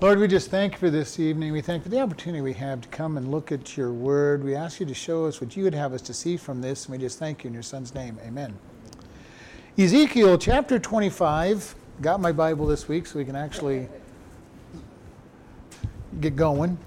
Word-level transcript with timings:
Lord, 0.00 0.20
we 0.20 0.28
just 0.28 0.48
thank 0.48 0.74
you 0.74 0.78
for 0.78 0.90
this 0.90 1.18
evening. 1.18 1.52
We 1.52 1.60
thank 1.60 1.80
you 1.80 1.82
for 1.82 1.88
the 1.88 2.00
opportunity 2.00 2.40
we 2.40 2.52
have 2.52 2.80
to 2.82 2.88
come 2.88 3.16
and 3.16 3.32
look 3.32 3.50
at 3.50 3.76
your 3.76 3.90
word. 3.90 4.44
We 4.44 4.54
ask 4.54 4.78
you 4.78 4.86
to 4.86 4.94
show 4.94 5.26
us 5.26 5.40
what 5.40 5.56
you 5.56 5.64
would 5.64 5.74
have 5.74 5.92
us 5.92 6.02
to 6.02 6.14
see 6.14 6.36
from 6.36 6.60
this, 6.60 6.86
and 6.86 6.92
we 6.92 6.98
just 6.98 7.18
thank 7.18 7.42
you 7.42 7.48
in 7.48 7.54
your 7.54 7.64
son's 7.64 7.92
name. 7.96 8.16
Amen. 8.24 8.56
Ezekiel 9.76 10.38
chapter 10.38 10.78
25. 10.78 11.74
Got 12.00 12.20
my 12.20 12.30
Bible 12.30 12.64
this 12.64 12.86
week 12.86 13.08
so 13.08 13.18
we 13.18 13.24
can 13.24 13.34
actually 13.34 13.88
get 16.20 16.36
going. 16.36 16.78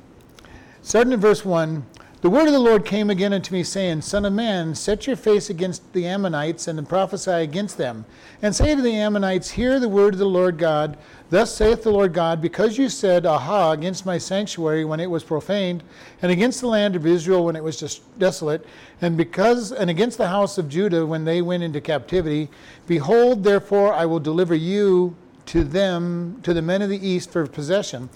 Starting 0.82 1.12
in 1.12 1.20
verse 1.20 1.44
1 1.44 1.86
the 2.22 2.30
word 2.30 2.46
of 2.46 2.54
the 2.54 2.60
Lord 2.60 2.86
came 2.86 3.10
again 3.10 3.34
unto 3.34 3.52
me, 3.52 3.64
saying, 3.64 4.02
Son 4.02 4.26
of 4.26 4.34
man, 4.34 4.76
set 4.76 5.08
your 5.08 5.16
face 5.16 5.50
against 5.50 5.92
the 5.92 6.06
Ammonites, 6.06 6.68
and 6.68 6.88
prophesy 6.88 7.32
against 7.32 7.80
them. 7.80 8.06
And 8.44 8.56
say 8.56 8.76
to 8.76 8.82
the 8.82 8.96
Ammonites, 8.96 9.50
Hear 9.50 9.80
the 9.80 9.90
word 9.90 10.14
of 10.14 10.20
the 10.20 10.26
Lord 10.26 10.60
God. 10.60 11.00
Thus 11.32 11.56
saith 11.56 11.82
the 11.82 11.92
Lord 11.92 12.14
God, 12.14 12.40
Because 12.40 12.78
you 12.78 12.90
said, 12.90 13.26
Aha, 13.26 13.72
against 13.72 14.06
my 14.06 14.20
sanctuary 14.20 14.86
when 14.86 15.00
it 15.00 15.10
was 15.10 15.24
profaned, 15.24 15.82
and 16.22 16.32
against 16.32 16.62
the 16.62 16.68
land 16.68 16.96
of 16.96 17.08
Israel 17.08 17.44
when 17.44 17.56
it 17.56 17.64
was 17.64 18.02
desolate, 18.20 18.68
and 19.02 19.18
because 19.18 19.72
and 19.72 19.90
against 19.90 20.20
the 20.20 20.28
house 20.28 20.60
of 20.60 20.70
Judah 20.70 21.08
when 21.08 21.26
they 21.26 21.42
went 21.42 21.64
into 21.64 21.82
captivity, 21.82 22.50
behold, 22.86 23.44
therefore 23.44 23.96
I 23.96 24.06
will 24.06 24.20
deliver 24.20 24.54
you 24.54 25.16
to 25.48 25.64
them, 25.64 26.40
to 26.44 26.54
the 26.54 26.62
men 26.62 26.84
of 26.84 26.90
the 26.90 27.08
east 27.08 27.32
for 27.32 27.48
possession, 27.48 28.10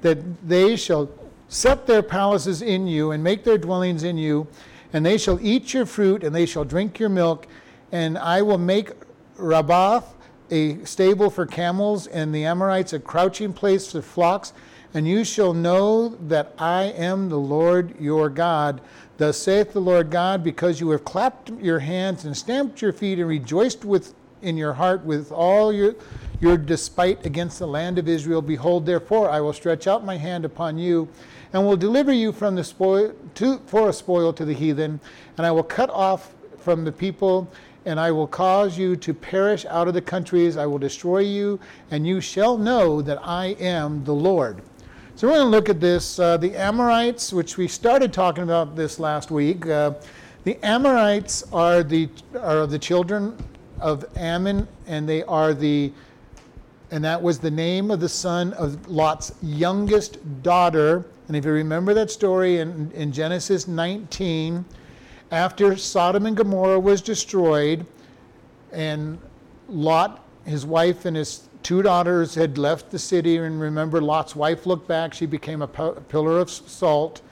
that 0.00 0.48
they 0.48 0.76
shall 0.76 1.10
set 1.50 1.86
their 1.86 2.02
palaces 2.02 2.62
in 2.62 2.86
you 2.86 3.10
and 3.10 3.22
make 3.22 3.44
their 3.44 3.58
dwellings 3.58 4.04
in 4.04 4.16
you, 4.16 4.46
and 4.92 5.04
they 5.04 5.18
shall 5.18 5.38
eat 5.42 5.74
your 5.74 5.84
fruit 5.84 6.24
and 6.24 6.34
they 6.34 6.46
shall 6.46 6.64
drink 6.64 6.98
your 6.98 7.08
milk, 7.08 7.46
and 7.92 8.16
I 8.16 8.40
will 8.40 8.56
make 8.56 8.92
Rabbah 9.36 10.02
a 10.50 10.84
stable 10.84 11.28
for 11.28 11.46
camels 11.46 12.06
and 12.06 12.34
the 12.34 12.44
Ammonites 12.44 12.92
a 12.92 13.00
crouching 13.00 13.52
place 13.52 13.90
for 13.90 14.00
flocks, 14.00 14.52
and 14.94 15.06
you 15.06 15.24
shall 15.24 15.52
know 15.52 16.08
that 16.08 16.54
I 16.56 16.84
am 16.84 17.28
the 17.28 17.38
Lord 17.38 18.00
your 18.00 18.28
God. 18.28 18.80
Thus 19.18 19.36
saith 19.36 19.72
the 19.72 19.80
Lord 19.80 20.10
God, 20.10 20.42
because 20.42 20.80
you 20.80 20.90
have 20.90 21.04
clapped 21.04 21.50
your 21.60 21.80
hands 21.80 22.24
and 22.24 22.36
stamped 22.36 22.80
your 22.80 22.92
feet 22.92 23.18
and 23.18 23.28
rejoiced 23.28 23.84
with 23.84 24.14
in 24.42 24.56
your 24.56 24.72
heart 24.72 25.04
with 25.04 25.30
all 25.30 25.72
your 25.72 25.94
your 26.40 26.56
despite 26.56 27.26
against 27.26 27.58
the 27.58 27.66
land 27.66 27.98
of 27.98 28.08
Israel. 28.08 28.40
Behold, 28.40 28.86
therefore, 28.86 29.28
I 29.28 29.40
will 29.40 29.52
stretch 29.52 29.86
out 29.86 30.04
my 30.04 30.16
hand 30.16 30.46
upon 30.46 30.78
you 30.78 31.06
and 31.52 31.66
will 31.66 31.76
deliver 31.76 32.12
you 32.12 32.32
from 32.32 32.54
the 32.54 32.64
spoil 32.64 33.14
to, 33.34 33.58
for 33.66 33.88
a 33.88 33.92
spoil 33.92 34.32
to 34.32 34.44
the 34.44 34.54
heathen, 34.54 35.00
and 35.36 35.46
I 35.46 35.50
will 35.50 35.62
cut 35.64 35.90
off 35.90 36.34
from 36.58 36.84
the 36.84 36.92
people, 36.92 37.50
and 37.86 37.98
I 37.98 38.10
will 38.10 38.26
cause 38.26 38.78
you 38.78 38.96
to 38.96 39.14
perish 39.14 39.64
out 39.66 39.88
of 39.88 39.94
the 39.94 40.02
countries. 40.02 40.56
I 40.56 40.66
will 40.66 40.78
destroy 40.78 41.20
you, 41.20 41.58
and 41.90 42.06
you 42.06 42.20
shall 42.20 42.58
know 42.58 43.02
that 43.02 43.18
I 43.26 43.56
am 43.58 44.04
the 44.04 44.14
Lord. 44.14 44.62
So 45.16 45.28
we're 45.28 45.34
going 45.34 45.46
to 45.46 45.50
look 45.50 45.68
at 45.68 45.80
this. 45.80 46.18
Uh, 46.18 46.36
the 46.36 46.56
Ammonites, 46.56 47.32
which 47.32 47.56
we 47.56 47.68
started 47.68 48.12
talking 48.12 48.44
about 48.44 48.76
this 48.76 48.98
last 48.98 49.30
week. 49.30 49.66
Uh, 49.66 49.92
the 50.44 50.58
Ammonites 50.64 51.42
are 51.52 51.82
the 51.82 52.08
are 52.40 52.66
the 52.66 52.78
children 52.78 53.36
of 53.80 54.04
Ammon, 54.16 54.66
and 54.86 55.06
they 55.06 55.22
are 55.24 55.52
the 55.52 55.92
and 56.90 57.04
that 57.04 57.20
was 57.20 57.38
the 57.38 57.50
name 57.50 57.90
of 57.90 58.00
the 58.00 58.08
son 58.08 58.52
of 58.54 58.88
Lot's 58.88 59.32
youngest 59.42 60.42
daughter. 60.42 61.04
And 61.30 61.36
if 61.36 61.44
you 61.44 61.52
remember 61.52 61.94
that 61.94 62.10
story 62.10 62.58
in, 62.58 62.90
in 62.90 63.12
Genesis 63.12 63.68
19, 63.68 64.64
after 65.30 65.76
Sodom 65.76 66.26
and 66.26 66.36
Gomorrah 66.36 66.80
was 66.80 67.00
destroyed, 67.00 67.86
and 68.72 69.16
Lot, 69.68 70.24
his 70.44 70.66
wife, 70.66 71.04
and 71.04 71.16
his 71.16 71.48
two 71.62 71.82
daughters 71.82 72.34
had 72.34 72.58
left 72.58 72.90
the 72.90 72.98
city, 72.98 73.36
and 73.36 73.60
remember, 73.60 74.00
Lot's 74.00 74.34
wife 74.34 74.66
looked 74.66 74.88
back, 74.88 75.14
she 75.14 75.24
became 75.24 75.62
a 75.62 75.68
pillar 75.68 76.40
of 76.40 76.50
salt. 76.50 77.22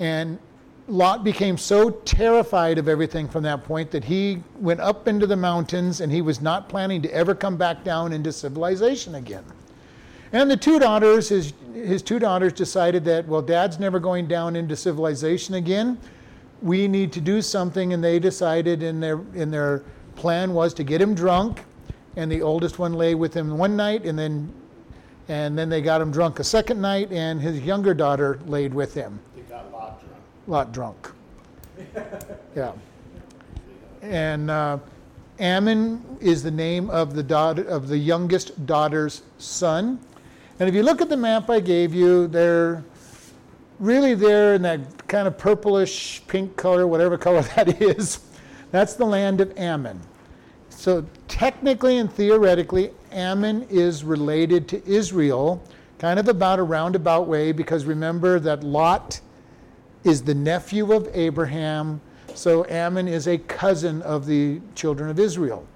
And 0.00 0.38
Lot 0.86 1.24
became 1.24 1.56
so 1.56 1.88
terrified 1.88 2.76
of 2.76 2.88
everything 2.88 3.26
from 3.26 3.42
that 3.44 3.64
point 3.64 3.90
that 3.92 4.04
he 4.04 4.42
went 4.56 4.80
up 4.80 5.08
into 5.08 5.26
the 5.26 5.36
mountains 5.36 6.02
and 6.02 6.12
he 6.12 6.20
was 6.20 6.42
not 6.42 6.68
planning 6.68 7.00
to 7.00 7.14
ever 7.14 7.34
come 7.34 7.56
back 7.56 7.84
down 7.84 8.12
into 8.12 8.34
civilization 8.34 9.14
again. 9.14 9.44
And 10.32 10.50
the 10.50 10.56
two 10.56 10.78
daughters, 10.78 11.28
his, 11.28 11.52
his 11.74 12.02
two 12.02 12.18
daughters 12.18 12.52
decided 12.52 13.04
that, 13.06 13.26
well, 13.26 13.42
dad's 13.42 13.80
never 13.80 13.98
going 13.98 14.28
down 14.28 14.54
into 14.54 14.76
civilization 14.76 15.54
again. 15.56 15.98
We 16.62 16.86
need 16.86 17.12
to 17.12 17.20
do 17.20 17.42
something. 17.42 17.92
And 17.92 18.02
they 18.02 18.18
decided 18.18 18.82
in 18.82 19.00
their, 19.00 19.20
in 19.34 19.50
their 19.50 19.82
plan 20.14 20.54
was 20.54 20.72
to 20.74 20.84
get 20.84 21.00
him 21.00 21.14
drunk. 21.14 21.64
And 22.16 22.30
the 22.30 22.42
oldest 22.42 22.78
one 22.78 22.92
lay 22.92 23.14
with 23.14 23.34
him 23.34 23.56
one 23.56 23.76
night 23.76 24.04
and 24.04 24.18
then, 24.18 24.52
and 25.28 25.56
then 25.56 25.68
they 25.68 25.80
got 25.80 26.00
him 26.00 26.10
drunk 26.10 26.38
a 26.40 26.44
second 26.44 26.80
night 26.80 27.10
and 27.12 27.40
his 27.40 27.60
younger 27.60 27.94
daughter 27.94 28.40
laid 28.46 28.74
with 28.74 28.92
him 28.94 29.20
They 29.36 29.42
got 29.42 29.64
a 29.66 29.68
lot 29.68 30.00
drunk. 30.00 30.22
lot 30.48 30.72
drunk. 30.72 31.12
yeah. 32.56 32.72
And 34.02 34.50
uh, 34.50 34.78
Ammon 35.38 36.04
is 36.20 36.42
the 36.42 36.50
name 36.50 36.90
of 36.90 37.14
the 37.14 37.22
daughter 37.22 37.62
of 37.62 37.88
the 37.88 37.96
youngest 37.96 38.66
daughter's 38.66 39.22
son. 39.38 40.00
And 40.60 40.68
if 40.68 40.74
you 40.74 40.82
look 40.82 41.00
at 41.00 41.08
the 41.08 41.16
map 41.16 41.48
I 41.48 41.58
gave 41.58 41.94
you, 41.94 42.26
they're 42.26 42.84
really 43.78 44.12
there 44.12 44.54
in 44.54 44.62
that 44.62 45.08
kind 45.08 45.26
of 45.26 45.38
purplish 45.38 46.20
pink 46.28 46.54
color, 46.54 46.86
whatever 46.86 47.16
color 47.26 47.40
that 47.56 47.80
is. 47.80 48.20
That's 48.70 48.92
the 48.92 49.06
land 49.06 49.40
of 49.40 49.56
Ammon. 49.56 49.98
So 50.68 51.06
technically 51.28 51.96
and 51.96 52.12
theoretically, 52.12 52.90
Ammon 53.10 53.66
is 53.70 54.04
related 54.04 54.68
to 54.68 54.86
Israel, 54.86 55.62
kind 55.98 56.18
of 56.18 56.28
about 56.28 56.58
a 56.58 56.62
roundabout 56.62 57.26
way, 57.26 57.52
because 57.52 57.86
remember 57.86 58.38
that 58.38 58.62
Lot 58.62 59.18
is 60.04 60.22
the 60.22 60.34
nephew 60.34 60.92
of 60.92 61.08
Abraham. 61.14 62.02
So 62.34 62.66
Ammon 62.66 63.08
is 63.08 63.28
a 63.28 63.38
cousin 63.38 64.02
of 64.02 64.26
the 64.26 64.60
children 64.74 65.08
of 65.08 65.18
Israel. 65.18 65.66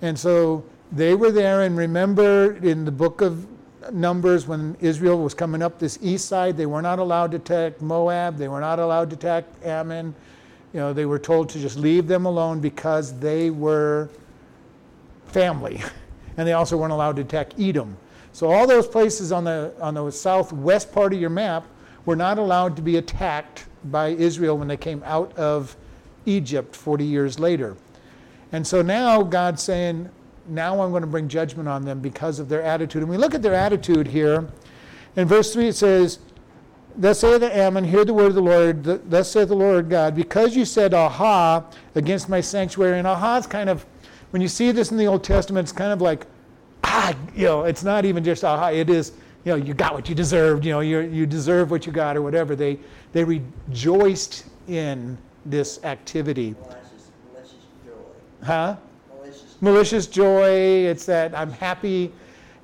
And 0.00 0.18
so 0.18 0.64
they 0.90 1.14
were 1.14 1.30
there, 1.30 1.62
and 1.62 1.76
remember 1.76 2.56
in 2.56 2.86
the 2.86 2.90
book 2.90 3.20
of 3.20 3.46
Numbers, 3.92 4.46
when 4.46 4.76
Israel 4.80 5.22
was 5.22 5.34
coming 5.34 5.62
up 5.62 5.78
this 5.78 5.98
east 6.02 6.26
side, 6.26 6.56
they 6.56 6.66
were 6.66 6.82
not 6.82 6.98
allowed 6.98 7.32
to 7.32 7.36
attack 7.36 7.80
Moab, 7.80 8.36
they 8.36 8.48
were 8.48 8.60
not 8.60 8.78
allowed 8.78 9.10
to 9.10 9.16
attack 9.16 9.44
Ammon. 9.64 10.14
You 10.72 10.80
know, 10.80 10.92
they 10.92 11.06
were 11.06 11.18
told 11.18 11.48
to 11.50 11.58
just 11.58 11.78
leave 11.78 12.06
them 12.06 12.26
alone 12.26 12.60
because 12.60 13.18
they 13.18 13.50
were 13.50 14.08
family. 15.26 15.82
And 16.38 16.46
they 16.46 16.52
also 16.52 16.76
weren't 16.76 16.92
allowed 16.92 17.16
to 17.16 17.22
attack 17.22 17.58
Edom. 17.58 17.96
So 18.34 18.52
all 18.52 18.66
those 18.66 18.86
places 18.86 19.32
on 19.32 19.44
the 19.44 19.72
on 19.80 19.94
the 19.94 20.10
southwest 20.10 20.92
part 20.92 21.14
of 21.14 21.18
your 21.18 21.30
map 21.30 21.64
were 22.04 22.14
not 22.14 22.36
allowed 22.36 22.76
to 22.76 22.82
be 22.82 22.98
attacked 22.98 23.64
by 23.84 24.08
Israel 24.08 24.58
when 24.58 24.68
they 24.68 24.76
came 24.76 25.02
out 25.06 25.34
of 25.38 25.74
Egypt 26.26 26.76
40 26.76 27.04
years 27.04 27.38
later. 27.38 27.74
And 28.52 28.66
so 28.66 28.82
now 28.82 29.22
God's 29.22 29.62
saying, 29.62 30.10
now 30.48 30.80
I'm 30.80 30.90
going 30.90 31.02
to 31.02 31.06
bring 31.06 31.28
judgment 31.28 31.68
on 31.68 31.84
them 31.84 32.00
because 32.00 32.38
of 32.38 32.48
their 32.48 32.62
attitude. 32.62 33.02
And 33.02 33.10
we 33.10 33.16
look 33.16 33.34
at 33.34 33.42
their 33.42 33.54
attitude 33.54 34.06
here. 34.06 34.48
In 35.16 35.26
verse 35.26 35.52
3 35.52 35.68
it 35.68 35.74
says, 35.74 36.18
Thus 36.98 37.20
saith 37.20 37.40
the 37.40 37.54
Ammon, 37.54 37.84
hear 37.84 38.04
the 38.04 38.14
word 38.14 38.28
of 38.28 38.34
the 38.34 38.40
Lord, 38.40 38.84
thus 39.10 39.30
saith 39.30 39.48
the 39.48 39.56
Lord 39.56 39.90
God, 39.90 40.16
because 40.16 40.56
you 40.56 40.64
said 40.64 40.94
aha 40.94 41.64
against 41.94 42.28
my 42.28 42.40
sanctuary. 42.40 42.98
And 42.98 43.06
aha 43.06 43.36
is 43.36 43.46
kind 43.46 43.68
of, 43.68 43.84
when 44.30 44.40
you 44.40 44.48
see 44.48 44.72
this 44.72 44.90
in 44.90 44.96
the 44.96 45.06
Old 45.06 45.22
Testament, 45.22 45.64
it's 45.64 45.72
kind 45.72 45.92
of 45.92 46.00
like, 46.00 46.26
ah, 46.84 47.14
you 47.34 47.44
know, 47.44 47.64
it's 47.64 47.84
not 47.84 48.04
even 48.04 48.24
just 48.24 48.44
aha, 48.44 48.68
it 48.68 48.88
is 48.88 49.12
you 49.46 49.52
know, 49.52 49.56
you 49.64 49.74
got 49.74 49.94
what 49.94 50.08
you 50.08 50.14
deserved, 50.14 50.64
you 50.64 50.72
know, 50.72 50.80
you 50.80 50.98
you 51.02 51.24
deserve 51.24 51.70
what 51.70 51.86
you 51.86 51.92
got 51.92 52.16
or 52.16 52.22
whatever. 52.22 52.56
They, 52.56 52.80
they 53.12 53.22
rejoiced 53.22 54.44
in 54.66 55.16
this 55.44 55.78
activity. 55.84 56.56
Malicious, 56.62 57.10
malicious 57.32 57.54
joy. 57.84 58.44
Huh? 58.44 58.76
Malicious. 59.60 60.06
Joy. 60.06 60.50
It's 60.86 61.06
that 61.06 61.36
I'm 61.36 61.50
happy. 61.50 62.12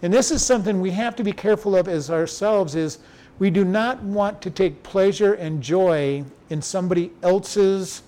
And 0.02 0.12
this 0.12 0.30
is 0.30 0.44
something 0.44 0.80
we 0.80 0.90
have 0.90 1.14
to 1.16 1.24
be 1.24 1.32
careful 1.32 1.76
of 1.76 1.88
as 1.88 2.10
ourselves 2.10 2.74
is 2.74 2.98
we 3.38 3.50
do 3.50 3.64
not 3.64 4.02
want 4.02 4.42
to 4.42 4.50
take 4.50 4.82
pleasure 4.82 5.34
and 5.34 5.62
joy 5.62 6.24
in 6.50 6.60
somebody 6.60 7.12
else's 7.22 8.02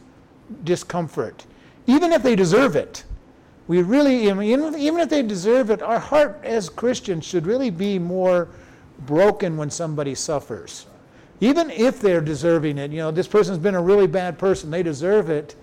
discomfort, 0.64 1.46
even 1.86 2.12
if 2.12 2.22
they 2.22 2.36
deserve 2.36 2.76
it. 2.76 3.04
We 3.66 3.82
really, 3.82 4.28
even 4.28 5.00
if 5.00 5.08
they 5.08 5.22
deserve 5.22 5.70
it, 5.70 5.80
our 5.80 5.98
heart 5.98 6.38
as 6.44 6.68
Christians 6.68 7.24
should 7.24 7.46
really 7.46 7.70
be 7.70 7.98
more 7.98 8.48
broken 9.06 9.56
when 9.56 9.70
somebody 9.70 10.14
suffers. 10.14 10.86
Even 11.40 11.70
if 11.70 12.00
they're 12.00 12.20
deserving 12.20 12.76
it, 12.78 12.90
you 12.90 12.98
know, 12.98 13.10
this 13.10 13.26
person's 13.26 13.58
been 13.58 13.74
a 13.74 13.82
really 13.82 14.06
bad 14.06 14.38
person, 14.38 14.70
they 14.70 14.82
deserve 14.82 15.30
it. 15.30 15.56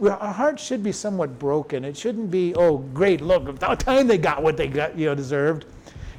Our 0.00 0.32
heart 0.32 0.60
should 0.60 0.82
be 0.82 0.92
somewhat 0.92 1.38
broken. 1.38 1.84
It 1.84 1.96
shouldn't 1.96 2.30
be, 2.30 2.54
oh, 2.54 2.78
great, 2.78 3.20
look, 3.20 3.48
about 3.48 3.80
time 3.80 4.06
they 4.06 4.18
got 4.18 4.42
what 4.42 4.56
they 4.56 4.68
got, 4.68 4.98
you 4.98 5.06
know, 5.06 5.14
deserved. 5.14 5.64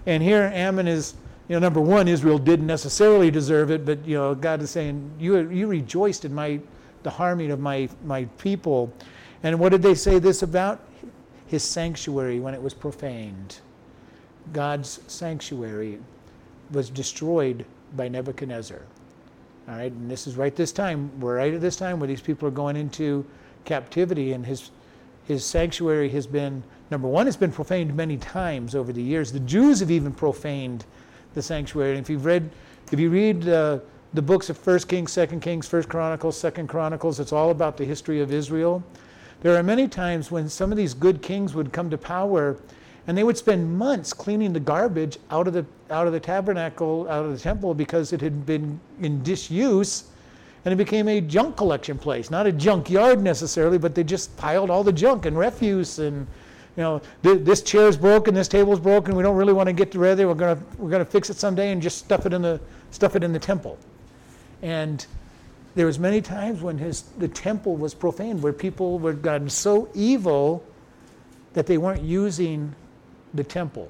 And 0.06 0.24
here 0.24 0.52
Ammon 0.54 0.88
is, 0.88 1.14
you 1.48 1.56
know, 1.56 1.60
number 1.60 1.80
one, 1.80 2.08
Israel 2.08 2.40
didn't 2.40 2.66
necessarily 2.66 3.30
deserve 3.30 3.72
it, 3.72 3.86
but 3.86 4.06
you 4.06 4.16
know, 4.16 4.34
God 4.34 4.62
is 4.62 4.72
saying, 4.72 5.12
you, 5.20 5.50
you 5.50 5.68
rejoiced 5.68 6.26
in 6.26 6.34
my 6.34 6.60
the 7.04 7.10
harming 7.10 7.52
of 7.52 7.60
my, 7.60 7.88
my 8.04 8.26
people. 8.38 8.92
And 9.44 9.58
what 9.60 9.70
did 9.70 9.82
they 9.82 9.96
say 9.96 10.20
this 10.20 10.42
about? 10.42 10.82
His 11.46 11.64
sanctuary 11.64 12.40
when 12.42 12.54
it 12.54 12.62
was 12.62 12.74
profaned. 12.74 13.60
God's 14.52 15.00
sanctuary 15.08 16.00
was 16.72 16.90
destroyed 16.90 17.66
by 17.96 18.10
Nebuchadnezzar. 18.10 18.82
All 19.70 19.76
right, 19.76 19.92
and 19.92 20.12
this 20.12 20.28
is 20.28 20.36
right 20.36 20.54
this 20.54 20.72
time. 20.72 21.10
We're 21.20 21.38
right 21.38 21.54
at 21.54 21.62
this 21.62 21.76
time 21.78 22.00
where 22.00 22.08
these 22.08 22.22
people 22.22 22.48
are 22.48 22.52
going 22.52 22.76
into 22.76 23.26
captivity, 23.68 24.34
and 24.34 24.46
his 24.46 24.72
his 25.28 25.46
sanctuary 25.46 26.10
has 26.10 26.26
been 26.26 26.64
number 26.90 27.08
one. 27.08 27.28
It's 27.28 27.36
been 27.36 27.52
profaned 27.52 27.94
many 27.94 28.16
times 28.18 28.76
over 28.76 28.94
the 28.94 29.02
years. 29.02 29.32
The 29.32 29.42
Jews 29.42 29.82
have 29.82 29.92
even 29.92 30.14
profaned 30.14 30.86
the 31.34 31.42
sanctuary. 31.42 31.92
And 31.92 32.00
if 32.00 32.10
you've 32.10 32.26
read, 32.26 32.50
if 32.94 33.00
you 33.00 33.10
read 33.10 33.48
uh, 33.48 33.80
the 34.14 34.22
books 34.22 34.50
of 34.50 34.58
First 34.58 34.88
Kings, 34.88 35.12
Second 35.12 35.42
Kings, 35.42 35.68
First 35.68 35.90
Chronicles, 35.90 36.40
Second 36.40 36.68
Chronicles, 36.68 37.20
it's 37.20 37.34
all 37.34 37.52
about 37.52 37.76
the 37.76 37.84
history 37.84 38.22
of 38.22 38.32
Israel. 38.32 38.82
There 39.42 39.56
are 39.56 39.64
many 39.64 39.88
times 39.88 40.32
when 40.32 40.48
some 40.48 40.72
of 40.72 40.78
these 40.78 40.94
good 40.94 41.22
kings 41.22 41.54
would 41.54 41.74
come 41.74 41.90
to 41.90 41.98
power 41.98 42.58
and 43.06 43.18
they 43.18 43.24
would 43.24 43.38
spend 43.38 43.78
months 43.78 44.14
cleaning 44.14 44.54
the 44.54 44.60
garbage 44.60 45.18
out 45.30 45.48
of 45.48 45.54
the 45.54 45.66
out 45.90 46.08
of 46.08 46.14
the 46.14 46.20
tabernacle, 46.20 47.08
out 47.10 47.26
of 47.26 47.32
the 47.32 47.40
temple, 47.40 47.74
because 47.74 48.14
it 48.14 48.22
had 48.22 48.46
been 48.46 48.80
in 49.02 49.24
disuse, 49.24 50.06
and 50.68 50.74
it 50.74 50.76
became 50.76 51.08
a 51.08 51.22
junk 51.22 51.56
collection 51.56 51.98
place. 51.98 52.30
Not 52.30 52.46
a 52.46 52.52
junkyard 52.52 53.24
necessarily, 53.24 53.78
but 53.78 53.96
they 53.96 54.04
just 54.04 54.36
piled 54.36 54.70
all 54.70 54.84
the 54.84 54.92
junk 54.92 55.26
and 55.26 55.38
refuse 55.38 55.98
and. 55.98 56.28
You 56.76 56.84
know, 56.84 57.02
th- 57.24 57.44
this 57.44 57.64
chair's 57.64 57.98
broken, 57.98 58.36
this 58.36 58.48
table's 58.48 58.80
broken. 58.80 59.16
We 59.16 59.24
don't 59.24 59.36
really 59.36 59.54
want 59.54 59.66
to 59.66 59.74
get 59.74 59.96
rid 59.96 60.12
of 60.12 60.20
it. 60.20 60.26
We're 60.28 60.36
gonna 60.36 60.62
we're 60.78 60.92
gonna 60.92 61.06
fix 61.06 61.32
it 61.32 61.38
someday 61.38 61.72
and 61.72 61.82
just 61.82 61.98
stuff 61.98 62.28
it 62.28 62.34
in 62.34 62.44
the 62.44 62.60
stuff 62.92 63.16
it 63.16 63.24
in 63.24 63.34
the 63.34 63.40
temple. 63.40 63.80
And 64.62 65.04
there 65.74 65.88
was 65.88 65.98
many 65.98 66.22
times 66.22 66.62
when 66.62 66.78
his 66.78 67.02
the 67.18 67.30
temple 67.30 67.78
was 67.78 67.96
profaned, 67.96 68.44
where 68.44 68.54
people 68.54 69.00
were 69.00 69.14
gotten 69.14 69.50
so 69.50 69.90
evil 69.96 70.64
that 71.54 71.66
they 71.66 71.80
weren't 71.80 72.04
using 72.04 72.76
the 73.34 73.44
temple, 73.44 73.90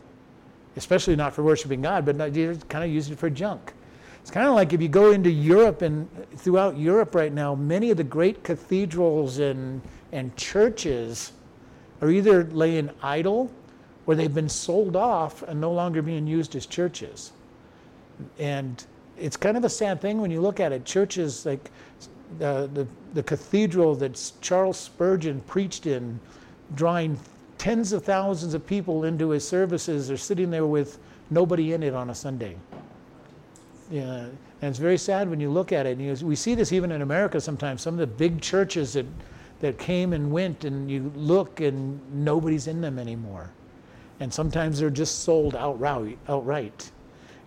especially 0.77 1.17
not 1.17 1.33
for 1.33 1.43
worshiping 1.43 1.81
God, 1.81 2.05
but 2.05 2.33
you're 2.33 2.55
kind 2.55 2.85
of 2.85 2.89
using 2.89 3.13
it 3.13 3.19
for 3.19 3.29
junk. 3.29 3.73
It's 4.27 4.33
kind 4.33 4.49
of 4.49 4.55
like 4.55 4.73
if 4.73 4.81
you 4.81 4.89
go 4.89 5.11
into 5.11 5.29
Europe 5.29 5.81
and 5.81 6.09
throughout 6.35 6.77
Europe 6.77 7.15
right 7.15 7.31
now, 7.31 7.55
many 7.55 7.91
of 7.91 7.95
the 7.95 8.03
great 8.03 8.43
cathedrals 8.43 9.39
and, 9.39 9.81
and 10.11 10.35
churches 10.35 11.31
are 12.01 12.09
either 12.09 12.43
laying 12.43 12.89
idle 13.01 13.49
or 14.05 14.15
they've 14.15 14.35
been 14.35 14.49
sold 14.49 14.97
off 14.97 15.43
and 15.43 15.61
no 15.61 15.71
longer 15.71 16.01
being 16.01 16.27
used 16.27 16.57
as 16.57 16.65
churches. 16.65 17.31
And 18.37 18.83
it's 19.17 19.37
kind 19.37 19.55
of 19.55 19.63
a 19.63 19.69
sad 19.69 20.01
thing 20.01 20.19
when 20.19 20.29
you 20.29 20.41
look 20.41 20.59
at 20.59 20.73
it. 20.73 20.83
Churches 20.83 21.45
like 21.45 21.71
uh, 22.41 22.67
the, 22.67 22.85
the 23.13 23.23
cathedral 23.23 23.95
that 23.95 24.33
Charles 24.41 24.77
Spurgeon 24.77 25.39
preached 25.39 25.85
in, 25.85 26.19
drawing 26.75 27.17
tens 27.57 27.93
of 27.93 28.03
thousands 28.03 28.53
of 28.53 28.67
people 28.67 29.05
into 29.05 29.29
his 29.29 29.47
services 29.47 30.11
are 30.11 30.17
sitting 30.17 30.51
there 30.51 30.65
with 30.65 30.99
nobody 31.29 31.71
in 31.71 31.81
it 31.81 31.93
on 31.93 32.09
a 32.09 32.15
Sunday. 32.15 32.57
Yeah, 33.89 34.25
and 34.61 34.69
it's 34.69 34.79
very 34.79 34.97
sad 34.97 35.29
when 35.29 35.39
you 35.39 35.49
look 35.49 35.71
at 35.71 35.85
it. 35.85 35.97
And 35.97 36.19
you, 36.19 36.25
we 36.25 36.35
see 36.35 36.55
this 36.55 36.73
even 36.73 36.91
in 36.91 37.01
America 37.01 37.39
sometimes. 37.39 37.81
Some 37.81 37.93
of 37.93 37.99
the 37.99 38.07
big 38.07 38.41
churches 38.41 38.93
that, 38.93 39.05
that 39.59 39.77
came 39.77 40.13
and 40.13 40.31
went, 40.31 40.65
and 40.65 40.89
you 40.89 41.11
look 41.15 41.61
and 41.61 41.99
nobody's 42.13 42.67
in 42.67 42.81
them 42.81 42.99
anymore. 42.99 43.51
And 44.19 44.33
sometimes 44.33 44.79
they're 44.79 44.89
just 44.89 45.19
sold 45.19 45.55
outright. 45.55 46.17
outright. 46.27 46.91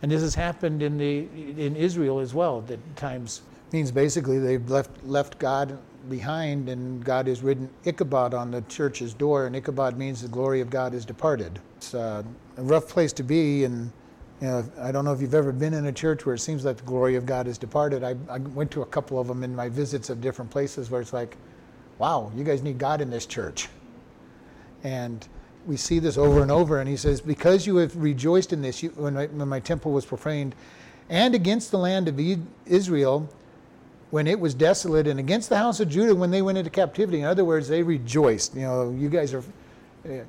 And 0.02 0.10
this 0.10 0.22
has 0.22 0.34
happened 0.34 0.82
in, 0.82 0.96
the, 0.96 1.28
in 1.58 1.76
Israel 1.76 2.20
as 2.20 2.32
well, 2.32 2.62
that 2.62 2.96
times. 2.96 3.42
Means 3.72 3.90
basically 3.90 4.38
they've 4.38 4.68
left, 4.70 4.90
left 5.04 5.38
God 5.38 5.78
behind, 6.08 6.68
and 6.68 7.04
God 7.04 7.26
has 7.26 7.42
written 7.42 7.68
Ichabod 7.84 8.32
on 8.32 8.50
the 8.50 8.62
church's 8.62 9.12
door, 9.12 9.46
and 9.46 9.54
Ichabod 9.54 9.98
means 9.98 10.22
the 10.22 10.28
glory 10.28 10.60
of 10.60 10.70
God 10.70 10.94
is 10.94 11.04
departed. 11.04 11.60
It's 11.76 11.92
a 11.92 12.24
rough 12.56 12.88
place 12.88 13.12
to 13.14 13.22
be, 13.22 13.64
and 13.64 13.92
you 14.40 14.46
know, 14.46 14.64
I 14.80 14.90
don't 14.90 15.04
know 15.04 15.12
if 15.12 15.20
you've 15.20 15.34
ever 15.34 15.52
been 15.52 15.74
in 15.74 15.86
a 15.86 15.92
church 15.92 16.24
where 16.24 16.34
it 16.34 16.38
seems 16.38 16.64
like 16.64 16.78
the 16.78 16.84
glory 16.84 17.16
of 17.16 17.26
God 17.26 17.46
has 17.46 17.58
departed. 17.58 18.02
I, 18.02 18.16
I 18.30 18.38
went 18.38 18.70
to 18.72 18.82
a 18.82 18.86
couple 18.86 19.20
of 19.20 19.28
them 19.28 19.42
in 19.42 19.54
my 19.54 19.68
visits 19.68 20.08
of 20.08 20.20
different 20.20 20.50
places 20.50 20.90
where 20.90 21.00
it's 21.00 21.12
like, 21.12 21.36
wow, 21.98 22.32
you 22.34 22.42
guys 22.42 22.62
need 22.62 22.78
God 22.78 23.00
in 23.00 23.10
this 23.10 23.26
church. 23.26 23.68
And 24.82 25.26
we 25.66 25.76
see 25.76 25.98
this 25.98 26.16
over 26.16 26.40
and 26.40 26.50
over, 26.50 26.80
and 26.80 26.88
he 26.88 26.96
says, 26.96 27.20
Because 27.20 27.66
you 27.66 27.76
have 27.76 27.94
rejoiced 27.94 28.54
in 28.54 28.62
this, 28.62 28.82
you, 28.82 28.88
when, 28.90 29.12
my, 29.12 29.26
when 29.26 29.48
my 29.48 29.60
temple 29.60 29.92
was 29.92 30.06
profaned, 30.06 30.54
and 31.10 31.34
against 31.34 31.70
the 31.70 31.78
land 31.78 32.08
of 32.08 32.18
Israel, 32.64 33.28
when 34.10 34.26
it 34.26 34.38
was 34.38 34.54
desolate 34.54 35.06
and 35.06 35.20
against 35.20 35.48
the 35.48 35.56
house 35.56 35.80
of 35.80 35.88
Judah 35.88 36.14
when 36.14 36.30
they 36.30 36.42
went 36.42 36.58
into 36.58 36.70
captivity. 36.70 37.20
In 37.20 37.26
other 37.26 37.44
words, 37.44 37.68
they 37.68 37.82
rejoiced. 37.82 38.54
You 38.54 38.62
know, 38.62 38.90
you 38.90 39.08
guys 39.08 39.32
are 39.32 39.44
uh, 40.04 40.24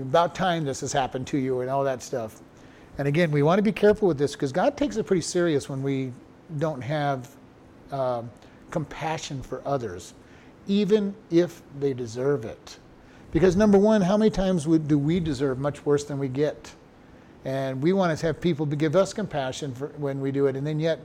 about 0.00 0.34
time 0.34 0.64
this 0.64 0.80
has 0.80 0.92
happened 0.92 1.26
to 1.28 1.38
you 1.38 1.60
and 1.60 1.70
all 1.70 1.84
that 1.84 2.02
stuff. 2.02 2.40
And 2.98 3.08
again, 3.08 3.30
we 3.30 3.42
want 3.42 3.58
to 3.58 3.62
be 3.62 3.72
careful 3.72 4.08
with 4.08 4.18
this 4.18 4.32
because 4.32 4.52
God 4.52 4.76
takes 4.76 4.96
it 4.96 5.06
pretty 5.06 5.22
serious 5.22 5.68
when 5.68 5.82
we 5.82 6.12
don't 6.58 6.82
have 6.82 7.28
uh, 7.90 8.22
compassion 8.70 9.42
for 9.42 9.62
others, 9.64 10.14
even 10.66 11.14
if 11.30 11.62
they 11.78 11.94
deserve 11.94 12.44
it. 12.44 12.78
Because 13.32 13.56
number 13.56 13.78
one, 13.78 14.02
how 14.02 14.16
many 14.16 14.30
times 14.30 14.64
do 14.64 14.98
we 14.98 15.18
deserve 15.18 15.58
much 15.58 15.86
worse 15.86 16.04
than 16.04 16.18
we 16.18 16.28
get? 16.28 16.72
And 17.44 17.82
we 17.82 17.92
want 17.92 18.16
to 18.16 18.26
have 18.26 18.40
people 18.40 18.66
give 18.66 18.94
us 18.94 19.12
compassion 19.14 19.74
for 19.74 19.88
when 19.96 20.20
we 20.20 20.30
do 20.30 20.46
it, 20.46 20.56
and 20.56 20.66
then 20.66 20.78
yet 20.78 21.00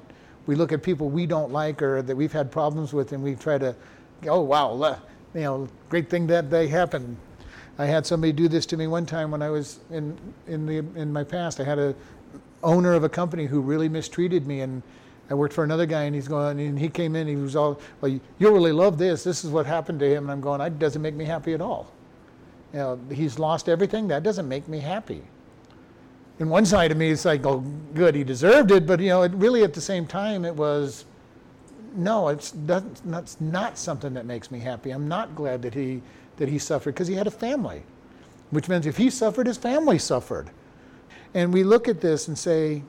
we 0.45 0.55
look 0.55 0.71
at 0.71 0.83
people 0.83 1.09
we 1.09 1.25
don't 1.25 1.51
like 1.51 1.81
or 1.81 2.01
that 2.01 2.15
we've 2.15 2.31
had 2.31 2.51
problems 2.51 2.93
with, 2.93 3.13
and 3.13 3.23
we 3.23 3.35
try 3.35 3.57
to, 3.57 3.75
oh 4.27 4.41
wow, 4.41 4.99
you 5.33 5.41
know, 5.41 5.67
great 5.89 6.09
thing 6.09 6.27
that 6.27 6.49
they 6.49 6.67
happened. 6.67 7.17
I 7.77 7.85
had 7.85 8.05
somebody 8.05 8.33
do 8.33 8.47
this 8.47 8.65
to 8.67 8.77
me 8.77 8.87
one 8.87 9.05
time 9.05 9.31
when 9.31 9.41
I 9.41 9.49
was 9.49 9.79
in 9.91 10.17
in 10.47 10.65
the 10.65 10.77
in 10.77 11.13
my 11.13 11.23
past. 11.23 11.59
I 11.59 11.63
had 11.63 11.79
a 11.79 11.95
owner 12.63 12.93
of 12.93 13.03
a 13.03 13.09
company 13.09 13.45
who 13.45 13.61
really 13.61 13.87
mistreated 13.87 14.47
me, 14.47 14.61
and 14.61 14.81
I 15.29 15.35
worked 15.35 15.53
for 15.53 15.63
another 15.63 15.85
guy, 15.85 16.03
and 16.03 16.15
he's 16.15 16.27
going, 16.27 16.59
and 16.59 16.79
he 16.79 16.89
came 16.89 17.15
in, 17.15 17.27
he 17.27 17.35
was 17.35 17.55
all, 17.55 17.79
well, 18.01 18.19
you'll 18.39 18.53
really 18.53 18.71
love 18.71 18.97
this. 18.97 19.23
This 19.23 19.45
is 19.45 19.51
what 19.51 19.65
happened 19.65 19.99
to 19.99 20.09
him, 20.09 20.23
and 20.23 20.31
I'm 20.31 20.41
going, 20.41 20.59
that 20.59 20.79
doesn't 20.79 21.01
make 21.01 21.13
me 21.13 21.25
happy 21.25 21.53
at 21.53 21.61
all. 21.61 21.91
You 22.73 22.79
know, 22.79 22.99
he's 23.11 23.37
lost 23.37 23.69
everything. 23.69 24.07
That 24.07 24.23
doesn't 24.23 24.47
make 24.47 24.67
me 24.67 24.79
happy 24.79 25.23
in 26.39 26.49
one 26.49 26.65
side 26.65 26.91
of 26.91 26.97
me, 26.97 27.09
it's 27.09 27.25
like, 27.25 27.45
oh, 27.45 27.59
good, 27.93 28.15
he 28.15 28.23
deserved 28.23 28.71
it. 28.71 28.85
But, 28.85 28.99
you 28.99 29.09
know, 29.09 29.23
it 29.23 29.31
really 29.33 29.63
at 29.63 29.73
the 29.73 29.81
same 29.81 30.05
time, 30.05 30.45
it 30.45 30.55
was, 30.55 31.05
no, 31.95 32.27
it's 32.27 32.53
That's 32.65 33.41
not 33.41 33.77
something 33.77 34.13
that 34.13 34.25
makes 34.25 34.51
me 34.51 34.59
happy. 34.59 34.91
I'm 34.91 35.07
not 35.07 35.35
glad 35.35 35.61
that 35.63 35.73
he, 35.73 36.01
that 36.37 36.49
he 36.49 36.57
suffered 36.57 36.93
because 36.93 37.07
he 37.07 37.15
had 37.15 37.27
a 37.27 37.31
family, 37.31 37.83
which 38.51 38.69
means 38.69 38.85
if 38.85 38.97
he 38.97 39.09
suffered, 39.09 39.47
his 39.47 39.57
family 39.57 39.97
suffered. 39.99 40.49
And 41.33 41.53
we 41.53 41.63
look 41.63 41.87
at 41.87 42.01
this 42.01 42.27
and 42.27 42.37
say, 42.37 42.83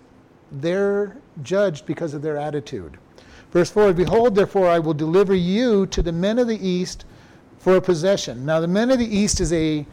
they're 0.51 1.17
judged 1.43 1.87
because 1.87 2.15
of 2.15 2.23
their 2.23 2.37
attitude. 2.37 2.99
Verse 3.51 3.71
4 3.71 3.93
Behold, 3.93 4.35
therefore, 4.35 4.69
I 4.69 4.79
will 4.79 4.95
deliver 4.95 5.35
you 5.35 5.87
to 5.87 6.03
the 6.03 6.13
men 6.13 6.39
of 6.39 6.49
the 6.49 6.67
east 6.67 7.05
for 7.59 7.77
a 7.77 7.81
possession. 7.81 8.47
Now, 8.47 8.61
the 8.61 8.69
men 8.69 8.91
of 8.91 8.99
the 8.99 9.17
east 9.17 9.41
is 9.41 9.53
a 9.53 9.87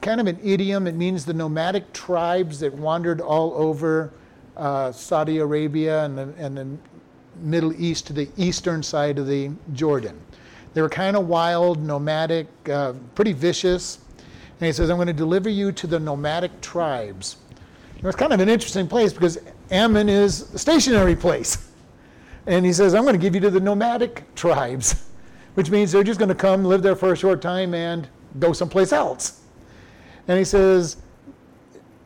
kind 0.00 0.20
of 0.20 0.26
an 0.26 0.38
idiom. 0.42 0.86
It 0.86 0.94
means 0.94 1.24
the 1.24 1.34
nomadic 1.34 1.92
tribes 1.92 2.60
that 2.60 2.72
wandered 2.72 3.20
all 3.20 3.52
over 3.54 4.12
uh, 4.56 4.92
Saudi 4.92 5.38
Arabia 5.38 6.04
and 6.04 6.16
the, 6.16 6.34
and 6.38 6.56
the 6.56 6.66
Middle 7.40 7.72
East 7.80 8.06
to 8.08 8.12
the 8.12 8.28
eastern 8.36 8.82
side 8.82 9.18
of 9.18 9.26
the 9.26 9.50
Jordan. 9.72 10.18
They 10.74 10.82
were 10.82 10.88
kind 10.88 11.16
of 11.16 11.26
wild, 11.26 11.82
nomadic, 11.82 12.46
uh, 12.68 12.92
pretty 13.14 13.32
vicious. 13.32 13.98
And 14.60 14.66
he 14.66 14.72
says, 14.72 14.90
I'm 14.90 14.96
going 14.96 15.06
to 15.06 15.12
deliver 15.12 15.48
you 15.48 15.72
to 15.72 15.86
the 15.86 15.98
nomadic 15.98 16.60
tribes. 16.60 17.36
Know, 18.02 18.08
it's 18.08 18.16
kind 18.16 18.32
of 18.32 18.40
an 18.40 18.48
interesting 18.48 18.88
place 18.88 19.12
because 19.12 19.38
Ammon 19.70 20.08
is 20.08 20.54
a 20.54 20.58
stationary 20.58 21.14
place. 21.16 21.70
And 22.46 22.64
he 22.64 22.72
says, 22.72 22.94
I'm 22.94 23.02
going 23.02 23.14
to 23.14 23.20
give 23.20 23.34
you 23.34 23.40
to 23.42 23.50
the 23.50 23.60
nomadic 23.60 24.34
tribes, 24.34 25.06
which 25.54 25.70
means 25.70 25.92
they're 25.92 26.02
just 26.02 26.18
going 26.18 26.30
to 26.30 26.34
come, 26.34 26.64
live 26.64 26.82
there 26.82 26.96
for 26.96 27.12
a 27.12 27.16
short 27.16 27.42
time, 27.42 27.74
and 27.74 28.08
go 28.38 28.52
someplace 28.52 28.92
else. 28.92 29.42
And 30.28 30.38
he 30.38 30.44
says, 30.44 30.96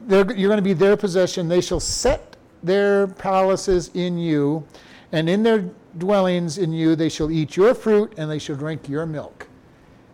you're 0.09 0.25
going 0.25 0.57
to 0.57 0.63
be 0.63 0.73
their 0.73 0.97
possession. 0.97 1.49
They 1.49 1.61
shall 1.61 1.81
set 1.81 2.37
their 2.63 3.07
palaces 3.07 3.91
in 3.95 4.19
you, 4.19 4.67
and 5.13 5.29
in 5.29 5.43
their 5.43 5.71
dwellings 5.99 6.59
in 6.59 6.73
you 6.73 6.97
they 6.97 7.09
shall 7.09 7.31
eat 7.31 7.57
your 7.57 7.75
fruit 7.75 8.15
and 8.17 8.31
they 8.31 8.39
shall 8.39 8.57
drink 8.57 8.89
your 8.89 9.07
milk. 9.07 9.49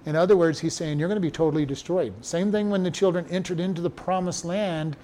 In 0.07 0.17
other 0.17 0.37
words, 0.37 0.59
he's 0.59 0.75
saying 0.75 0.99
you're 0.99 1.09
going 1.09 1.17
to 1.17 1.21
be 1.21 1.31
totally 1.31 1.67
destroyed. 1.67 2.15
Same 2.25 2.51
thing 2.51 2.71
when 2.71 2.83
the 2.83 2.91
children 2.91 3.27
entered 3.31 3.61
into 3.61 3.83
the 3.83 3.91
promised 3.91 4.45
land. 4.45 4.97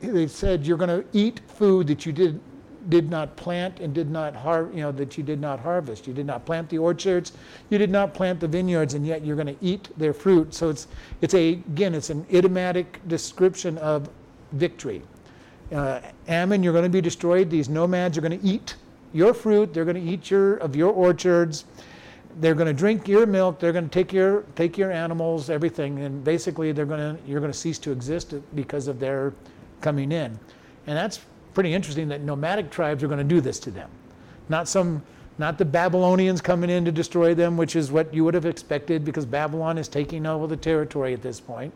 They 0.00 0.26
said 0.26 0.66
you're 0.66 0.78
going 0.78 1.02
to 1.02 1.06
eat 1.12 1.40
food 1.46 1.86
that 1.86 2.04
you 2.04 2.12
did 2.12 2.40
did 2.88 3.08
not 3.08 3.36
plant 3.36 3.80
and 3.80 3.94
did 3.94 4.10
not 4.10 4.34
har- 4.34 4.68
you 4.74 4.80
know 4.80 4.92
that 4.92 5.16
you 5.16 5.22
did 5.22 5.40
not 5.40 5.60
harvest 5.60 6.06
you 6.06 6.12
did 6.12 6.26
not 6.26 6.44
plant 6.44 6.68
the 6.68 6.78
orchards 6.78 7.32
you 7.70 7.78
did 7.78 7.90
not 7.90 8.12
plant 8.12 8.40
the 8.40 8.48
vineyards 8.48 8.94
and 8.94 9.06
yet 9.06 9.24
you're 9.24 9.36
going 9.36 9.46
to 9.46 9.56
eat 9.64 9.88
their 9.96 10.12
fruit 10.12 10.52
so 10.52 10.68
it's 10.68 10.88
it's 11.20 11.34
a 11.34 11.52
again 11.52 11.94
it's 11.94 12.10
an 12.10 12.26
idiomatic 12.32 13.00
description 13.06 13.78
of 13.78 14.10
victory 14.52 15.02
uh, 15.72 16.00
ammon 16.28 16.62
you're 16.62 16.72
going 16.72 16.82
to 16.82 16.90
be 16.90 17.00
destroyed 17.00 17.48
these 17.48 17.68
nomads 17.68 18.18
are 18.18 18.20
going 18.20 18.38
to 18.38 18.46
eat 18.46 18.74
your 19.12 19.34
fruit 19.34 19.72
they're 19.74 19.84
going 19.84 20.02
to 20.02 20.10
eat 20.10 20.30
your 20.30 20.56
of 20.56 20.74
your 20.76 20.92
orchards 20.92 21.64
they're 22.40 22.54
going 22.54 22.66
to 22.66 22.72
drink 22.72 23.06
your 23.06 23.26
milk 23.26 23.58
they're 23.58 23.72
going 23.72 23.88
to 23.88 23.90
take 23.90 24.12
your 24.12 24.42
take 24.54 24.78
your 24.78 24.90
animals 24.90 25.50
everything 25.50 25.98
and 26.00 26.24
basically 26.24 26.72
they're 26.72 26.86
going 26.86 27.16
to 27.16 27.22
you're 27.28 27.40
going 27.40 27.52
to 27.52 27.58
cease 27.58 27.78
to 27.78 27.90
exist 27.92 28.34
because 28.54 28.88
of 28.88 28.98
their 28.98 29.32
coming 29.80 30.12
in 30.12 30.38
and 30.86 30.96
that's 30.96 31.20
pretty 31.54 31.74
interesting 31.74 32.08
that 32.08 32.22
nomadic 32.22 32.70
tribes 32.70 33.02
are 33.02 33.06
going 33.06 33.18
to 33.18 33.24
do 33.24 33.40
this 33.40 33.58
to 33.60 33.70
them. 33.70 33.90
Not 34.48 34.68
some 34.68 35.02
not 35.38 35.56
the 35.56 35.64
Babylonians 35.64 36.42
coming 36.42 36.68
in 36.68 36.84
to 36.84 36.92
destroy 36.92 37.34
them, 37.34 37.56
which 37.56 37.74
is 37.74 37.90
what 37.90 38.12
you 38.12 38.22
would 38.22 38.34
have 38.34 38.44
expected 38.44 39.02
because 39.02 39.24
Babylon 39.24 39.78
is 39.78 39.88
taking 39.88 40.26
over 40.26 40.46
the 40.46 40.56
territory 40.56 41.14
at 41.14 41.22
this 41.22 41.40
point. 41.40 41.72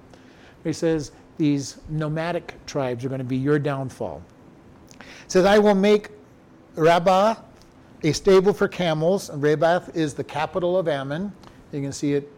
He 0.63 0.75
says 0.75 1.13
these 1.39 1.79
nomadic 1.89 2.55
tribes 2.67 3.05
are 3.05 3.09
going 3.09 3.19
to 3.19 3.25
be 3.25 3.37
your 3.37 3.59
downfall. 3.59 4.23
He 4.93 5.05
says, 5.29 5.47
I 5.47 5.59
will 5.59 5.75
make 5.75 6.11
Rabbah 6.77 7.37
a 8.03 8.13
stable 8.13 8.53
for 8.53 8.69
camels. 8.69 9.31
And 9.31 9.43
Rabbath 9.43 9.95
is 9.97 10.15
the 10.15 10.25
capital 10.25 10.79
of 10.79 10.89
Ammon. 10.89 11.33
You 11.73 11.83
can 11.83 11.93
see 11.93 12.15
it, 12.15 12.31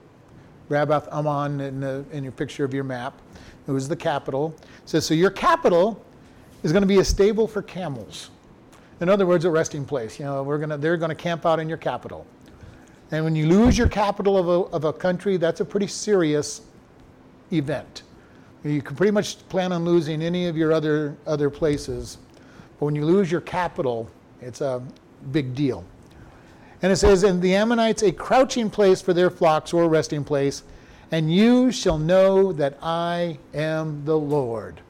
Rabbath 0.69 1.09
Ammon, 1.13 1.61
in, 1.61 1.81
the, 1.81 2.05
in 2.13 2.23
your 2.23 2.33
picture 2.33 2.65
of 2.65 2.73
your 2.73 2.85
map. 2.85 3.21
It 3.67 3.73
was 3.73 3.89
the 3.89 3.97
capital. 3.97 4.55
It 4.59 4.89
says, 4.89 5.07
so 5.07 5.15
your 5.15 5.31
capital 5.31 6.03
is 6.63 6.73
going 6.73 6.83
to 6.83 6.89
be 6.89 6.99
a 6.99 7.05
stable 7.05 7.47
for 7.47 7.63
camels. 7.63 8.31
In 9.01 9.09
other 9.09 9.27
words, 9.27 9.45
a 9.45 9.51
resting 9.51 9.85
place. 9.85 10.19
You 10.19 10.25
know, 10.25 10.43
we're 10.43 10.59
gonna, 10.59 10.79
they're 10.79 10.97
going 10.97 11.11
to 11.11 11.15
camp 11.15 11.47
out 11.47 11.61
in 11.61 11.69
your 11.69 11.79
capital. 11.79 12.27
And 13.11 13.25
when 13.25 13.37
you 13.37 13.47
lose 13.47 13.79
your 13.79 13.89
capital 13.89 14.37
of 14.37 14.49
a, 14.49 14.75
of 14.75 14.85
a 14.85 14.93
country, 14.93 15.37
that's 15.37 15.61
a 15.61 15.65
pretty 15.65 15.87
serious 15.87 16.63
event. 17.53 18.03
You 18.65 18.83
can 18.83 18.97
pretty 18.97 19.13
much 19.13 19.47
plan 19.49 19.73
on 19.73 19.85
losing 19.85 20.21
any 20.21 20.47
of 20.47 20.57
your 20.57 20.73
other, 20.73 21.17
other 21.27 21.49
places. 21.49 22.19
But 22.79 22.87
when 22.87 22.95
you 22.95 23.05
lose 23.05 23.31
your 23.31 23.41
capital, 23.41 24.11
it's 24.41 24.61
a 24.61 24.83
big 25.33 25.55
deal. 25.55 25.85
And 26.83 26.93
it 26.93 26.97
says, 26.97 27.23
And 27.25 27.43
the 27.43 27.55
Ammonites 27.55 28.03
a 28.03 28.13
crouching 28.13 28.71
place 28.71 29.01
for 29.01 29.13
their 29.13 29.31
flocks 29.31 29.73
or 29.73 29.89
resting 29.89 30.25
place, 30.25 30.63
and 31.11 31.33
you 31.33 31.73
shall 31.73 31.99
know 31.99 32.53
that 32.53 32.79
I 32.83 33.39
am 33.55 34.05
the 34.05 34.17
Lord. 34.17 34.81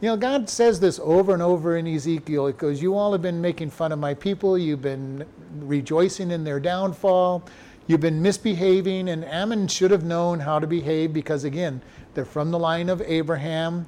You 0.00 0.10
know, 0.10 0.16
God 0.16 0.48
says 0.48 0.78
this 0.78 1.00
over 1.02 1.32
and 1.32 1.42
over 1.42 1.76
in 1.76 1.86
Ezekiel. 1.86 2.46
It 2.46 2.56
goes, 2.56 2.80
You 2.80 2.94
all 2.94 3.10
have 3.12 3.22
been 3.22 3.40
making 3.40 3.70
fun 3.70 3.90
of 3.90 3.98
my 3.98 4.14
people. 4.14 4.56
You've 4.56 4.82
been 4.82 5.26
rejoicing 5.58 6.30
in 6.30 6.44
their 6.44 6.60
downfall. 6.60 7.42
You've 7.88 8.00
been 8.00 8.22
misbehaving. 8.22 9.08
And 9.08 9.24
Ammon 9.24 9.66
should 9.66 9.90
have 9.90 10.04
known 10.04 10.38
how 10.38 10.60
to 10.60 10.68
behave 10.68 11.12
because, 11.12 11.42
again, 11.42 11.82
they're 12.14 12.24
from 12.24 12.52
the 12.52 12.58
line 12.58 12.88
of 12.88 13.02
Abraham, 13.02 13.86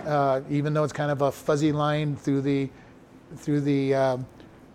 uh, 0.00 0.42
even 0.48 0.74
though 0.74 0.84
it's 0.84 0.92
kind 0.92 1.10
of 1.10 1.22
a 1.22 1.32
fuzzy 1.32 1.72
line 1.72 2.14
through 2.14 2.42
the, 2.42 2.70
through 3.36 3.60
the 3.62 3.94
uh, 3.94 4.18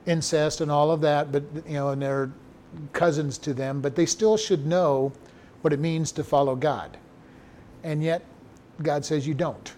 incest 0.06 0.62
and 0.62 0.72
all 0.72 0.92
of 0.92 1.02
that, 1.02 1.32
but, 1.32 1.44
you 1.68 1.74
know, 1.74 1.90
and 1.90 2.02
they're 2.02 2.32
cousins 2.92 3.38
to 3.40 3.54
them. 3.54 3.82
But 3.82 3.96
they 3.96 4.06
still 4.06 4.38
should 4.38 4.66
know 4.66 5.12
what 5.62 5.74
it 5.74 5.80
means 5.80 6.12
to 6.14 6.24
follow 6.24 6.56
God. 6.56 6.98
And 7.84 8.04
yet, 8.04 8.24
God 8.82 9.06
says 9.06 9.28
you 9.28 9.34
don't 9.34 9.74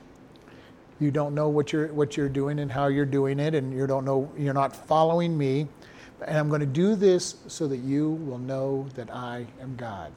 you 1.00 1.12
don't 1.12 1.36
know 1.36 1.50
what 1.50 1.74
you're 1.74 1.88
what 1.90 2.16
you're 2.16 2.30
doing 2.30 2.60
and 2.60 2.72
how 2.72 2.88
you're 2.88 3.06
doing 3.06 3.40
it 3.40 3.54
and 3.54 3.74
you 3.74 3.86
don't 3.86 4.06
know 4.06 4.32
you're 4.38 4.54
not 4.54 4.76
following 4.76 5.38
me 5.38 5.68
and 6.26 6.38
i'm 6.38 6.48
going 6.48 6.62
to 6.62 6.66
do 6.66 6.96
this 6.96 7.36
so 7.48 7.68
that 7.68 7.78
you 7.78 8.12
will 8.12 8.38
know 8.38 8.88
that 8.96 9.14
i 9.14 9.46
am 9.62 9.76
god 9.76 10.12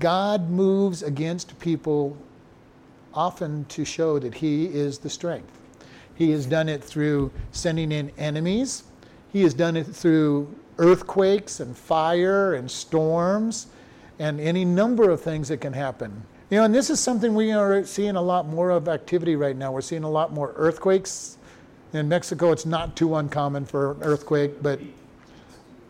god 0.00 0.50
moves 0.50 1.02
against 1.02 1.58
people 1.58 2.16
often 3.14 3.64
to 3.66 3.84
show 3.84 4.18
that 4.18 4.34
he 4.34 4.66
is 4.66 4.98
the 4.98 5.08
strength 5.08 5.53
he 6.14 6.30
has 6.30 6.46
done 6.46 6.68
it 6.68 6.82
through 6.82 7.30
sending 7.52 7.92
in 7.92 8.10
enemies 8.18 8.84
he 9.32 9.42
has 9.42 9.54
done 9.54 9.76
it 9.76 9.84
through 9.84 10.52
earthquakes 10.78 11.60
and 11.60 11.76
fire 11.76 12.54
and 12.54 12.70
storms 12.70 13.68
and 14.18 14.40
any 14.40 14.64
number 14.64 15.10
of 15.10 15.20
things 15.20 15.48
that 15.48 15.60
can 15.60 15.72
happen 15.72 16.24
you 16.50 16.58
know, 16.58 16.66
and 16.66 16.74
this 16.74 16.90
is 16.90 17.00
something 17.00 17.34
we 17.34 17.52
are 17.52 17.84
seeing 17.84 18.16
a 18.16 18.22
lot 18.22 18.46
more 18.46 18.70
of 18.70 18.86
activity 18.86 19.34
right 19.34 19.56
now. 19.56 19.72
We're 19.72 19.80
seeing 19.80 20.04
a 20.04 20.10
lot 20.10 20.32
more 20.32 20.52
earthquakes. 20.56 21.38
In 21.94 22.08
Mexico, 22.08 22.52
it's 22.52 22.66
not 22.66 22.96
too 22.96 23.16
uncommon 23.16 23.64
for 23.64 23.92
an 23.92 24.02
earthquake, 24.02 24.62
but 24.62 24.80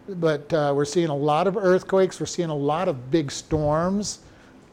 but 0.08 0.52
uh, 0.52 0.72
we're 0.76 0.84
seeing 0.84 1.08
a 1.08 1.14
lot 1.14 1.46
of 1.46 1.56
earthquakes. 1.56 2.20
We're 2.20 2.26
seeing 2.26 2.50
a 2.50 2.54
lot 2.54 2.88
of 2.88 3.10
big 3.10 3.30
storms, 3.30 4.20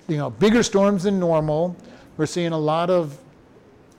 you 0.08 0.17
know, 0.17 0.29
bigger 0.29 0.62
storms 0.62 1.03
than 1.03 1.20
normal. 1.20 1.75
We're 2.17 2.25
seeing 2.25 2.51
a 2.51 2.60
lot 2.60 2.89
of 2.89 3.17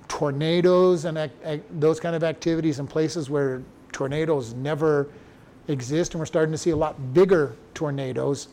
tornadoes 0.09 1.05
and 1.05 1.19
ac- 1.19 1.63
those 1.71 2.01
kind 2.01 2.15
of 2.15 2.25
activities 2.25 2.79
in 2.79 2.87
places 2.87 3.31
where 3.31 3.63
tornadoes 3.93 4.55
never 4.55 5.09
exist, 5.69 6.15
and 6.15 6.21
we're 6.21 6.27
starting 6.27 6.53
to 6.53 6.59
see 6.59 6.71
a 6.71 6.77
lot 6.77 7.15
bigger 7.15 7.55
tornadoes. 7.75 8.49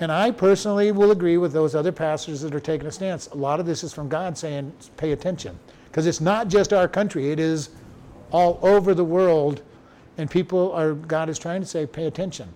And 0.00 0.10
I 0.10 0.30
personally 0.30 0.92
will 0.92 1.10
agree 1.10 1.36
with 1.36 1.52
those 1.52 1.74
other 1.74 1.92
pastors 1.92 2.40
that 2.40 2.54
are 2.54 2.60
taking 2.60 2.86
a 2.86 2.92
stance. 2.92 3.26
A 3.28 3.36
lot 3.36 3.60
of 3.60 3.66
this 3.66 3.84
is 3.84 3.92
from 3.92 4.08
God 4.08 4.36
saying, 4.36 4.72
pay 4.96 5.12
attention. 5.12 5.58
Because 5.84 6.06
it's 6.06 6.20
not 6.20 6.48
just 6.48 6.72
our 6.72 6.88
country, 6.88 7.30
it 7.30 7.38
is 7.38 7.70
all 8.30 8.58
over 8.62 8.94
the 8.94 9.04
world. 9.04 9.62
And 10.16 10.30
people 10.30 10.72
are, 10.72 10.94
God 10.94 11.28
is 11.28 11.38
trying 11.38 11.60
to 11.60 11.66
say, 11.66 11.86
pay 11.86 12.06
attention. 12.06 12.48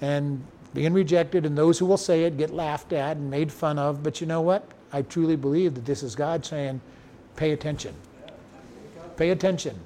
And 0.00 0.44
being 0.74 0.92
rejected, 0.92 1.46
and 1.46 1.56
those 1.56 1.78
who 1.78 1.86
will 1.86 1.96
say 1.96 2.24
it 2.24 2.36
get 2.36 2.50
laughed 2.50 2.92
at 2.92 3.16
and 3.16 3.30
made 3.30 3.52
fun 3.52 3.78
of. 3.78 4.02
But 4.02 4.20
you 4.20 4.26
know 4.26 4.40
what? 4.40 4.66
I 4.92 5.02
truly 5.02 5.36
believe 5.36 5.74
that 5.74 5.84
this 5.84 6.02
is 6.02 6.14
God 6.14 6.44
saying, 6.44 6.80
pay 7.36 7.52
attention. 7.52 7.94
Pay 9.16 9.30
attention. 9.30 9.78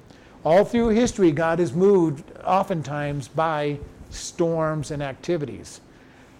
All 0.43 0.63
through 0.63 0.89
history, 0.89 1.31
God 1.31 1.59
is 1.59 1.73
moved 1.73 2.23
oftentimes 2.43 3.27
by 3.27 3.79
storms 4.11 4.91
and 4.91 5.01
activities. 5.01 5.81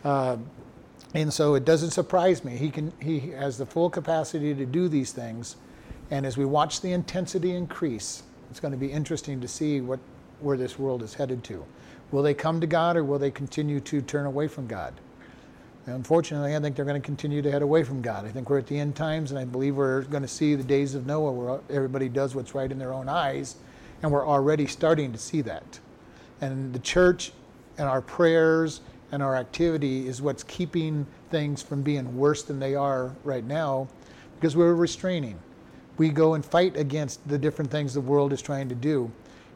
Uh, 0.03 0.37
and 1.13 1.33
so 1.33 1.55
it 1.55 1.65
doesn't 1.65 1.91
surprise 1.91 2.43
me. 2.43 2.57
He, 2.57 2.69
can, 2.69 2.91
he 3.01 3.31
has 3.31 3.57
the 3.57 3.65
full 3.65 3.89
capacity 3.89 4.53
to 4.53 4.65
do 4.65 4.87
these 4.87 5.11
things. 5.11 5.55
And 6.11 6.25
as 6.25 6.37
we 6.37 6.45
watch 6.45 6.81
the 6.81 6.91
intensity 6.91 7.55
increase, 7.55 8.23
it's 8.51 8.59
going 8.59 8.73
to 8.73 8.77
be 8.77 8.91
interesting 8.91 9.41
to 9.41 9.47
see 9.47 9.81
what, 9.81 9.99
where 10.39 10.57
this 10.57 10.77
world 10.77 11.01
is 11.01 11.13
headed 11.13 11.43
to. 11.45 11.65
Will 12.11 12.21
they 12.21 12.33
come 12.33 12.61
to 12.61 12.67
God 12.67 12.95
or 12.97 13.03
will 13.03 13.17
they 13.17 13.31
continue 13.31 13.79
to 13.81 14.01
turn 14.01 14.25
away 14.25 14.47
from 14.47 14.67
God? 14.67 14.93
Unfortunately, 15.87 16.55
I 16.55 16.59
think 16.59 16.75
they're 16.75 16.85
going 16.85 16.99
to 16.99 17.05
continue 17.05 17.43
to 17.43 17.51
head 17.51 17.61
away 17.61 17.83
from 17.83 18.01
God. 18.01 18.25
I 18.25 18.29
think 18.29 18.49
we're 18.49 18.57
at 18.57 18.65
the 18.65 18.79
end 18.79 18.95
times, 18.95 19.29
and 19.29 19.39
I 19.39 19.45
believe 19.45 19.75
we're 19.75 20.01
going 20.03 20.23
to 20.23 20.27
see 20.27 20.55
the 20.55 20.63
days 20.63 20.95
of 20.95 21.05
Noah 21.05 21.31
where 21.31 21.59
everybody 21.69 22.09
does 22.09 22.33
what's 22.33 22.55
right 22.55 22.71
in 22.71 22.79
their 22.79 22.91
own 22.91 23.07
eyes, 23.07 23.55
and 24.01 24.11
we're 24.11 24.27
already 24.27 24.65
starting 24.65 25.11
to 25.11 25.19
see 25.19 25.41
that. 25.41 25.79
And 26.41 26.73
the 26.73 26.79
church 26.79 27.33
and 27.77 27.87
our 27.87 28.01
prayers 28.01 28.81
and 29.11 29.21
our 29.21 29.35
activity 29.35 30.07
is 30.07 30.23
what's 30.23 30.43
keeping 30.43 31.05
things 31.29 31.61
from 31.61 31.83
being 31.83 32.17
worse 32.17 32.41
than 32.41 32.59
they 32.59 32.73
are 32.73 33.13
right 33.23 33.45
now 33.45 33.87
because 34.39 34.55
we're 34.55 34.73
restraining. 34.73 35.37
We 35.97 36.09
go 36.09 36.33
and 36.33 36.43
fight 36.43 36.75
against 36.75 37.25
the 37.27 37.37
different 37.37 37.69
things 37.69 37.93
the 37.93 38.01
world 38.01 38.33
is 38.33 38.41
trying 38.41 38.69
to 38.69 38.75
do. 38.75 39.11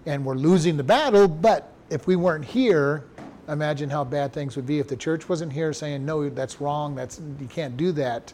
And 0.06 0.24
we're 0.24 0.36
losing 0.36 0.78
the 0.78 0.84
battle, 0.84 1.28
but 1.28 1.74
if 1.90 2.06
we 2.06 2.16
weren't 2.16 2.46
here, 2.46 3.04
imagine 3.50 3.90
how 3.90 4.04
bad 4.04 4.34
things 4.34 4.56
would 4.56 4.66
be 4.66 4.80
if 4.80 4.88
the 4.88 4.96
church 4.96 5.28
wasn't 5.28 5.52
here 5.52 5.74
saying, 5.74 6.06
no, 6.06 6.30
that's 6.30 6.62
wrong, 6.62 6.96
that's, 6.96 7.20
you 7.40 7.48
can't 7.48 7.76
do 7.78 7.92
that. 7.94 8.34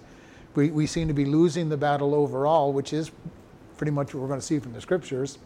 We, 0.56 0.70
we 0.70 0.88
seem 0.88 1.08
to 1.08 1.14
be 1.14 1.26
losing 1.26 1.70
the 1.70 1.78
battle 1.78 2.14
overall, 2.14 2.72
which 2.72 2.94
is 2.94 3.12
pretty 3.78 3.92
much 3.92 4.14
what 4.14 4.22
we're 4.22 4.28
going 4.28 4.40
to 4.40 4.46
see 4.46 4.60
from 4.60 4.74
the 4.74 4.82
scriptures. 4.82 5.38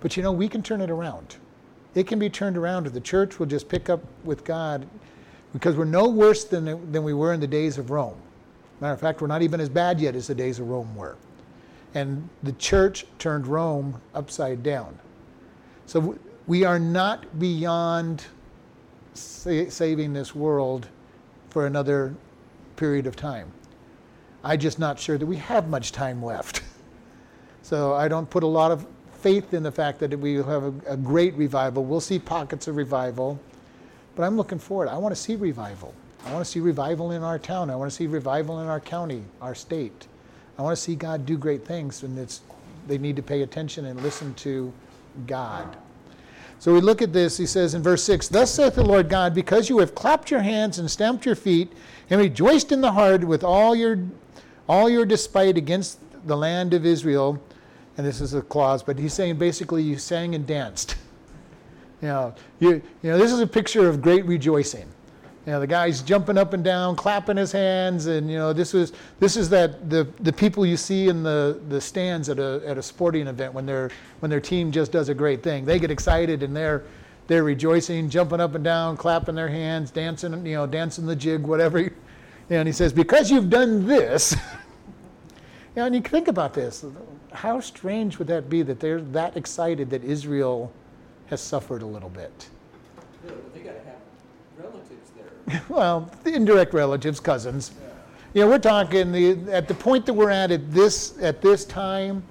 But 0.00 0.16
you 0.16 0.22
know, 0.22 0.32
we 0.32 0.48
can 0.48 0.62
turn 0.62 0.80
it 0.80 0.90
around. 0.90 1.36
It 1.94 2.06
can 2.06 2.18
be 2.18 2.30
turned 2.30 2.56
around 2.56 2.86
if 2.86 2.92
the 2.92 3.00
church 3.00 3.38
will 3.38 3.46
just 3.46 3.68
pick 3.68 3.90
up 3.90 4.00
with 4.24 4.44
God 4.44 4.86
because 5.52 5.76
we're 5.76 5.84
no 5.84 6.08
worse 6.08 6.44
than, 6.44 6.92
than 6.92 7.02
we 7.02 7.14
were 7.14 7.32
in 7.32 7.40
the 7.40 7.46
days 7.46 7.78
of 7.78 7.90
Rome. 7.90 8.16
Matter 8.80 8.94
of 8.94 9.00
fact, 9.00 9.20
we're 9.20 9.26
not 9.26 9.42
even 9.42 9.60
as 9.60 9.68
bad 9.68 10.00
yet 10.00 10.14
as 10.14 10.26
the 10.26 10.34
days 10.34 10.60
of 10.60 10.68
Rome 10.68 10.94
were. 10.94 11.16
And 11.94 12.28
the 12.42 12.52
church 12.52 13.06
turned 13.18 13.46
Rome 13.46 14.00
upside 14.14 14.62
down. 14.62 14.98
So 15.86 16.18
we 16.46 16.64
are 16.64 16.78
not 16.78 17.38
beyond 17.38 18.24
sa- 19.18 19.68
saving 19.68 20.12
this 20.12 20.34
world 20.34 20.88
for 21.50 21.66
another 21.66 22.14
period 22.76 23.06
of 23.06 23.16
time. 23.16 23.50
I'm 24.44 24.58
just 24.58 24.78
not 24.78 24.98
sure 24.98 25.18
that 25.18 25.26
we 25.26 25.36
have 25.36 25.68
much 25.68 25.92
time 25.92 26.22
left. 26.22 26.62
so 27.62 27.94
I 27.94 28.08
don't 28.08 28.28
put 28.30 28.42
a 28.42 28.46
lot 28.46 28.70
of 28.70 28.86
faith 29.20 29.52
in 29.52 29.62
the 29.62 29.72
fact 29.72 29.98
that 29.98 30.18
we 30.18 30.36
will 30.36 30.44
have 30.44 30.62
a, 30.64 30.92
a 30.92 30.96
great 30.96 31.34
revival. 31.34 31.84
We'll 31.84 32.00
see 32.00 32.18
pockets 32.18 32.68
of 32.68 32.76
revival. 32.76 33.40
But 34.14 34.24
I'm 34.24 34.36
looking 34.36 34.58
forward. 34.58 34.88
I 34.88 34.96
want 34.98 35.14
to 35.14 35.20
see 35.20 35.36
revival. 35.36 35.94
I 36.24 36.32
want 36.32 36.44
to 36.44 36.50
see 36.50 36.60
revival 36.60 37.12
in 37.12 37.22
our 37.22 37.38
town. 37.38 37.70
I 37.70 37.76
want 37.76 37.90
to 37.90 37.94
see 37.94 38.06
revival 38.06 38.60
in 38.60 38.68
our 38.68 38.80
county, 38.80 39.24
our 39.40 39.54
state. 39.54 40.06
I 40.58 40.62
want 40.62 40.76
to 40.76 40.82
see 40.82 40.96
God 40.96 41.24
do 41.24 41.38
great 41.38 41.64
things, 41.64 42.02
and 42.02 42.18
it's 42.18 42.40
they 42.88 42.98
need 42.98 43.16
to 43.16 43.22
pay 43.22 43.42
attention 43.42 43.84
and 43.84 44.02
listen 44.02 44.34
to 44.34 44.72
God. 45.26 45.76
So 46.58 46.72
we 46.72 46.80
look 46.80 47.02
at 47.02 47.12
this. 47.12 47.36
He 47.36 47.46
says 47.46 47.74
in 47.74 47.82
verse 47.82 48.02
6 48.04 48.28
Thus 48.28 48.52
saith 48.52 48.74
the 48.74 48.84
Lord 48.84 49.08
God, 49.08 49.34
because 49.34 49.68
you 49.68 49.78
have 49.78 49.94
clapped 49.94 50.30
your 50.30 50.40
hands 50.40 50.78
and 50.78 50.90
stamped 50.90 51.24
your 51.24 51.36
feet, 51.36 51.72
and 52.10 52.20
rejoiced 52.20 52.72
in 52.72 52.80
the 52.80 52.92
heart 52.92 53.24
with 53.24 53.44
all 53.44 53.76
your, 53.76 53.98
all 54.68 54.88
your 54.88 55.04
despite 55.04 55.56
against 55.56 55.98
the 56.26 56.36
land 56.36 56.74
of 56.74 56.84
Israel. 56.84 57.40
And 57.96 58.06
this 58.06 58.20
is 58.20 58.34
a 58.34 58.42
clause, 58.42 58.82
but 58.82 58.98
he's 58.98 59.12
saying 59.12 59.36
basically 59.36 59.82
you 59.82 59.98
sang 59.98 60.34
and 60.34 60.46
danced. 60.46 60.96
You 62.00 62.06
know, 62.06 62.34
you, 62.60 62.70
you 63.02 63.10
know, 63.10 63.18
this 63.18 63.32
is 63.32 63.40
a 63.40 63.46
picture 63.46 63.88
of 63.88 64.00
great 64.00 64.24
rejoicing. 64.24 64.88
You 65.48 65.54
know, 65.54 65.60
the 65.60 65.66
guy's 65.66 66.02
jumping 66.02 66.36
up 66.36 66.52
and 66.52 66.62
down, 66.62 66.94
clapping 66.94 67.38
his 67.38 67.52
hands, 67.52 68.04
and 68.04 68.30
you 68.30 68.36
know, 68.36 68.52
this 68.52 68.74
was 68.74 68.92
this 69.18 69.34
is 69.34 69.48
that 69.48 69.88
the 69.88 70.06
the 70.20 70.30
people 70.30 70.66
you 70.66 70.76
see 70.76 71.08
in 71.08 71.22
the 71.22 71.58
the 71.70 71.80
stands 71.80 72.28
at 72.28 72.38
a 72.38 72.60
at 72.66 72.76
a 72.76 72.82
sporting 72.82 73.26
event 73.26 73.54
when 73.54 73.64
their 73.64 73.90
when 74.20 74.28
their 74.28 74.42
team 74.42 74.70
just 74.70 74.92
does 74.92 75.08
a 75.08 75.14
great 75.14 75.42
thing. 75.42 75.64
They 75.64 75.78
get 75.78 75.90
excited 75.90 76.42
and 76.42 76.54
they're 76.54 76.84
they're 77.28 77.44
rejoicing, 77.44 78.10
jumping 78.10 78.40
up 78.40 78.56
and 78.56 78.62
down, 78.62 78.98
clapping 78.98 79.34
their 79.34 79.48
hands, 79.48 79.90
dancing, 79.90 80.44
you 80.44 80.52
know, 80.52 80.66
dancing 80.66 81.06
the 81.06 81.16
jig, 81.16 81.40
whatever. 81.40 81.90
And 82.50 82.66
he 82.66 82.72
says, 82.72 82.94
because 82.94 83.30
you've 83.30 83.50
done 83.50 83.86
this. 83.86 84.32
you 85.32 85.76
know, 85.76 85.84
and 85.84 85.94
you 85.94 86.00
think 86.02 86.28
about 86.28 86.52
this. 86.52 86.84
How 87.32 87.60
strange 87.60 88.18
would 88.18 88.28
that 88.28 88.50
be 88.50 88.62
that 88.62 88.80
they're 88.80 89.02
that 89.02 89.36
excited 89.36 89.90
that 89.90 90.02
Israel 90.04 90.72
has 91.26 91.40
suffered 91.42 91.82
a 91.82 91.86
little 91.86 92.08
bit? 92.08 92.48
Yeah, 93.24 93.32
but 93.32 93.54
they 93.54 93.60
gotta 93.60 93.80
have 93.80 93.98
relatives 94.58 95.10
there. 95.16 95.26
Well, 95.68 96.10
indirect 96.24 96.74
relatives, 96.74 97.20
cousins. 97.20 97.72
You 98.34 98.42
know, 98.42 98.48
we're 98.48 98.58
talking 98.58 99.12
the 99.12 99.38
at 99.50 99.68
the 99.68 99.74
point 99.74 100.06
that 100.06 100.12
we're 100.12 100.30
at 100.30 100.50
at 100.50 100.70
this 100.70 101.20
at 101.20 101.40
this 101.40 101.64
time, 101.64 102.22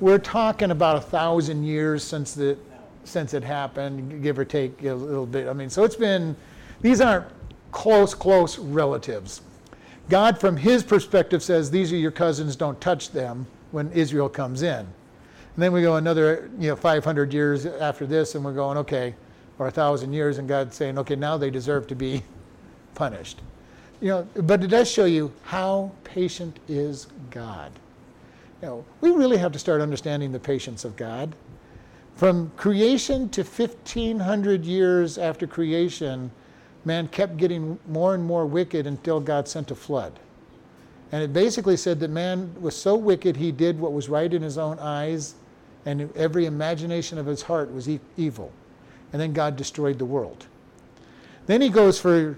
we're 0.00 0.18
talking 0.18 0.70
about 0.70 0.96
a 0.96 1.00
thousand 1.00 1.64
years 1.64 2.02
since 2.02 2.34
the 2.34 2.56
since 3.04 3.34
it 3.34 3.44
happened, 3.44 4.22
give 4.22 4.38
or 4.38 4.44
take 4.44 4.82
a 4.84 4.94
little 4.94 5.26
bit. 5.26 5.48
I 5.48 5.52
mean, 5.52 5.68
so 5.68 5.84
it's 5.84 5.96
been 5.96 6.34
these 6.80 7.00
aren't 7.00 7.26
close 7.72 8.14
close 8.14 8.58
relatives. 8.58 9.42
God, 10.08 10.38
from 10.38 10.56
His 10.56 10.82
perspective, 10.82 11.42
says 11.42 11.70
these 11.70 11.92
are 11.92 11.96
your 11.96 12.10
cousins. 12.10 12.56
Don't 12.56 12.80
touch 12.80 13.10
them 13.10 13.46
when 13.70 13.90
Israel 13.92 14.28
comes 14.28 14.62
in. 14.62 14.86
And 15.54 15.62
then 15.62 15.72
we 15.72 15.82
go 15.82 15.96
another, 15.96 16.50
you 16.58 16.68
know, 16.68 16.76
500 16.76 17.32
years 17.32 17.64
after 17.64 18.06
this, 18.06 18.34
and 18.34 18.44
we're 18.44 18.52
going, 18.52 18.76
okay, 18.78 19.14
or 19.58 19.68
a 19.68 19.70
thousand 19.70 20.12
years, 20.12 20.38
and 20.38 20.48
God's 20.48 20.76
saying, 20.76 20.98
okay, 20.98 21.14
now 21.14 21.36
they 21.36 21.50
deserve 21.50 21.86
to 21.88 21.94
be 21.94 22.22
punished. 22.94 23.40
You 24.00 24.08
know, 24.08 24.28
but 24.42 24.62
it 24.62 24.68
does 24.68 24.90
show 24.90 25.04
you 25.04 25.32
how 25.44 25.92
patient 26.04 26.58
is 26.68 27.06
God. 27.30 27.72
You 28.62 28.68
know, 28.68 28.84
we 29.00 29.10
really 29.10 29.36
have 29.36 29.52
to 29.52 29.58
start 29.58 29.80
understanding 29.80 30.32
the 30.32 30.40
patience 30.40 30.84
of 30.84 30.96
God. 30.96 31.34
From 32.16 32.50
creation 32.56 33.28
to 33.30 33.42
1500 33.42 34.64
years 34.64 35.18
after 35.18 35.46
creation, 35.46 36.30
man 36.84 37.08
kept 37.08 37.36
getting 37.36 37.78
more 37.88 38.14
and 38.14 38.24
more 38.24 38.46
wicked 38.46 38.86
until 38.86 39.20
God 39.20 39.48
sent 39.48 39.70
a 39.70 39.74
flood. 39.74 40.18
And 41.12 41.22
it 41.22 41.32
basically 41.32 41.76
said 41.76 42.00
that 42.00 42.10
man 42.10 42.54
was 42.60 42.76
so 42.76 42.96
wicked 42.96 43.36
he 43.36 43.52
did 43.52 43.78
what 43.78 43.92
was 43.92 44.08
right 44.08 44.32
in 44.32 44.42
his 44.42 44.58
own 44.58 44.78
eyes, 44.78 45.34
and 45.86 46.10
every 46.16 46.46
imagination 46.46 47.18
of 47.18 47.26
his 47.26 47.42
heart 47.42 47.72
was 47.72 47.88
e- 47.88 48.00
evil. 48.16 48.52
And 49.12 49.20
then 49.20 49.32
God 49.32 49.56
destroyed 49.56 49.98
the 49.98 50.04
world. 50.04 50.46
Then 51.46 51.60
he 51.60 51.68
goes 51.68 52.00
for, 52.00 52.36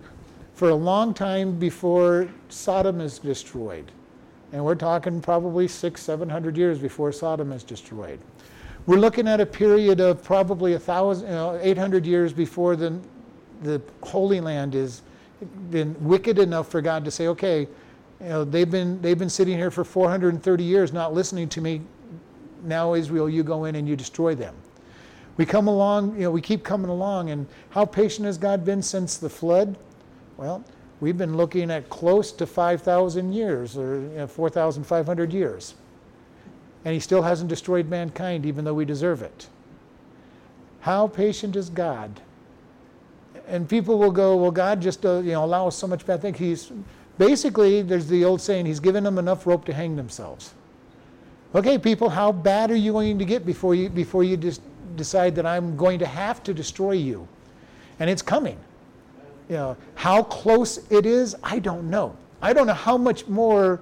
for 0.56 0.70
a 0.70 0.74
long 0.74 1.12
time 1.12 1.58
before 1.58 2.28
Sodom 2.48 3.02
is 3.02 3.18
destroyed. 3.18 3.92
And 4.52 4.64
we're 4.64 4.74
talking 4.74 5.20
probably 5.20 5.68
six, 5.68 6.02
seven 6.02 6.30
hundred 6.30 6.56
years 6.56 6.78
before 6.78 7.12
Sodom 7.12 7.52
is 7.52 7.62
destroyed. 7.62 8.18
We're 8.86 8.96
looking 8.96 9.28
at 9.28 9.38
a 9.38 9.44
period 9.44 10.00
of 10.00 10.24
probably 10.24 10.72
a 10.72 10.78
thousand, 10.78 11.28
you 11.28 11.34
know, 11.34 11.60
800 11.60 12.06
years 12.06 12.32
before 12.32 12.74
the, 12.74 12.98
the 13.62 13.82
Holy 14.02 14.40
Land 14.40 14.74
is 14.74 15.02
been 15.70 15.94
wicked 16.00 16.38
enough 16.38 16.70
for 16.70 16.80
God 16.80 17.04
to 17.04 17.10
say, 17.10 17.26
okay, 17.26 17.68
you 18.20 18.26
know, 18.26 18.42
they've 18.42 18.70
been 18.70 18.98
they've 19.02 19.18
been 19.18 19.28
sitting 19.28 19.58
here 19.58 19.70
for 19.70 19.84
430 19.84 20.64
years 20.64 20.90
not 20.90 21.12
listening 21.12 21.50
to 21.50 21.60
me. 21.60 21.82
Now 22.64 22.94
Israel, 22.94 23.28
you 23.28 23.42
go 23.42 23.66
in 23.66 23.74
and 23.74 23.86
you 23.86 23.94
destroy 23.94 24.34
them. 24.34 24.54
We 25.36 25.44
come 25.44 25.68
along, 25.68 26.14
you 26.14 26.22
know, 26.22 26.30
we 26.30 26.40
keep 26.40 26.64
coming 26.64 26.88
along, 26.88 27.28
and 27.28 27.46
how 27.68 27.84
patient 27.84 28.24
has 28.24 28.38
God 28.38 28.64
been 28.64 28.80
since 28.80 29.18
the 29.18 29.28
flood? 29.28 29.76
Well, 30.36 30.64
we've 31.00 31.16
been 31.16 31.36
looking 31.36 31.70
at 31.70 31.88
close 31.88 32.32
to 32.32 32.46
5,000 32.46 33.32
years 33.32 33.76
or 33.76 34.00
you 34.00 34.08
know, 34.16 34.26
4,500 34.26 35.32
years. 35.32 35.74
And 36.84 36.94
he 36.94 37.00
still 37.00 37.22
hasn't 37.22 37.48
destroyed 37.48 37.88
mankind, 37.88 38.46
even 38.46 38.64
though 38.64 38.74
we 38.74 38.84
deserve 38.84 39.22
it. 39.22 39.48
How 40.80 41.08
patient 41.08 41.56
is 41.56 41.68
God? 41.68 42.20
And 43.48 43.68
people 43.68 43.98
will 43.98 44.12
go, 44.12 44.36
well, 44.36 44.52
God 44.52 44.80
just 44.80 45.04
uh, 45.04 45.18
you 45.18 45.32
know 45.32 45.44
allows 45.44 45.76
so 45.76 45.88
much 45.88 46.06
bad 46.06 46.22
things. 46.22 46.38
He's 46.38 46.70
basically 47.18 47.82
there's 47.82 48.06
the 48.06 48.24
old 48.24 48.40
saying, 48.40 48.66
He's 48.66 48.78
given 48.78 49.02
them 49.02 49.18
enough 49.18 49.46
rope 49.46 49.64
to 49.64 49.72
hang 49.72 49.96
themselves. 49.96 50.54
Okay, 51.54 51.78
people, 51.78 52.08
how 52.08 52.30
bad 52.30 52.70
are 52.70 52.76
you 52.76 52.92
going 52.92 53.18
to 53.18 53.24
get 53.24 53.44
before 53.44 53.74
you 53.74 53.88
before 53.88 54.22
you 54.22 54.36
just 54.36 54.60
decide 54.94 55.34
that 55.36 55.46
I'm 55.46 55.76
going 55.76 55.98
to 55.98 56.06
have 56.06 56.42
to 56.44 56.54
destroy 56.54 56.92
you? 56.92 57.26
And 57.98 58.08
it's 58.08 58.22
coming. 58.22 58.58
You 59.48 59.56
know, 59.56 59.76
how 59.94 60.22
close 60.22 60.78
it 60.90 61.06
is, 61.06 61.36
I 61.42 61.58
don't 61.58 61.88
know. 61.88 62.16
I 62.42 62.52
don't 62.52 62.66
know 62.66 62.74
how 62.74 62.96
much 62.96 63.26
more 63.28 63.80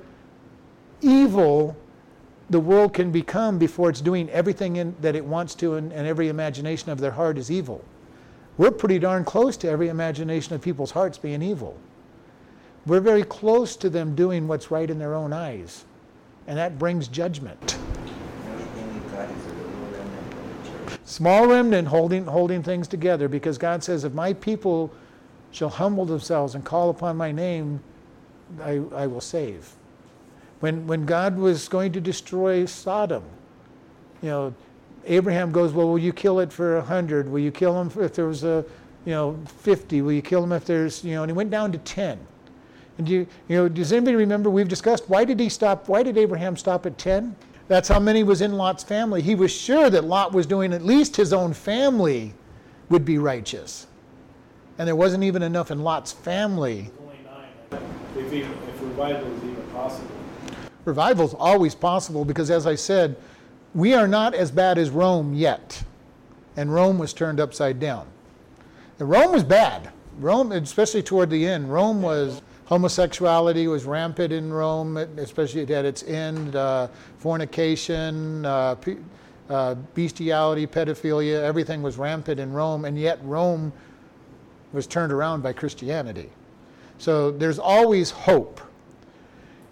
evil 1.01 1.77
the 2.51 2.61
world 2.61 2.93
can 2.93 3.11
become 3.11 3.59
before 3.59 3.89
it's 3.89 4.01
doing 4.01 4.29
everything 4.31 4.77
in, 4.77 4.95
that 5.01 5.17
it 5.17 5.25
wants 5.25 5.55
to, 5.57 5.75
and, 5.75 5.93
and 5.93 6.07
every 6.07 6.29
imagination 6.29 6.91
of 6.91 7.01
their 7.01 7.11
heart 7.11 7.39
is 7.39 7.51
evil. 7.51 7.83
We're 8.59 8.71
pretty 8.71 8.99
darn 8.99 9.25
close 9.25 9.57
to 9.59 9.69
every 9.69 9.89
imagination 9.89 10.55
of 10.55 10.61
people's 10.61 10.91
hearts 10.91 11.19
being 11.19 11.43
evil. 11.43 11.77
We're 12.87 13.01
very 13.01 13.25
close 13.25 13.77
to 13.77 13.89
them 13.89 14.15
doing 14.15 14.47
what's 14.47 14.71
right 14.71 14.89
in 14.89 14.99
their 14.99 15.15
own 15.15 15.33
eyes, 15.33 15.85
and 16.47 16.59
that 16.59 16.79
brings 16.79 17.09
judgment. 17.09 17.79
Small 21.07 21.47
remnant 21.47 21.89
holding, 21.89 22.25
holding 22.27 22.63
things 22.63 22.89
together 22.89 23.29
because 23.29 23.59
God 23.59 23.83
says, 23.83 24.05
If 24.05 24.13
my 24.13 24.33
people 24.35 24.91
shall 25.55 25.69
humble 25.69 26.05
themselves 26.05 26.57
and 26.57 26.65
call 26.65 26.91
upon 26.91 27.17
my 27.17 27.31
name, 27.31 27.81
I, 28.61 28.83
I 28.93 29.07
will 29.07 29.21
save. 29.21 29.73
When, 30.59 30.85
when 30.89 31.07
God 31.07 31.37
was 31.39 31.69
going 31.69 31.93
to 31.93 32.01
destroy 32.01 32.67
Sodom, 32.67 33.23
you 34.21 34.31
know, 34.31 34.55
Abraham 35.07 35.53
goes, 35.53 35.73
Well, 35.73 35.89
will 35.89 35.99
you 35.99 36.13
kill 36.13 36.41
it 36.41 36.53
for 36.53 36.79
a 36.79 36.83
hundred? 36.83 37.29
Will 37.29 37.39
you 37.39 37.53
kill 37.53 37.81
him 37.81 37.91
if 38.03 38.15
there 38.15 38.27
was 38.27 38.43
a, 38.43 38.65
you 39.05 39.13
know, 39.13 39.39
50? 39.59 40.03
Will 40.03 40.13
you 40.13 40.23
kill 40.23 40.43
him 40.43 40.51
if 40.51 40.65
there's, 40.65 41.05
you 41.05 41.15
know, 41.15 41.23
and 41.23 41.31
he 41.31 41.37
went 41.37 41.51
down 41.51 41.71
to 41.71 41.79
10. 41.79 42.19
And 42.99 43.09
you, 43.09 43.27
you 43.49 43.57
know, 43.57 43.69
does 43.69 43.93
anybody 43.93 44.17
remember 44.17 44.51
we've 44.51 44.69
discussed 44.69 45.09
why 45.09 45.25
did 45.25 45.39
he 45.39 45.49
stop? 45.49 45.89
Why 45.89 46.03
did 46.03 46.19
Abraham 46.19 46.57
stop 46.57 46.85
at 46.85 46.99
10? 46.99 47.37
That's 47.69 47.89
how 47.89 48.01
many 48.01 48.25
was 48.25 48.41
in 48.41 48.55
Lot's 48.55 48.83
family. 48.83 49.23
He 49.23 49.37
was 49.37 49.53
sure 49.53 49.89
that 49.89 50.05
Lot 50.05 50.33
was 50.33 50.47
doing 50.47 50.73
at 50.73 50.83
least 50.83 51.15
his 51.15 51.33
own 51.33 51.53
family 51.53 52.35
would 52.89 53.05
be 53.05 53.19
righteous. 53.19 53.87
And 54.79 54.89
there 54.89 54.97
wasn't 54.97 55.25
even 55.25 55.43
enough 55.43 55.71
in 55.71 55.83
Lot's 55.83 56.13
family. 56.13 56.91
If, 58.17 58.33
even, 58.33 58.53
if 58.53 58.81
revival 58.81 59.33
is 59.37 59.45
even 59.45 59.63
possible. 59.73 60.09
Revival 60.85 61.27
is 61.27 61.35
always 61.35 61.75
possible 61.75 62.25
because, 62.25 62.51
as 62.51 62.67
I 62.67 62.75
said, 62.75 63.17
we 63.75 63.95
are 63.95 64.07
not 64.07 64.35
as 64.35 64.51
bad 64.51 64.79
as 64.79 64.91
Rome 64.91 65.35
yet. 65.35 65.83
And 66.57 66.73
Rome 66.73 66.99
was 66.99 67.13
turned 67.13 67.41
upside 67.41 67.81
down. 67.81 68.07
And 68.99 69.09
Rome 69.09 69.33
was 69.33 69.43
bad. 69.43 69.91
Rome, 70.21 70.53
especially 70.53 71.03
toward 71.03 71.31
the 71.31 71.47
end, 71.47 71.73
Rome 71.73 72.01
was 72.03 72.43
homosexuality 72.67 73.67
was 73.67 73.85
rampant 73.85 74.33
in 74.33 74.53
Rome, 74.53 74.97
especially 74.97 75.63
at 75.63 75.85
its 75.85 76.03
end. 76.05 76.55
Uh, 76.57 76.89
fornication, 77.19 78.47
uh, 78.47 78.77
uh, 79.51 79.75
bestiality, 79.95 80.67
pedophilia, 80.67 81.43
everything 81.43 81.83
was 81.83 81.99
rampant 81.99 82.41
in 82.41 82.53
Rome, 82.53 82.85
and 82.85 82.99
yet 82.99 83.19
Rome 83.25 83.73
was 84.75 84.87
turned 84.87 85.13
around 85.13 85.43
by 85.43 85.53
Christianity. 85.53 86.31
So 86.99 87.31
there's 87.31 87.59
always 87.59 88.11
hope. 88.11 88.61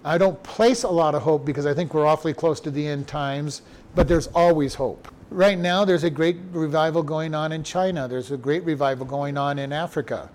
I 0.05 0.19
don't 0.19 0.43
place 0.43 0.83
a 0.83 0.89
lot 0.89 1.15
of 1.15 1.23
hope 1.23 1.45
because 1.45 1.67
I 1.67 1.75
think 1.75 1.95
we're 1.95 2.07
awfully 2.07 2.35
close 2.35 2.61
to 2.61 2.71
the 2.71 2.87
end 2.87 3.07
times, 3.07 3.63
but 3.95 4.09
there's 4.09 4.27
always 4.29 4.75
hope. 4.75 5.09
Right 5.31 5.59
now, 5.59 5.85
there's 5.85 6.05
a 6.05 6.11
great 6.11 6.37
revival 6.53 7.03
going 7.03 7.35
on 7.35 7.53
in 7.53 7.63
China. 7.63 8.09
There's 8.09 8.33
a 8.33 8.37
great 8.37 8.65
revival 8.65 9.07
going 9.07 9.39
on 9.39 9.59
in 9.59 9.73
Africa. 9.73 10.29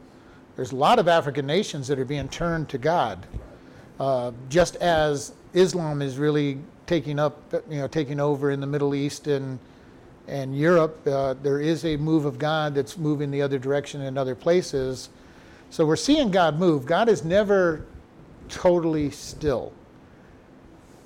There's 0.55 0.71
a 0.71 0.75
lot 0.75 0.99
of 0.99 1.07
African 1.07 1.45
nations 1.45 1.87
that 1.87 1.99
are 1.99 2.05
being 2.05 2.29
turned 2.29 2.69
to 2.69 2.77
God, 2.77 3.27
uh, 3.99 4.31
just 4.49 4.75
as 4.77 5.33
Islam 5.53 6.01
is 6.01 6.17
really 6.17 6.59
taking 6.87 7.19
up, 7.19 7.39
you 7.69 7.77
know, 7.77 7.87
taking 7.87 8.19
over 8.19 8.49
in 8.49 8.59
the 8.59 8.67
Middle 8.67 8.95
East 8.95 9.27
and 9.27 9.59
and 10.27 10.57
Europe. 10.57 11.05
Uh, 11.07 11.35
there 11.41 11.59
is 11.59 11.85
a 11.85 11.97
move 11.97 12.25
of 12.25 12.37
God 12.37 12.75
that's 12.75 12.97
moving 12.97 13.31
the 13.31 13.41
other 13.41 13.57
direction 13.57 14.01
in 14.01 14.17
other 14.17 14.35
places. 14.35 15.09
So 15.69 15.85
we're 15.85 15.95
seeing 15.95 16.31
God 16.31 16.59
move. 16.59 16.85
God 16.85 17.09
is 17.09 17.23
never 17.23 17.85
totally 18.49 19.09
still. 19.11 19.73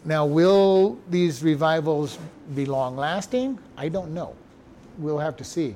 Now, 0.03 0.25
will 0.25 0.97
these 1.09 1.43
revivals 1.43 2.17
be 2.55 2.65
long 2.65 2.95
lasting? 2.97 3.59
I 3.77 3.89
don't 3.89 4.13
know. 4.13 4.35
We'll 4.97 5.19
have 5.19 5.37
to 5.37 5.43
see. 5.43 5.75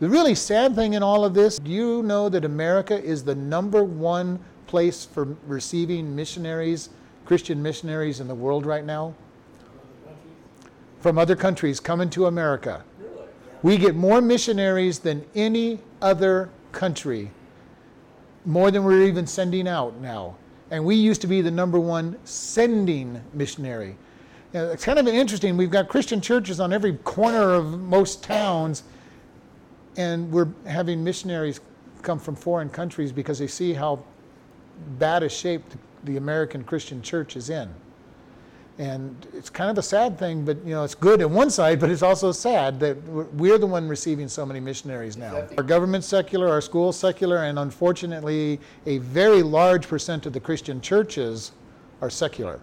The 0.00 0.08
really 0.08 0.34
sad 0.34 0.74
thing 0.74 0.94
in 0.94 1.02
all 1.02 1.24
of 1.24 1.32
this, 1.32 1.58
do 1.58 1.70
you 1.70 2.02
know 2.02 2.28
that 2.28 2.44
America 2.44 3.00
is 3.00 3.22
the 3.22 3.36
number 3.36 3.84
one 3.84 4.40
place 4.66 5.04
for 5.04 5.36
receiving 5.46 6.16
missionaries, 6.16 6.90
Christian 7.24 7.62
missionaries 7.62 8.18
in 8.18 8.26
the 8.26 8.34
world 8.34 8.66
right 8.66 8.84
now? 8.84 9.14
From 11.02 11.18
other 11.18 11.36
countries 11.36 11.80
coming 11.80 12.08
to 12.10 12.26
America. 12.26 12.82
We 13.62 13.76
get 13.76 13.94
more 13.94 14.20
missionaries 14.20 15.00
than 15.00 15.24
any 15.34 15.80
other 16.00 16.48
country 16.72 17.30
more 18.44 18.70
than 18.70 18.84
we're 18.84 19.02
even 19.02 19.26
sending 19.26 19.68
out 19.68 19.96
now. 20.00 20.36
And 20.70 20.84
we 20.84 20.94
used 20.94 21.20
to 21.20 21.26
be 21.26 21.40
the 21.42 21.50
number 21.50 21.78
one 21.78 22.16
sending 22.24 23.22
missionary. 23.34 23.96
Know, 24.52 24.70
it's 24.70 24.84
kind 24.84 24.98
of 24.98 25.06
interesting. 25.06 25.56
We've 25.56 25.70
got 25.70 25.88
Christian 25.88 26.20
churches 26.20 26.60
on 26.60 26.72
every 26.72 26.94
corner 26.98 27.52
of 27.52 27.80
most 27.80 28.22
towns, 28.22 28.82
and 29.96 30.30
we're 30.30 30.48
having 30.66 31.02
missionaries 31.02 31.60
come 32.02 32.18
from 32.18 32.34
foreign 32.34 32.68
countries 32.68 33.12
because 33.12 33.38
they 33.38 33.46
see 33.46 33.72
how 33.72 34.02
bad 34.98 35.22
a 35.22 35.28
shape 35.28 35.62
the 36.04 36.16
American 36.16 36.64
Christian 36.64 37.00
church 37.00 37.36
is 37.36 37.48
in. 37.50 37.68
And 38.82 39.28
it's 39.32 39.48
kind 39.48 39.70
of 39.70 39.78
a 39.78 39.82
sad 39.82 40.18
thing, 40.18 40.44
but 40.44 40.56
you 40.66 40.74
know, 40.74 40.82
it's 40.82 40.96
good 40.96 41.22
on 41.22 41.32
one 41.32 41.50
side, 41.50 41.78
but 41.78 41.88
it's 41.88 42.02
also 42.02 42.32
sad 42.32 42.80
that 42.80 43.00
we're 43.06 43.56
the 43.56 43.66
one 43.66 43.86
receiving 43.86 44.26
so 44.26 44.44
many 44.44 44.58
missionaries 44.58 45.16
now. 45.16 45.46
Our 45.56 45.62
government's 45.62 46.08
secular, 46.08 46.48
our 46.48 46.60
school's 46.60 46.98
secular, 46.98 47.44
and 47.44 47.60
unfortunately, 47.60 48.58
a 48.86 48.98
very 48.98 49.40
large 49.40 49.86
percent 49.86 50.26
of 50.26 50.32
the 50.32 50.40
Christian 50.40 50.80
churches 50.80 51.52
are 52.00 52.10
secular. 52.10 52.58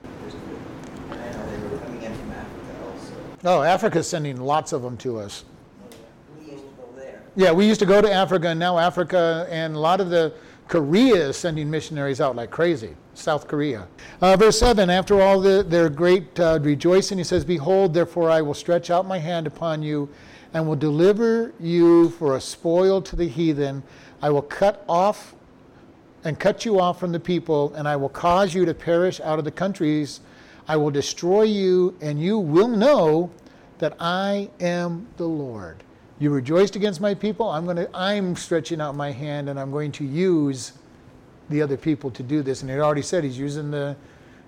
I 1.10 1.15
know 1.15 1.51
they 1.51 1.67
were 1.69 1.77
coming 1.77 2.01
in 2.01 2.13
from 2.13 2.32
Africa 2.32 2.73
also. 2.91 3.13
Oh, 3.45 3.62
Africa's 3.62 4.10
sending 4.10 4.41
lots 4.41 4.73
of 4.73 4.82
them 4.82 4.97
to 4.97 5.19
us. 5.19 5.45
Oh, 5.82 5.95
we 6.38 6.51
go 6.51 6.62
there. 6.97 7.23
Yeah, 7.38 7.53
we 7.53 7.65
used 7.65 7.79
to 7.79 7.86
go 7.86 8.01
to 8.01 8.12
Africa, 8.12 8.49
and 8.49 8.60
now 8.60 8.77
Africa 8.77 9.47
and 9.49 9.73
a 9.73 9.79
lot 9.79 10.01
of 10.01 10.10
the 10.10 10.34
Korea 10.69 11.29
is 11.29 11.36
sending 11.36 11.67
missionaries 11.67 12.21
out 12.21 12.36
like 12.36 12.51
crazy. 12.51 12.95
South 13.15 13.47
Korea. 13.47 13.88
Uh, 14.21 14.38
verse 14.38 14.60
7 14.60 14.88
After 14.88 15.19
all 15.19 15.41
the, 15.41 15.63
their 15.67 15.89
great 15.89 16.39
uh, 16.39 16.60
rejoicing, 16.62 17.17
he 17.17 17.23
says, 17.23 17.43
Behold, 17.43 17.93
therefore 17.93 18.29
I 18.29 18.43
will 18.43 18.53
stretch 18.53 18.91
out 18.91 19.08
my 19.08 19.17
hand 19.17 19.47
upon 19.47 19.82
you 19.82 20.08
and 20.53 20.67
will 20.67 20.75
deliver 20.75 21.53
you 21.60 22.12
for 22.12 22.36
a 22.36 22.41
spoil 22.41 23.01
to 23.01 23.15
the 23.15 23.27
heathen. 23.27 23.82
I 24.21 24.29
will 24.29 24.43
cut 24.43 24.86
off 24.88 25.34
and 26.23 26.39
cut 26.39 26.65
you 26.65 26.79
off 26.79 26.99
from 26.99 27.13
the 27.13 27.19
people, 27.19 27.73
and 27.73 27.88
I 27.88 27.95
will 27.95 28.10
cause 28.10 28.53
you 28.53 28.63
to 28.65 28.73
perish 28.75 29.19
out 29.21 29.39
of 29.39 29.45
the 29.45 29.51
countries. 29.51 30.21
I 30.67 30.77
will 30.77 30.91
destroy 30.91 31.43
you, 31.43 31.97
and 31.99 32.21
you 32.21 32.38
will 32.38 32.67
know 32.67 33.32
that 33.79 33.95
I 33.99 34.51
am 34.60 35.08
the 35.17 35.27
Lord. 35.27 35.84
You 36.19 36.29
rejoiced 36.32 36.75
against 36.75 36.99
my 36.99 37.13
people. 37.13 37.49
I'm 37.49 37.63
going 37.63 37.77
to 37.77 37.89
I'm 37.93 38.36
stretching 38.36 38.82
out 38.82 38.95
my 38.95 39.12
hand 39.12 39.49
and 39.49 39.60
I'm 39.60 39.71
going 39.71 39.91
to 39.93 40.03
use 40.03 40.73
the 41.49 41.62
other 41.62 41.77
people 41.77 42.12
to 42.12 42.21
do 42.21 42.43
this. 42.43 42.62
And 42.62 42.69
he 42.69 42.77
already 42.77 43.01
said 43.01 43.23
he's 43.23 43.39
using 43.39 43.71
the 43.71 43.95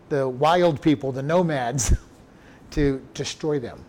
the 0.10 0.28
wild 0.28 0.82
people, 0.82 1.14
the 1.14 1.24
nomads, 1.24 1.94
to 2.72 3.02
destroy 3.14 3.60
them 3.60 3.84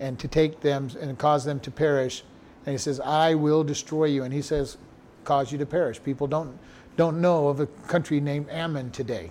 and 0.00 0.18
to 0.18 0.26
take 0.26 0.60
them 0.60 0.90
and 1.00 1.16
cause 1.16 1.44
them 1.44 1.60
to 1.60 1.70
perish. 1.70 2.24
And 2.66 2.72
he 2.72 2.78
says, 2.78 2.98
I 2.98 3.34
will 3.34 3.62
destroy 3.62 4.06
you. 4.06 4.24
And 4.24 4.34
he 4.34 4.42
says, 4.42 4.76
cause 5.24 5.52
you 5.52 5.58
to 5.58 5.66
perish. 5.66 6.02
People 6.02 6.26
don't 6.26 6.58
don't 6.96 7.20
know 7.20 7.48
of 7.48 7.60
a 7.60 7.66
country 7.86 8.20
named 8.20 8.48
Ammon 8.50 8.90
today 8.90 9.30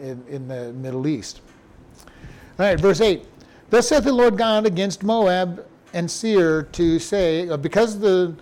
in, 0.00 0.24
in 0.28 0.48
the 0.48 0.72
Middle 0.72 1.06
East. 1.06 1.42
All 2.58 2.66
right, 2.66 2.80
verse 2.80 3.00
8. 3.00 3.24
Thus 3.70 3.88
saith 3.88 4.04
the 4.04 4.12
Lord 4.12 4.36
God 4.36 4.66
against 4.66 5.02
Moab 5.02 5.64
and 5.92 6.10
Seir 6.10 6.62
to 6.62 6.98
say, 6.98 7.48
uh, 7.48 7.56
because 7.56 7.98
the, 7.98 8.34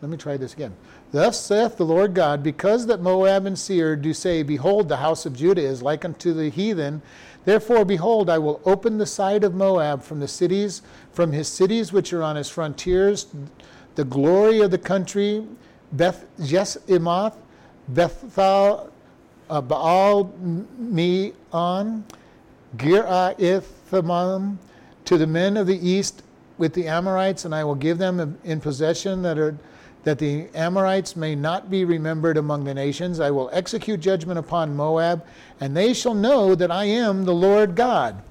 let 0.00 0.10
me 0.10 0.16
try 0.16 0.36
this 0.36 0.54
again. 0.54 0.74
Thus 1.12 1.40
saith 1.40 1.76
the 1.76 1.84
Lord 1.84 2.14
God, 2.14 2.42
because 2.42 2.86
that 2.86 3.00
Moab 3.00 3.46
and 3.46 3.58
Seir 3.58 3.96
do 3.96 4.14
say, 4.14 4.42
Behold, 4.44 4.88
the 4.88 4.98
house 4.98 5.26
of 5.26 5.36
Judah 5.36 5.62
is 5.62 5.82
like 5.82 6.04
unto 6.04 6.32
the 6.32 6.50
heathen, 6.50 7.02
therefore, 7.44 7.84
behold, 7.84 8.30
I 8.30 8.38
will 8.38 8.60
open 8.64 8.96
the 8.96 9.06
side 9.06 9.42
of 9.42 9.54
Moab 9.54 10.04
from 10.04 10.20
the 10.20 10.28
cities, 10.28 10.82
from 11.12 11.32
his 11.32 11.48
cities 11.48 11.92
which 11.92 12.12
are 12.12 12.22
on 12.22 12.36
his 12.36 12.48
frontiers, 12.48 13.26
the 13.96 14.04
glory 14.04 14.60
of 14.60 14.70
the 14.70 14.78
country, 14.78 15.44
Beth 15.92 16.24
Jeshimoth, 16.38 17.34
Bethel, 17.88 18.92
uh, 19.48 19.60
Baal 19.60 20.32
Meon, 20.78 22.04
Giraithamam, 22.76 24.58
to 25.10 25.18
the 25.18 25.26
men 25.26 25.56
of 25.56 25.66
the 25.66 25.88
east 25.88 26.22
with 26.56 26.72
the 26.72 26.86
Ammonites, 26.86 27.44
and 27.44 27.52
I 27.52 27.64
will 27.64 27.74
give 27.74 27.98
them 27.98 28.38
in 28.44 28.60
possession 28.60 29.22
that 29.22 29.38
are 29.38 29.58
that 30.04 30.20
the 30.20 30.46
Ammonites 30.54 31.16
may 31.16 31.34
not 31.34 31.68
be 31.68 31.84
remembered 31.84 32.36
among 32.36 32.62
the 32.62 32.72
nations. 32.72 33.18
I 33.18 33.32
will 33.32 33.50
execute 33.52 33.98
judgment 33.98 34.38
upon 34.38 34.76
Moab, 34.76 35.26
and 35.58 35.76
they 35.76 35.94
shall 35.94 36.14
know 36.14 36.54
that 36.54 36.70
I 36.70 36.84
am 36.84 37.24
the 37.24 37.34
Lord 37.34 37.74
God. 37.74 38.22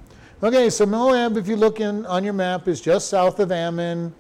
Okay, 0.42 0.70
so 0.70 0.86
Moab, 0.86 1.36
if 1.36 1.50
you 1.50 1.58
look 1.58 1.82
in 1.82 2.06
on 2.06 2.24
your 2.24 2.32
map, 2.32 2.70
is 2.70 2.80
just 2.80 3.10
south 3.10 3.42
of 3.42 3.52
Ammon, 3.52 4.16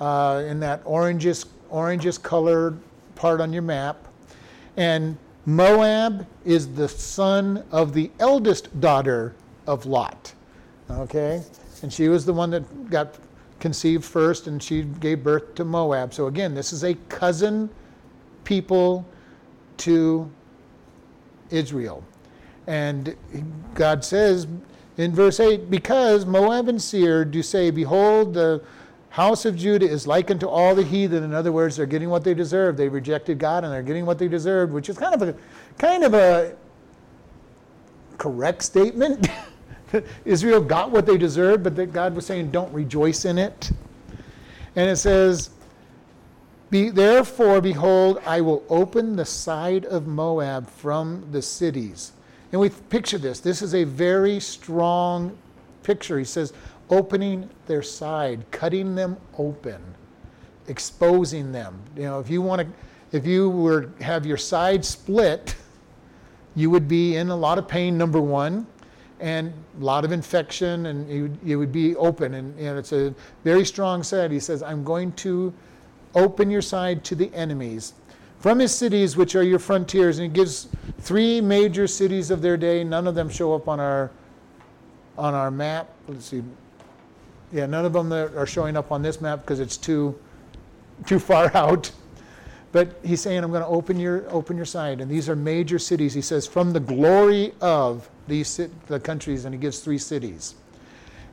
uh, 0.00 0.42
in 0.48 0.58
that 0.58 0.82
orangish 0.82 1.46
orangish 1.70 2.20
colored 2.20 2.76
part 3.14 3.40
on 3.40 3.52
your 3.52 3.62
map, 3.62 4.08
and 4.76 5.16
Moab 5.46 6.26
is 6.44 6.74
the 6.74 6.88
son 6.88 7.62
of 7.70 7.94
the 7.94 8.10
eldest 8.18 8.80
daughter 8.80 9.36
of 9.68 9.86
Lot. 9.86 10.34
Okay, 10.90 11.44
and 11.82 11.92
she 11.92 12.08
was 12.08 12.24
the 12.24 12.32
one 12.32 12.50
that 12.50 12.90
got 12.90 13.16
conceived 13.58 14.04
first, 14.04 14.46
and 14.46 14.62
she 14.62 14.82
gave 14.82 15.22
birth 15.22 15.54
to 15.54 15.64
Moab. 15.64 16.14
So 16.14 16.26
again, 16.26 16.54
this 16.54 16.72
is 16.72 16.84
a 16.84 16.94
cousin 17.08 17.70
people 18.44 19.06
to 19.78 20.30
Israel. 21.50 22.04
And 22.66 23.16
God 23.74 24.04
says 24.04 24.46
in 24.96 25.14
verse 25.14 25.40
8, 25.40 25.70
Because 25.70 26.26
Moab 26.26 26.68
and 26.68 26.80
Seir 26.80 27.24
do 27.24 27.42
say, 27.42 27.70
Behold, 27.70 28.34
the 28.34 28.62
house 29.10 29.44
of 29.44 29.56
Judah 29.56 29.88
is 29.88 30.06
like 30.06 30.30
unto 30.30 30.46
all 30.46 30.74
the 30.74 30.84
heathen. 30.84 31.24
In 31.24 31.34
other 31.34 31.52
words, 31.52 31.76
they're 31.76 31.86
getting 31.86 32.10
what 32.10 32.24
they 32.24 32.34
deserve. 32.34 32.76
They 32.76 32.88
rejected 32.88 33.38
God 33.38 33.64
and 33.64 33.72
they're 33.72 33.82
getting 33.82 34.06
what 34.06 34.18
they 34.18 34.28
deserved, 34.28 34.72
which 34.72 34.88
is 34.88 34.96
kind 34.96 35.14
of 35.14 35.22
a 35.22 35.34
kind 35.78 36.04
of 36.04 36.14
a 36.14 36.54
correct 38.18 38.62
statement. 38.62 39.28
Israel 40.24 40.60
got 40.60 40.90
what 40.90 41.06
they 41.06 41.18
deserved, 41.18 41.62
but 41.64 41.76
that 41.76 41.92
God 41.92 42.14
was 42.14 42.26
saying, 42.26 42.50
don't 42.50 42.72
rejoice 42.72 43.24
in 43.24 43.38
it. 43.38 43.70
And 44.76 44.88
it 44.88 44.96
says, 44.96 45.50
Be, 46.70 46.90
Therefore, 46.90 47.60
behold, 47.60 48.20
I 48.24 48.40
will 48.40 48.62
open 48.68 49.16
the 49.16 49.24
side 49.24 49.84
of 49.86 50.06
Moab 50.06 50.68
from 50.68 51.26
the 51.32 51.42
cities. 51.42 52.12
And 52.52 52.60
we 52.60 52.68
picture 52.68 53.18
this. 53.18 53.40
This 53.40 53.62
is 53.62 53.74
a 53.74 53.84
very 53.84 54.40
strong 54.40 55.36
picture. 55.82 56.18
He 56.18 56.24
says, 56.24 56.52
opening 56.90 57.48
their 57.66 57.82
side, 57.82 58.44
cutting 58.50 58.94
them 58.94 59.16
open, 59.38 59.80
exposing 60.68 61.52
them. 61.52 61.80
You 61.96 62.02
know, 62.02 62.20
if 62.20 62.28
you 62.28 62.42
want 62.42 62.62
to, 62.62 63.16
if 63.16 63.26
you 63.26 63.48
were 63.48 63.90
have 64.00 64.26
your 64.26 64.36
side 64.36 64.84
split, 64.84 65.54
you 66.54 66.70
would 66.70 66.88
be 66.88 67.16
in 67.16 67.30
a 67.30 67.36
lot 67.36 67.58
of 67.58 67.68
pain. 67.68 67.96
Number 67.96 68.20
one, 68.20 68.66
and 69.20 69.52
a 69.80 69.84
lot 69.84 70.04
of 70.04 70.12
infection, 70.12 70.86
and 70.86 71.38
you 71.44 71.58
would 71.58 71.72
be 71.72 71.94
open. 71.96 72.34
And, 72.34 72.58
and 72.58 72.78
it's 72.78 72.92
a 72.92 73.14
very 73.44 73.64
strong 73.64 74.02
side. 74.02 74.30
He 74.30 74.40
says, 74.40 74.62
I'm 74.62 74.82
going 74.82 75.12
to 75.12 75.52
open 76.14 76.50
your 76.50 76.62
side 76.62 77.04
to 77.04 77.14
the 77.14 77.32
enemies 77.34 77.94
from 78.40 78.58
his 78.58 78.74
cities, 78.74 79.16
which 79.16 79.36
are 79.36 79.42
your 79.42 79.58
frontiers. 79.58 80.18
And 80.18 80.30
he 80.30 80.32
gives 80.32 80.68
three 81.00 81.40
major 81.40 81.86
cities 81.86 82.30
of 82.30 82.42
their 82.42 82.56
day. 82.56 82.82
None 82.82 83.06
of 83.06 83.14
them 83.14 83.28
show 83.28 83.54
up 83.54 83.68
on 83.68 83.78
our 83.78 84.10
on 85.18 85.34
our 85.34 85.50
map. 85.50 85.90
Let's 86.08 86.26
see. 86.26 86.42
Yeah, 87.52 87.66
none 87.66 87.84
of 87.84 87.92
them 87.92 88.12
are 88.12 88.46
showing 88.46 88.76
up 88.76 88.90
on 88.90 89.02
this 89.02 89.20
map 89.20 89.42
because 89.42 89.60
it's 89.60 89.76
too 89.76 90.18
too 91.06 91.18
far 91.18 91.54
out. 91.56 91.92
But 92.72 93.00
he's 93.02 93.20
saying, 93.20 93.42
I'm 93.42 93.50
going 93.50 93.62
to 93.62 93.68
open 93.68 93.98
your 93.98 94.24
open 94.30 94.56
your 94.56 94.66
side, 94.66 95.00
and 95.00 95.10
these 95.10 95.28
are 95.28 95.36
major 95.36 95.78
cities. 95.78 96.14
He 96.14 96.22
says, 96.22 96.46
from 96.46 96.72
the 96.72 96.80
glory 96.80 97.52
of 97.60 98.08
these 98.30 98.60
the 98.86 98.98
countries, 98.98 99.44
and 99.44 99.54
he 99.54 99.60
gives 99.60 99.80
three 99.80 99.98
cities. 99.98 100.54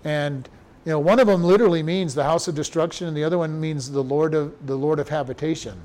And 0.04 0.50
you 0.86 0.92
know, 0.92 1.00
one 1.00 1.20
of 1.20 1.28
them 1.28 1.44
literally 1.44 1.84
means 1.84 2.14
the 2.14 2.24
house 2.24 2.48
of 2.48 2.56
destruction, 2.56 3.08
and 3.08 3.16
the 3.16 3.24
other 3.24 3.38
one 3.38 3.60
means 3.60 3.92
the 3.92 4.04
Lord 4.04 4.34
of 4.34 4.68
the 4.68 4.76
Lord 4.76 5.00
of 5.00 5.10
habitation. 5.10 5.80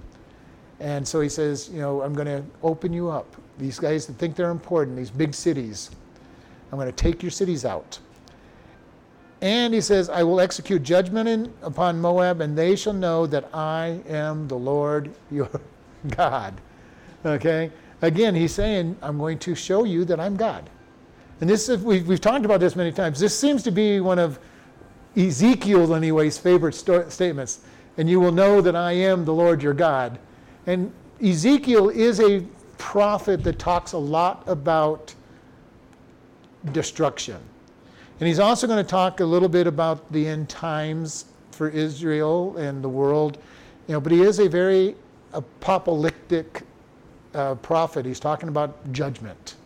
And 0.80 1.06
so 1.06 1.20
he 1.20 1.28
says, 1.28 1.70
you 1.72 1.80
know, 1.80 2.02
I'm 2.02 2.12
going 2.12 2.26
to 2.26 2.44
open 2.62 2.92
you 2.92 3.08
up. 3.08 3.36
These 3.58 3.78
guys 3.78 4.06
that 4.06 4.14
think 4.14 4.34
they're 4.34 4.50
important, 4.50 4.96
these 4.96 5.10
big 5.10 5.32
cities, 5.32 5.90
I'm 6.70 6.78
going 6.78 6.90
to 6.90 6.92
take 6.92 7.22
your 7.22 7.30
cities 7.30 7.64
out. 7.64 8.00
And 9.40 9.74
he 9.74 9.80
says, 9.80 10.08
I 10.08 10.22
will 10.22 10.40
execute 10.40 10.82
judgment 10.82 11.28
in, 11.28 11.52
upon 11.62 12.00
Moab, 12.00 12.40
and 12.40 12.56
they 12.56 12.74
shall 12.74 12.92
know 12.92 13.26
that 13.26 13.48
I 13.52 14.00
am 14.08 14.48
the 14.48 14.56
Lord 14.56 15.12
your 15.30 15.50
God. 16.08 16.60
Okay? 17.24 17.70
Again, 18.02 18.34
he's 18.34 18.52
saying, 18.52 18.96
I'm 19.02 19.18
going 19.18 19.38
to 19.40 19.54
show 19.54 19.84
you 19.84 20.04
that 20.06 20.18
I'm 20.18 20.36
God. 20.36 20.68
And 21.42 21.50
this 21.50 21.68
is, 21.68 21.82
we've, 21.82 22.06
we've 22.06 22.20
talked 22.20 22.44
about 22.44 22.60
this 22.60 22.76
many 22.76 22.92
times. 22.92 23.18
This 23.18 23.36
seems 23.36 23.64
to 23.64 23.72
be 23.72 23.98
one 23.98 24.20
of 24.20 24.38
Ezekiel, 25.16 25.92
anyways, 25.92 26.38
favorite 26.38 26.72
sto- 26.72 27.08
statements. 27.08 27.58
And 27.98 28.08
you 28.08 28.20
will 28.20 28.30
know 28.30 28.60
that 28.60 28.76
I 28.76 28.92
am 28.92 29.24
the 29.24 29.34
Lord 29.34 29.60
your 29.60 29.74
God. 29.74 30.20
And 30.68 30.92
Ezekiel 31.20 31.88
is 31.88 32.20
a 32.20 32.46
prophet 32.78 33.42
that 33.42 33.58
talks 33.58 33.90
a 33.90 33.98
lot 33.98 34.44
about 34.46 35.12
destruction. 36.70 37.38
And 38.20 38.28
he's 38.28 38.38
also 38.38 38.68
going 38.68 38.84
to 38.84 38.88
talk 38.88 39.18
a 39.18 39.24
little 39.24 39.48
bit 39.48 39.66
about 39.66 40.12
the 40.12 40.24
end 40.24 40.48
times 40.48 41.24
for 41.50 41.68
Israel 41.68 42.56
and 42.56 42.84
the 42.84 42.88
world. 42.88 43.38
You 43.88 43.94
know, 43.94 44.00
but 44.00 44.12
he 44.12 44.22
is 44.22 44.38
a 44.38 44.48
very 44.48 44.94
apocalyptic 45.32 46.62
uh, 47.34 47.56
prophet, 47.56 48.06
he's 48.06 48.20
talking 48.20 48.48
about 48.48 48.92
judgment. 48.92 49.56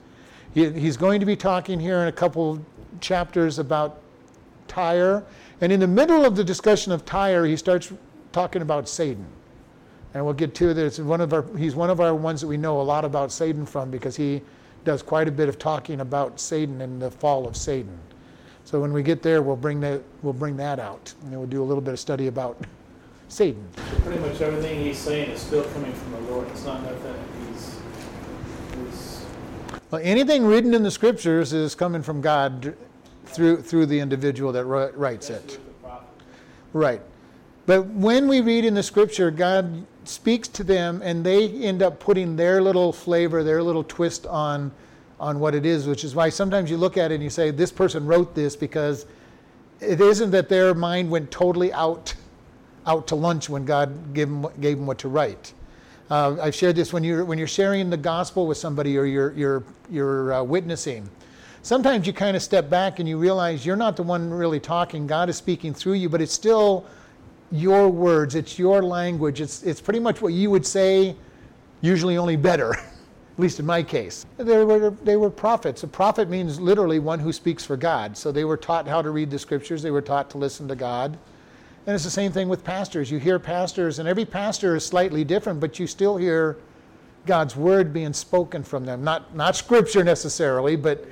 He, 0.56 0.70
he's 0.70 0.96
going 0.96 1.20
to 1.20 1.26
be 1.26 1.36
talking 1.36 1.78
here 1.78 1.98
in 1.98 2.08
a 2.08 2.12
couple 2.12 2.64
chapters 3.00 3.58
about 3.58 4.00
Tyre. 4.68 5.22
And 5.60 5.70
in 5.70 5.80
the 5.80 5.86
middle 5.86 6.24
of 6.24 6.34
the 6.34 6.42
discussion 6.42 6.92
of 6.92 7.04
Tyre, 7.04 7.44
he 7.44 7.58
starts 7.58 7.92
talking 8.32 8.62
about 8.62 8.88
Satan. 8.88 9.26
And 10.14 10.24
we'll 10.24 10.32
get 10.32 10.54
to 10.54 10.72
this. 10.72 10.98
One 10.98 11.20
of 11.20 11.34
our, 11.34 11.44
he's 11.58 11.74
one 11.74 11.90
of 11.90 12.00
our 12.00 12.14
ones 12.14 12.40
that 12.40 12.46
we 12.46 12.56
know 12.56 12.80
a 12.80 12.82
lot 12.82 13.04
about 13.04 13.30
Satan 13.30 13.66
from 13.66 13.90
because 13.90 14.16
he 14.16 14.40
does 14.82 15.02
quite 15.02 15.28
a 15.28 15.30
bit 15.30 15.50
of 15.50 15.58
talking 15.58 16.00
about 16.00 16.40
Satan 16.40 16.80
and 16.80 17.02
the 17.02 17.10
fall 17.10 17.46
of 17.46 17.54
Satan. 17.54 17.98
So 18.64 18.80
when 18.80 18.94
we 18.94 19.02
get 19.02 19.22
there, 19.22 19.42
we'll 19.42 19.56
bring 19.56 19.78
that, 19.80 20.00
we'll 20.22 20.32
bring 20.32 20.56
that 20.56 20.78
out. 20.78 21.12
And 21.24 21.32
we'll 21.32 21.46
do 21.46 21.62
a 21.62 21.66
little 21.66 21.82
bit 21.82 21.92
of 21.92 22.00
study 22.00 22.28
about 22.28 22.58
Satan. 23.28 23.68
Pretty 24.04 24.20
much 24.20 24.40
everything 24.40 24.82
he's 24.82 24.96
saying 24.96 25.32
is 25.32 25.40
still 25.42 25.64
coming 25.64 25.92
from 25.92 26.12
the 26.12 26.20
Lord. 26.32 26.48
It's 26.48 26.64
not 26.64 26.82
nothing 26.82 27.36
Well, 29.90 30.01
anything 30.03 30.44
written 30.44 30.75
in 30.75 30.83
the 30.83 30.90
scriptures 30.90 31.53
is 31.53 31.75
coming 31.75 32.03
from 32.03 32.20
God 32.20 32.75
through, 33.27 33.62
through 33.62 33.87
the 33.87 34.01
individual 34.01 34.51
that 34.53 34.64
writes 34.64 35.31
it. 35.31 35.61
Right. 36.72 37.01
But 37.66 37.87
when 37.87 38.29
we 38.29 38.40
read 38.40 38.64
in 38.64 38.75
the 38.75 38.83
scripture, 38.83 39.31
God 39.31 39.87
speaks 40.05 40.49
to 40.49 40.64
them 40.64 41.03
and 41.03 41.25
they 41.25 41.49
end 41.49 41.83
up 41.83 42.01
putting 42.01 42.37
their 42.37 42.61
little 42.61 42.92
flavor, 42.92 43.42
their 43.42 43.62
little 43.62 43.85
twist 43.85 44.27
on, 44.27 44.72
on 45.18 45.40
what 45.40 45.55
it 45.55 45.64
is, 45.64 45.87
which 45.87 46.05
is 46.05 46.14
why 46.14 46.29
sometimes 46.29 46.70
you 46.70 46.77
look 46.77 46.96
at 46.96 47.11
it 47.11 47.14
and 47.14 47.22
you 47.22 47.31
say, 47.31 47.51
this 47.51 47.72
person 47.72 48.07
wrote 48.07 48.35
this 48.35 48.55
because 48.57 49.07
it 49.81 50.01
isn't 50.01 50.31
that 50.31 50.49
their 50.49 50.75
mind 50.75 51.11
went 51.11 51.31
totally 51.31 51.72
out, 51.72 52.14
out 52.87 53.07
to 53.09 53.14
lunch 53.14 53.49
when 53.49 53.64
God 53.64 54.14
gave 54.14 54.29
them, 54.29 54.46
gave 54.61 54.79
them 54.79 54.87
what 54.87 54.99
to 54.99 55.09
write. 55.09 55.53
Uh, 56.08 56.36
I've 56.40 56.54
shared 56.54 56.76
this 56.76 56.92
when 56.92 57.02
you're, 57.02 57.24
when 57.24 57.36
you're 57.36 57.48
sharing 57.48 57.90
the 57.90 57.96
gospel 57.96 58.46
with 58.46 58.58
somebody 58.58 58.96
or 58.96 59.04
you're, 59.04 59.32
you're, 59.32 59.64
you're 59.90 60.34
uh, 60.34 60.42
witnessing. 60.42 61.08
Sometimes 61.62 62.06
you 62.06 62.12
kind 62.12 62.36
of 62.36 62.42
step 62.42 62.70
back 62.70 63.00
and 63.00 63.08
you 63.08 63.18
realize 63.18 63.66
you're 63.66 63.74
not 63.74 63.96
the 63.96 64.04
one 64.04 64.30
really 64.30 64.60
talking. 64.60 65.08
God 65.08 65.28
is 65.28 65.36
speaking 65.36 65.74
through 65.74 65.94
you, 65.94 66.08
but 66.08 66.20
it's 66.20 66.32
still 66.32 66.86
your 67.50 67.88
words, 67.88 68.36
it's 68.36 68.56
your 68.56 68.82
language, 68.82 69.40
it's, 69.40 69.64
it's 69.64 69.80
pretty 69.80 69.98
much 69.98 70.20
what 70.20 70.32
you 70.32 70.48
would 70.50 70.64
say, 70.64 71.16
usually 71.80 72.16
only 72.16 72.36
better, 72.36 72.74
at 72.74 73.38
least 73.38 73.58
in 73.58 73.66
my 73.66 73.82
case. 73.82 74.26
They 74.36 74.64
were, 74.64 74.90
they 74.90 75.16
were 75.16 75.30
prophets. 75.30 75.82
A 75.82 75.88
prophet 75.88 76.28
means 76.28 76.60
literally 76.60 77.00
one 77.00 77.18
who 77.18 77.32
speaks 77.32 77.64
for 77.64 77.76
God. 77.76 78.16
So 78.16 78.30
they 78.30 78.44
were 78.44 78.56
taught 78.56 78.86
how 78.86 79.02
to 79.02 79.10
read 79.10 79.30
the 79.30 79.38
scriptures, 79.38 79.82
they 79.82 79.90
were 79.90 80.02
taught 80.02 80.30
to 80.30 80.38
listen 80.38 80.68
to 80.68 80.76
God. 80.76 81.18
And 81.87 81.94
it's 81.94 82.05
the 82.05 82.11
same 82.11 82.33
thing 82.33 82.49
with 82.49 82.64
pastors. 82.64 83.11
You 83.11 83.18
hear 83.18 83.38
pastors, 83.38 84.01
and 84.01 84.09
every 84.09 84.25
pastor 84.25 84.75
is 84.75 84.85
slightly 84.85 85.22
different, 85.22 85.61
but 85.61 85.79
you 85.79 85.87
still 85.87 86.16
hear 86.16 86.59
God's 87.27 87.55
word 87.55 87.92
being 87.92 88.12
spoken 88.12 88.64
from 88.64 88.85
them. 88.85 89.05
Not, 89.05 89.35
not 89.37 89.55
scripture 89.55 90.03
necessarily, 90.03 90.75
but 90.77 91.05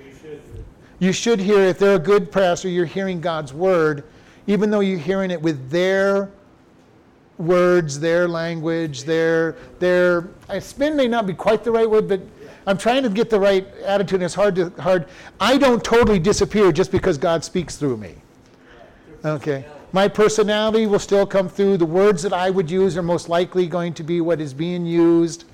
You 1.01 1.13
should, 1.13 1.41
hear, 1.41 1.61
if 1.61 1.79
they're 1.79 1.97
a 1.97 1.99
good 1.99 2.31
pastor, 2.31 2.69
you're 2.69 2.87
hearing 2.87 3.21
God's 3.21 3.53
word, 3.53 4.05
even 4.47 4.71
though 4.71 4.81
you're 4.81 4.99
hearing 4.99 5.31
it 5.31 5.41
with 5.41 5.71
their 5.71 6.31
words, 7.37 7.99
their 7.99 8.29
language, 8.29 9.05
their, 9.05 9.57
their, 9.81 10.29
spin 10.61 10.97
may 10.97 11.09
not 11.09 11.27
be 11.27 11.35
quite 11.35 11.65
the 11.65 11.73
right 11.73 11.89
word, 11.89 12.09
but 12.09 12.21
I'm 12.67 12.79
trying 12.79 13.03
to 13.03 13.09
get 13.09 13.29
the 13.29 13.41
right 13.41 13.67
attitude, 13.85 14.17
and 14.17 14.25
it's 14.25 14.35
hard 14.35 14.55
to, 14.55 14.71
hard. 14.81 15.07
I 15.41 15.59
don't 15.59 15.85
totally 15.85 16.19
disappear 16.19 16.73
just 16.73 16.91
because 16.93 17.19
God 17.19 17.45
speaks 17.45 17.77
through 17.77 17.97
me. 17.97 18.15
Okay. 19.25 19.65
My 19.95 20.09
personality 20.09 20.89
will 20.89 20.99
still 20.99 21.25
come 21.25 21.49
through. 21.49 21.77
The 21.77 21.87
words 21.87 22.25
that 22.25 22.33
I 22.33 22.51
would 22.51 22.69
use 22.69 22.97
are 22.97 23.03
most 23.03 23.29
likely 23.29 23.69
going 23.69 23.95
to 23.95 24.03
be 24.03 24.21
what 24.21 24.41
is 24.41 24.53
being 24.53 24.85
used. 24.85 25.45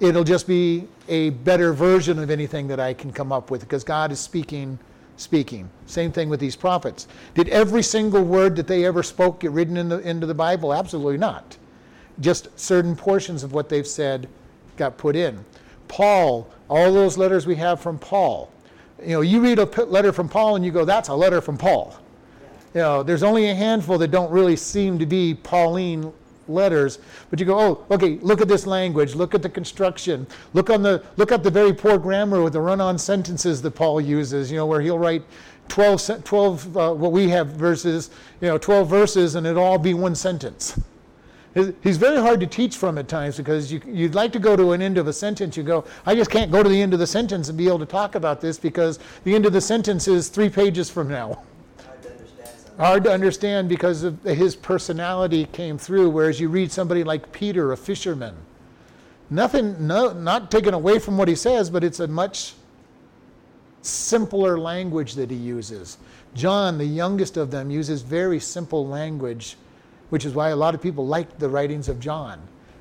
It'll 0.00 0.24
just 0.24 0.48
be 0.48 0.88
a 1.06 1.30
better 1.30 1.72
version 1.72 2.18
of 2.18 2.30
anything 2.30 2.66
that 2.66 2.80
I 2.80 2.92
can 2.94 3.12
come 3.12 3.30
up 3.30 3.48
with 3.48 3.60
because 3.60 3.84
God 3.84 4.10
is 4.10 4.18
speaking, 4.18 4.76
speaking. 5.18 5.70
Same 5.86 6.10
thing 6.10 6.28
with 6.28 6.40
these 6.40 6.56
prophets. 6.56 7.06
Did 7.34 7.48
every 7.50 7.84
single 7.84 8.24
word 8.24 8.56
that 8.56 8.66
they 8.66 8.84
ever 8.84 9.04
spoke 9.04 9.38
get 9.38 9.52
written 9.52 9.76
in 9.76 9.88
the, 9.88 10.00
into 10.00 10.26
the 10.26 10.34
Bible? 10.34 10.74
Absolutely 10.74 11.18
not. 11.18 11.56
Just 12.18 12.48
certain 12.58 12.96
portions 12.96 13.44
of 13.44 13.52
what 13.52 13.68
they've 13.68 13.86
said 13.86 14.28
got 14.78 14.98
put 14.98 15.14
in. 15.14 15.44
Paul, 15.86 16.50
all 16.68 16.92
those 16.92 17.16
letters 17.16 17.46
we 17.46 17.54
have 17.54 17.78
from 17.78 18.00
Paul. 18.00 18.50
You 19.00 19.10
know, 19.10 19.20
you 19.20 19.40
read 19.40 19.60
a 19.60 19.84
letter 19.84 20.12
from 20.12 20.28
Paul 20.28 20.56
and 20.56 20.64
you 20.64 20.72
go, 20.72 20.84
that's 20.84 21.08
a 21.08 21.14
letter 21.14 21.40
from 21.40 21.56
Paul. 21.56 21.99
You 22.74 22.80
know, 22.80 23.02
there's 23.02 23.22
only 23.22 23.48
a 23.48 23.54
handful 23.54 23.98
that 23.98 24.10
don't 24.10 24.30
really 24.30 24.56
seem 24.56 24.98
to 24.98 25.06
be 25.06 25.34
Pauline 25.34 26.12
letters, 26.46 26.98
but 27.28 27.40
you 27.40 27.46
go, 27.46 27.58
oh, 27.58 27.94
okay, 27.94 28.18
look 28.22 28.40
at 28.40 28.48
this 28.48 28.66
language, 28.66 29.14
look 29.14 29.34
at 29.34 29.42
the 29.42 29.48
construction, 29.48 30.26
look 30.52 30.70
on 30.70 30.82
the 30.82 31.02
look 31.16 31.32
at 31.32 31.42
the 31.42 31.50
very 31.50 31.72
poor 31.72 31.98
grammar 31.98 32.42
with 32.42 32.52
the 32.52 32.60
run-on 32.60 32.98
sentences 32.98 33.62
that 33.62 33.72
Paul 33.72 34.00
uses. 34.00 34.50
You 34.50 34.58
know, 34.58 34.66
where 34.66 34.80
he'll 34.80 34.98
write 34.98 35.22
12, 35.68 36.24
12 36.24 36.76
uh, 36.76 36.94
what 36.94 37.12
we 37.12 37.28
have 37.28 37.48
verses, 37.48 38.10
you 38.40 38.48
know, 38.48 38.58
12 38.58 38.88
verses, 38.88 39.34
and 39.34 39.46
it'll 39.46 39.62
all 39.62 39.78
be 39.78 39.94
one 39.94 40.14
sentence. 40.14 40.78
He's- 41.54 41.96
very 41.96 42.20
hard 42.20 42.38
to 42.40 42.46
teach 42.46 42.76
from 42.76 42.96
at 42.96 43.08
times 43.08 43.36
because 43.36 43.72
you, 43.72 43.80
you'd 43.84 44.14
like 44.14 44.32
to 44.32 44.38
go 44.38 44.54
to 44.54 44.70
an 44.70 44.80
end 44.80 44.98
of 44.98 45.08
a 45.08 45.12
sentence. 45.12 45.56
You 45.56 45.64
go, 45.64 45.84
I 46.06 46.14
just 46.14 46.30
can't 46.30 46.52
go 46.52 46.62
to 46.62 46.68
the 46.68 46.80
end 46.80 46.92
of 46.92 47.00
the 47.00 47.08
sentence 47.08 47.48
and 47.48 47.58
be 47.58 47.66
able 47.66 47.80
to 47.80 47.86
talk 47.86 48.14
about 48.14 48.40
this 48.40 48.56
because 48.56 49.00
the 49.24 49.34
end 49.34 49.46
of 49.46 49.52
the 49.52 49.60
sentence 49.60 50.06
is 50.06 50.28
three 50.28 50.48
pages 50.48 50.88
from 50.88 51.08
now 51.08 51.42
hard 52.80 53.04
to 53.04 53.12
understand 53.12 53.68
because 53.68 54.04
of 54.04 54.22
his 54.22 54.56
personality 54.56 55.44
came 55.52 55.76
through 55.76 56.08
whereas 56.08 56.40
you 56.40 56.48
read 56.48 56.72
somebody 56.72 57.04
like 57.04 57.30
peter 57.30 57.72
a 57.72 57.76
fisherman. 57.76 58.34
Nothing 59.28 59.86
no, 59.86 60.12
not 60.12 60.50
taken 60.50 60.72
away 60.72 60.98
from 60.98 61.18
what 61.18 61.28
he 61.28 61.34
says 61.34 61.68
but 61.68 61.84
it's 61.84 62.00
a 62.00 62.08
much 62.08 62.54
simpler 63.82 64.58
language 64.58 65.14
that 65.14 65.30
he 65.30 65.36
uses. 65.36 65.98
John 66.34 66.78
the 66.78 66.86
youngest 66.86 67.36
of 67.36 67.50
them 67.50 67.70
uses 67.70 68.00
very 68.00 68.40
simple 68.40 68.86
language 68.86 69.56
which 70.08 70.24
is 70.24 70.34
why 70.34 70.48
a 70.48 70.56
lot 70.56 70.74
of 70.74 70.80
people 70.80 71.06
like 71.06 71.38
the 71.38 71.50
writings 71.50 71.88
of 71.88 72.00
john. 72.00 72.40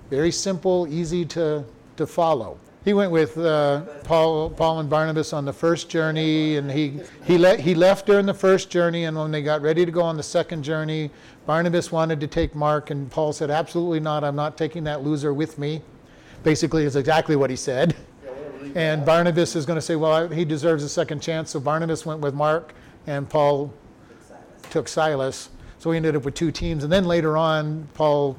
Very 0.09 0.31
simple 0.31 0.87
easy 0.87 1.25
to, 1.25 1.65
to 1.97 2.07
follow 2.07 2.57
he 2.85 2.93
went 2.93 3.11
with 3.11 3.37
uh, 3.37 3.81
Paul, 4.03 4.49
Paul 4.51 4.79
and 4.79 4.89
Barnabas 4.89 5.33
on 5.33 5.43
the 5.45 5.51
first 5.53 5.89
journey, 5.89 6.55
and 6.57 6.71
he, 6.71 6.99
he, 7.25 7.37
le- 7.37 7.57
he 7.57 7.75
left 7.75 8.05
during 8.05 8.25
the 8.25 8.33
first 8.33 8.69
journey. 8.69 9.03
And 9.03 9.17
when 9.17 9.31
they 9.31 9.41
got 9.41 9.61
ready 9.61 9.85
to 9.85 9.91
go 9.91 10.01
on 10.01 10.15
the 10.15 10.23
second 10.23 10.63
journey, 10.63 11.11
Barnabas 11.45 11.91
wanted 11.91 12.19
to 12.21 12.27
take 12.27 12.55
Mark, 12.55 12.89
and 12.89 13.11
Paul 13.11 13.33
said, 13.33 13.51
Absolutely 13.51 13.99
not. 13.99 14.23
I'm 14.23 14.35
not 14.35 14.57
taking 14.57 14.83
that 14.85 15.03
loser 15.03 15.33
with 15.33 15.57
me. 15.59 15.81
Basically, 16.43 16.85
is 16.85 16.95
exactly 16.95 17.35
what 17.35 17.49
he 17.49 17.55
said. 17.57 17.95
And 18.75 19.05
Barnabas 19.05 19.55
is 19.55 19.65
going 19.65 19.77
to 19.77 19.81
say, 19.81 19.95
Well, 19.97 20.11
I- 20.31 20.33
he 20.33 20.45
deserves 20.45 20.83
a 20.83 20.89
second 20.89 21.21
chance. 21.21 21.51
So 21.51 21.59
Barnabas 21.59 22.05
went 22.05 22.21
with 22.21 22.33
Mark, 22.33 22.73
and 23.07 23.29
Paul 23.29 23.73
took 24.69 24.87
Silas. 24.87 25.49
So 25.79 25.89
we 25.89 25.97
ended 25.97 26.15
up 26.15 26.23
with 26.23 26.33
two 26.33 26.51
teams. 26.51 26.83
And 26.83 26.91
then 26.91 27.05
later 27.05 27.35
on, 27.35 27.87
Paul 27.93 28.37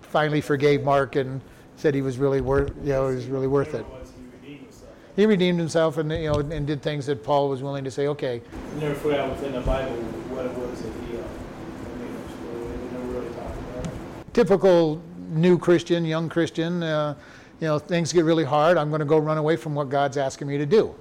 finally 0.00 0.40
forgave 0.40 0.84
Mark 0.84 1.16
and 1.16 1.40
said 1.78 1.94
he 1.94 2.02
was 2.02 2.18
really 2.18 2.40
worth, 2.40 2.72
you 2.82 2.90
know, 2.90 3.08
he 3.08 3.14
was 3.14 3.26
really 3.26 3.46
worth 3.46 3.74
it. 3.74 3.86
he 3.86 4.24
redeemed 4.26 4.60
himself. 4.60 4.90
He 5.16 5.26
redeemed 5.26 5.58
himself 5.58 5.98
and 5.98 6.10
you 6.10 6.30
know 6.32 6.40
and 6.40 6.66
did 6.66 6.82
things 6.82 7.06
that 7.06 7.22
Paul 7.22 7.48
was 7.48 7.62
willing 7.62 7.84
to 7.84 7.90
say, 7.90 8.08
okay, 8.08 8.42
We 8.74 8.80
never 8.80 9.14
out 9.14 9.30
within 9.30 9.52
the 9.52 9.60
Bible 9.60 9.94
what 10.34 10.44
it 10.44 10.52
was 10.52 10.82
that 10.82 10.92
he, 11.06 11.16
uh, 11.16 11.22
I 11.22 11.98
mean, 12.02 12.14
we 12.52 12.76
we 12.76 12.92
never 12.92 13.20
really 13.20 13.34
talked 13.34 13.56
about 13.76 14.34
typical 14.34 15.00
new 15.30 15.56
Christian, 15.56 16.04
young 16.04 16.28
Christian, 16.28 16.82
uh, 16.82 17.14
you 17.60 17.68
know, 17.68 17.78
things 17.78 18.12
get 18.12 18.24
really 18.24 18.44
hard. 18.44 18.76
I'm 18.76 18.88
going 18.88 19.00
to 19.00 19.04
go 19.04 19.18
run 19.18 19.38
away 19.38 19.56
from 19.56 19.74
what 19.74 19.88
God's 19.88 20.16
asking 20.16 20.48
me 20.48 20.58
to 20.58 20.66
do. 20.66 20.94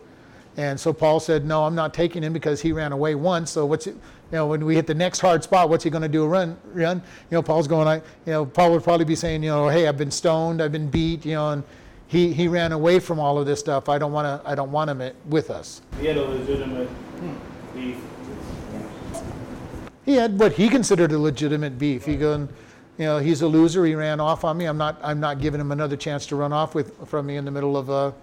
And 0.58 0.80
so 0.80 0.91
Paul 0.91 1.20
said, 1.20 1.46
no, 1.46 1.63
I'm 1.65 1.76
not 1.76 1.93
taking 1.93 2.24
him 2.24 2.34
because 2.34 2.60
he 2.60 2.72
ran 2.72 2.91
away 2.91 3.13
once. 3.13 3.52
So 3.52 3.65
what's 3.65 3.86
it, 3.86 3.93
you 3.93 4.02
know, 4.32 4.48
when 4.48 4.65
we 4.65 4.74
hit 4.74 4.88
the 4.88 4.96
next 4.96 5.20
hard 5.20 5.43
spot, 5.43 5.70
what's 5.70 5.84
he 5.84 5.91
going 5.91 6.02
to 6.02 6.10
do? 6.10 6.26
Run, 6.26 6.58
run. 6.74 6.98
You 7.30 7.38
know, 7.38 7.43
Paul's 7.43 7.67
going, 7.67 7.88
I, 7.88 7.96
you 8.26 8.34
know, 8.34 8.46
Paul 8.46 8.72
would 8.72 8.84
probably 8.84 9.06
be 9.06 9.15
saying, 9.15 9.43
you 9.43 9.52
know, 9.52 9.70
hey, 9.70 9.88
I've 9.88 9.98
been 9.98 10.10
stoned, 10.10 10.62
I've 10.62 10.72
been 10.72 10.89
beat, 10.89 11.26
you 11.26 11.36
know, 11.36 11.52
and 11.52 11.63
he, 12.08 12.34
he 12.34 12.48
ran 12.48 12.72
away 12.72 13.00
from 13.00 13.20
all 13.20 13.38
of 13.38 13.46
this 13.46 13.60
stuff. 13.60 13.88
I 13.88 14.00
don't 14.00 14.12
want 14.12 14.26
to, 14.26 14.50
I 14.50 14.56
don't 14.56 14.72
want 14.72 14.89
him 14.89 15.13
with 15.28 15.52
us. 15.52 15.82
He 16.00 16.08
had 16.08 16.17
a 16.17 16.24
legitimate 16.24 16.89
beef. 17.76 17.98
He 20.06 20.13
had 20.13 20.39
what 20.39 20.54
he 20.54 20.70
considered 20.70 21.12
a 21.12 21.20
legitimate 21.20 21.78
beef. 21.78 22.06
He 22.06 22.15
going, 22.15 22.50
you 22.98 23.06
know, 23.06 23.20
he's 23.20 23.41
a 23.43 23.48
loser. 23.48 23.86
He 23.86 23.93
ran 23.93 24.20
off 24.20 24.43
on 24.43 24.58
me. 24.58 24.65
I'm 24.65 24.78
not. 24.78 24.98
I'm 25.04 25.20
not 25.20 25.41
giving 25.41 25.60
him 25.60 25.72
another 25.72 25.98
chance 25.98 26.26
to 26.28 26.38
run 26.38 26.54
off 26.54 26.74
with 26.74 27.08
from 27.10 27.26
me 27.26 27.36
in 27.36 27.43
the 27.43 27.52
middle 27.52 27.76
of 27.76 27.89
a. 27.89 28.13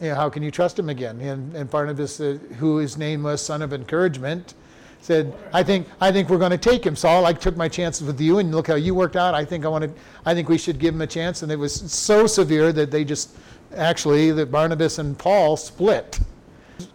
You 0.00 0.08
know, 0.08 0.14
how 0.14 0.30
can 0.30 0.42
you 0.42 0.50
trust 0.50 0.78
him 0.78 0.88
again? 0.88 1.20
And, 1.20 1.54
and 1.54 1.68
Barnabas, 1.68 2.20
uh, 2.20 2.38
who 2.58 2.78
his 2.78 2.96
name 2.96 3.22
was 3.22 3.42
Son 3.42 3.60
of 3.60 3.72
Encouragement, 3.72 4.54
said, 5.02 5.34
"I 5.52 5.62
think 5.62 5.88
I 6.00 6.10
think 6.10 6.28
we're 6.28 6.38
going 6.38 6.50
to 6.52 6.58
take 6.58 6.84
him, 6.84 6.96
Saul. 6.96 7.26
I 7.26 7.32
took 7.32 7.56
my 7.56 7.68
chances 7.68 8.06
with 8.06 8.20
you, 8.20 8.38
and 8.38 8.54
look 8.54 8.66
how 8.66 8.76
you 8.76 8.94
worked 8.94 9.16
out. 9.16 9.34
I 9.34 9.44
think 9.44 9.64
I 9.64 9.68
wanted. 9.68 9.92
I 10.24 10.34
think 10.34 10.48
we 10.48 10.58
should 10.58 10.78
give 10.78 10.94
him 10.94 11.02
a 11.02 11.06
chance." 11.06 11.42
And 11.42 11.52
it 11.52 11.56
was 11.56 11.74
so 11.92 12.26
severe 12.26 12.72
that 12.72 12.90
they 12.90 13.04
just 13.04 13.36
actually 13.76 14.30
that 14.32 14.50
Barnabas 14.50 14.98
and 14.98 15.18
Paul 15.18 15.56
split. 15.56 16.18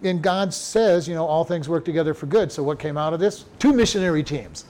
And 0.03 0.21
God 0.21 0.51
says, 0.51 1.07
you 1.07 1.13
know, 1.13 1.25
all 1.25 1.43
things 1.43 1.69
work 1.69 1.85
together 1.85 2.15
for 2.15 2.25
good. 2.25 2.51
So 2.51 2.63
what 2.63 2.79
came 2.79 2.97
out 2.97 3.13
of 3.13 3.19
this? 3.19 3.45
Two 3.59 3.71
missionary 3.71 4.23
teams. 4.23 4.65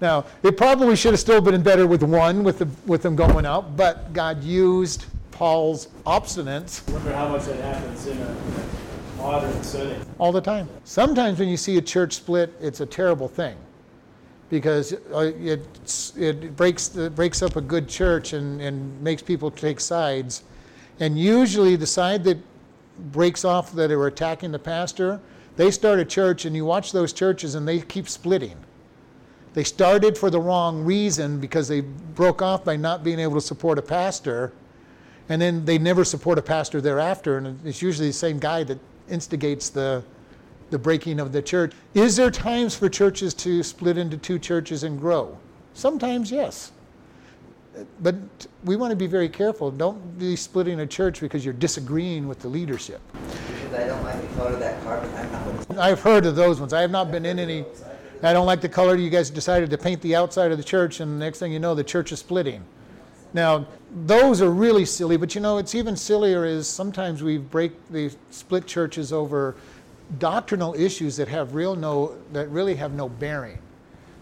Now, 0.00 0.26
it 0.42 0.56
probably 0.56 0.94
should 0.94 1.12
have 1.12 1.20
still 1.20 1.40
been 1.40 1.62
better 1.62 1.86
with 1.86 2.02
one, 2.02 2.44
with, 2.44 2.58
the, 2.58 2.68
with 2.86 3.02
them 3.02 3.16
going 3.16 3.46
out, 3.46 3.76
but 3.76 4.12
God 4.12 4.44
used 4.44 5.06
Paul's 5.38 5.86
obstinance 6.04 6.82
I 6.88 6.94
wonder 6.94 7.12
how 7.12 7.28
much 7.28 7.44
that 7.44 7.60
happens 7.60 8.08
in 8.08 8.18
a 8.18 8.36
modern 9.18 9.62
setting. 9.62 10.04
all 10.18 10.32
the 10.32 10.40
time. 10.40 10.68
Sometimes 10.82 11.38
when 11.38 11.48
you 11.48 11.56
see 11.56 11.78
a 11.78 11.80
church 11.80 12.14
split, 12.14 12.52
it's 12.60 12.80
a 12.80 12.86
terrible 12.86 13.28
thing 13.28 13.56
because 14.50 14.94
uh, 15.14 15.30
it's, 15.38 16.16
it 16.16 16.56
breaks, 16.56 16.96
it 16.96 17.14
breaks 17.14 17.40
up 17.40 17.54
a 17.54 17.60
good 17.60 17.88
church 17.88 18.32
and, 18.32 18.60
and 18.60 19.00
makes 19.00 19.22
people 19.22 19.48
take 19.48 19.78
sides. 19.78 20.42
And 20.98 21.16
usually, 21.16 21.76
the 21.76 21.86
side 21.86 22.24
that 22.24 22.38
breaks 23.12 23.44
off 23.44 23.70
that 23.74 23.92
are 23.92 24.06
attacking 24.08 24.50
the 24.50 24.58
pastor, 24.58 25.20
they 25.54 25.70
start 25.70 26.00
a 26.00 26.04
church, 26.04 26.46
and 26.46 26.56
you 26.56 26.64
watch 26.64 26.90
those 26.90 27.12
churches 27.12 27.54
and 27.54 27.68
they 27.68 27.80
keep 27.80 28.08
splitting. 28.08 28.56
They 29.54 29.62
started 29.62 30.18
for 30.18 30.30
the 30.30 30.40
wrong 30.40 30.84
reason 30.84 31.38
because 31.38 31.68
they 31.68 31.82
broke 31.82 32.42
off 32.42 32.64
by 32.64 32.74
not 32.74 33.04
being 33.04 33.20
able 33.20 33.34
to 33.34 33.40
support 33.40 33.78
a 33.78 33.82
pastor, 33.82 34.52
and 35.28 35.40
then 35.40 35.64
they 35.64 35.78
never 35.78 36.04
support 36.04 36.38
a 36.38 36.42
pastor 36.42 36.80
thereafter, 36.80 37.38
and 37.38 37.58
it's 37.66 37.82
usually 37.82 38.08
the 38.08 38.12
same 38.12 38.38
guy 38.38 38.64
that 38.64 38.78
instigates 39.08 39.68
the, 39.68 40.02
the 40.70 40.78
breaking 40.78 41.20
of 41.20 41.32
the 41.32 41.42
church. 41.42 41.72
Is 41.94 42.16
there 42.16 42.30
times 42.30 42.74
for 42.74 42.88
churches 42.88 43.34
to 43.34 43.62
split 43.62 43.98
into 43.98 44.16
two 44.16 44.38
churches 44.38 44.84
and 44.84 44.98
grow? 44.98 45.36
Sometimes, 45.74 46.30
yes. 46.30 46.72
But 48.00 48.16
we 48.64 48.76
want 48.76 48.90
to 48.90 48.96
be 48.96 49.06
very 49.06 49.28
careful. 49.28 49.70
Don't 49.70 50.18
be 50.18 50.34
splitting 50.34 50.80
a 50.80 50.86
church 50.86 51.20
because 51.20 51.44
you're 51.44 51.54
disagreeing 51.54 52.26
with 52.26 52.40
the 52.40 52.48
leadership. 52.48 53.00
Because 53.12 53.74
I 53.74 53.86
don't 53.86 54.02
like 54.02 54.20
the 54.20 54.34
color 54.34 54.54
of 54.54 54.60
that 54.60 54.82
carpet, 54.82 55.10
I'm 55.14 55.30
not. 55.30 55.78
I've 55.78 56.00
heard 56.00 56.26
of 56.26 56.34
those 56.34 56.58
ones. 56.58 56.72
I 56.72 56.80
have 56.80 56.90
not 56.90 57.12
been 57.12 57.24
in 57.24 57.38
any. 57.38 57.64
I 58.22 58.32
don't 58.32 58.46
like 58.46 58.60
the 58.60 58.68
color. 58.68 58.96
You 58.96 59.10
guys 59.10 59.30
decided 59.30 59.70
to 59.70 59.78
paint 59.78 60.00
the 60.00 60.16
outside 60.16 60.50
of 60.50 60.58
the 60.58 60.64
church, 60.64 60.98
and 60.98 61.12
the 61.12 61.24
next 61.24 61.38
thing 61.38 61.52
you 61.52 61.60
know, 61.60 61.74
the 61.74 61.84
church 61.84 62.10
is 62.10 62.18
splitting. 62.18 62.64
Now, 63.32 63.66
those 63.90 64.42
are 64.42 64.50
really 64.50 64.84
silly, 64.84 65.16
but 65.16 65.34
you 65.34 65.40
know, 65.40 65.58
it's 65.58 65.74
even 65.74 65.96
sillier 65.96 66.44
is 66.44 66.66
sometimes 66.66 67.22
we 67.22 67.38
break 67.38 67.72
the 67.90 68.10
split 68.30 68.66
churches 68.66 69.12
over 69.12 69.54
doctrinal 70.18 70.74
issues 70.74 71.16
that 71.16 71.28
have 71.28 71.54
real 71.54 71.76
no 71.76 72.16
that 72.32 72.48
really 72.48 72.74
have 72.74 72.92
no 72.92 73.08
bearing. 73.08 73.58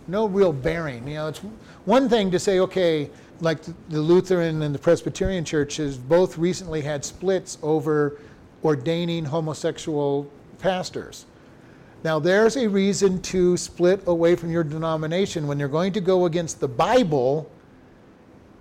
No 0.09 0.27
real 0.27 0.53
bearing. 0.53 1.07
You 1.09 1.15
know, 1.15 1.29
it's 1.29 1.41
one 1.85 2.09
thing 2.09 2.31
to 2.31 2.39
say, 2.39 2.61
okay, 2.61 3.11
like 3.41 3.63
the 3.63 3.75
the 3.89 4.01
Lutheran 4.01 4.63
and 4.63 4.75
the 4.75 4.79
Presbyterian 4.79 5.45
churches 5.45 5.97
both 5.97 6.39
recently 6.39 6.81
had 6.81 7.05
splits 7.05 7.59
over 7.63 8.19
ordaining 8.65 9.25
homosexual 9.25 10.31
pastors. 10.59 11.27
Now, 12.05 12.19
there's 12.19 12.57
a 12.57 12.69
reason 12.69 13.21
to 13.23 13.57
split 13.57 14.03
away 14.07 14.37
from 14.37 14.51
your 14.51 14.63
denomination 14.63 15.47
when 15.47 15.59
you're 15.59 15.69
going 15.69 15.93
to 15.95 16.01
go 16.01 16.27
against 16.27 16.61
the 16.61 16.69
Bible. 16.69 17.51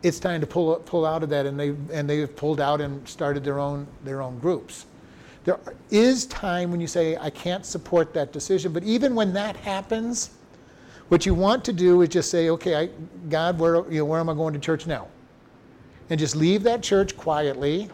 It's 0.05 0.19
time 0.19 0.39
to 0.39 0.45
pull 0.45 0.75
pull 0.85 1.03
out 1.03 1.23
of 1.23 1.29
that, 1.29 1.47
and 1.47 1.59
they 1.59 1.69
and 1.91 2.07
they've 2.07 2.33
pulled 2.35 2.61
out 2.61 2.79
and 2.79 3.07
started 3.09 3.43
their 3.43 3.57
own 3.57 3.87
their 4.03 4.21
own 4.21 4.37
groups. 4.37 4.85
There 5.45 5.59
is 5.89 6.27
time 6.27 6.69
when 6.69 6.79
you 6.79 6.85
say 6.85 7.17
I 7.17 7.31
can't 7.31 7.65
support 7.65 8.13
that 8.13 8.31
decision, 8.31 8.71
but 8.71 8.83
even 8.83 9.15
when 9.15 9.33
that 9.33 9.55
happens, 9.55 10.29
what 11.07 11.25
you 11.25 11.33
want 11.33 11.65
to 11.65 11.73
do 11.73 12.03
is 12.03 12.09
just 12.09 12.29
say, 12.29 12.49
okay, 12.49 12.75
I, 12.75 12.89
God, 13.29 13.57
where 13.57 13.77
you 13.91 13.97
know, 13.97 14.05
where 14.05 14.19
am 14.19 14.29
I 14.29 14.35
going 14.35 14.53
to 14.53 14.59
church 14.59 14.85
now? 14.85 15.07
And 16.11 16.19
just 16.19 16.35
leave 16.35 16.61
that 16.63 16.83
church 16.83 17.17
quietly. 17.17 17.89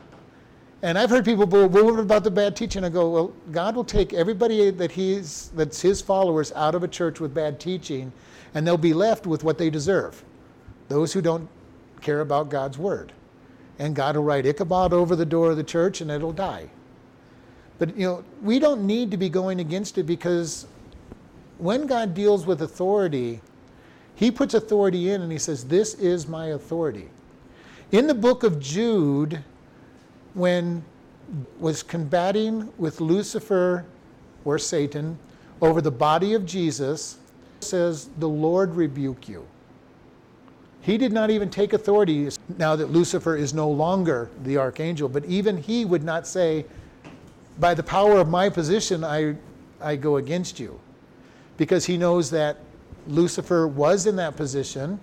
And 0.82 0.98
I've 0.98 1.10
heard 1.10 1.24
people 1.24 1.46
well, 1.46 1.70
what 1.70 1.98
about 1.98 2.26
the 2.26 2.32
bad 2.32 2.58
teaching? 2.58 2.84
I 2.84 2.90
go, 2.90 3.10
well, 3.10 3.34
God 3.54 3.74
will 3.74 3.86
take 3.86 4.12
everybody 4.12 4.70
that 4.70 4.92
he's 4.92 5.50
that's 5.56 5.82
his 5.82 6.02
followers 6.02 6.52
out 6.58 6.76
of 6.76 6.84
a 6.84 6.90
church 6.90 7.22
with 7.22 7.34
bad 7.34 7.58
teaching, 7.58 8.12
and 8.54 8.68
they'll 8.68 8.76
be 8.76 8.94
left 8.94 9.26
with 9.26 9.46
what 9.46 9.58
they 9.58 9.70
deserve. 9.70 10.26
Those 10.90 11.14
who 11.14 11.22
don't 11.22 11.48
care 12.02 12.22
about 12.22 12.50
God's 12.50 12.78
word. 12.78 13.12
And 13.80 13.96
God 13.96 14.16
will 14.16 14.24
write 14.24 14.46
Ichabod 14.46 14.94
over 14.94 15.16
the 15.16 15.26
door 15.26 15.52
of 15.52 15.58
the 15.58 15.64
church 15.64 16.02
and 16.02 16.12
it'll 16.12 16.32
die. 16.32 16.70
But 17.80 17.98
you 17.98 18.06
know, 18.06 18.24
we 18.42 18.60
don't 18.60 18.86
need 18.86 19.10
to 19.12 19.18
be 19.18 19.30
going 19.30 19.60
against 19.60 19.98
it 19.98 20.04
because 20.04 20.68
when 21.58 21.88
God 21.88 22.14
deals 22.14 22.46
with 22.46 22.62
authority, 22.62 23.42
he 24.16 24.30
puts 24.30 24.54
authority 24.54 25.10
in 25.10 25.22
and 25.22 25.32
he 25.32 25.40
says, 25.40 25.66
This 25.66 25.96
is 25.96 26.28
my 26.28 26.48
authority. 26.48 27.10
In 27.92 28.08
the 28.08 28.14
book 28.14 28.44
of 28.44 28.60
Jude, 28.60 29.44
when 30.34 30.84
was 31.60 31.82
combating 31.82 32.72
with 32.78 33.02
Lucifer 33.02 33.86
or 34.46 34.60
Satan 34.60 35.18
over 35.62 35.82
the 35.82 35.92
body 35.92 36.34
of 36.34 36.46
Jesus, 36.46 37.18
says, 37.62 38.10
The 38.18 38.30
Lord 38.30 38.76
rebuke 38.76 39.28
you. 39.28 39.46
He 40.82 40.98
did 40.98 41.14
not 41.14 41.30
even 41.30 41.50
take 41.50 41.74
authority 41.74 42.28
now 42.58 42.76
that 42.76 42.90
Lucifer 42.90 43.36
is 43.36 43.54
no 43.54 43.70
longer 43.70 44.30
the 44.44 44.58
archangel, 44.58 45.08
but 45.08 45.24
even 45.26 45.58
he 45.58 45.86
would 45.86 46.04
not 46.04 46.26
say, 46.26 46.66
By 47.60 47.74
the 47.74 47.84
power 47.84 48.20
of 48.20 48.30
my 48.30 48.50
position, 48.50 49.04
I, 49.04 49.36
I 49.80 49.96
go 49.96 50.18
against 50.18 50.60
you. 50.60 50.80
Because 51.58 51.86
he 51.86 51.98
knows 51.98 52.32
that 52.32 52.58
Lucifer 53.08 53.68
was 53.68 54.08
in 54.08 54.16
that 54.16 54.36
position. 54.36 55.00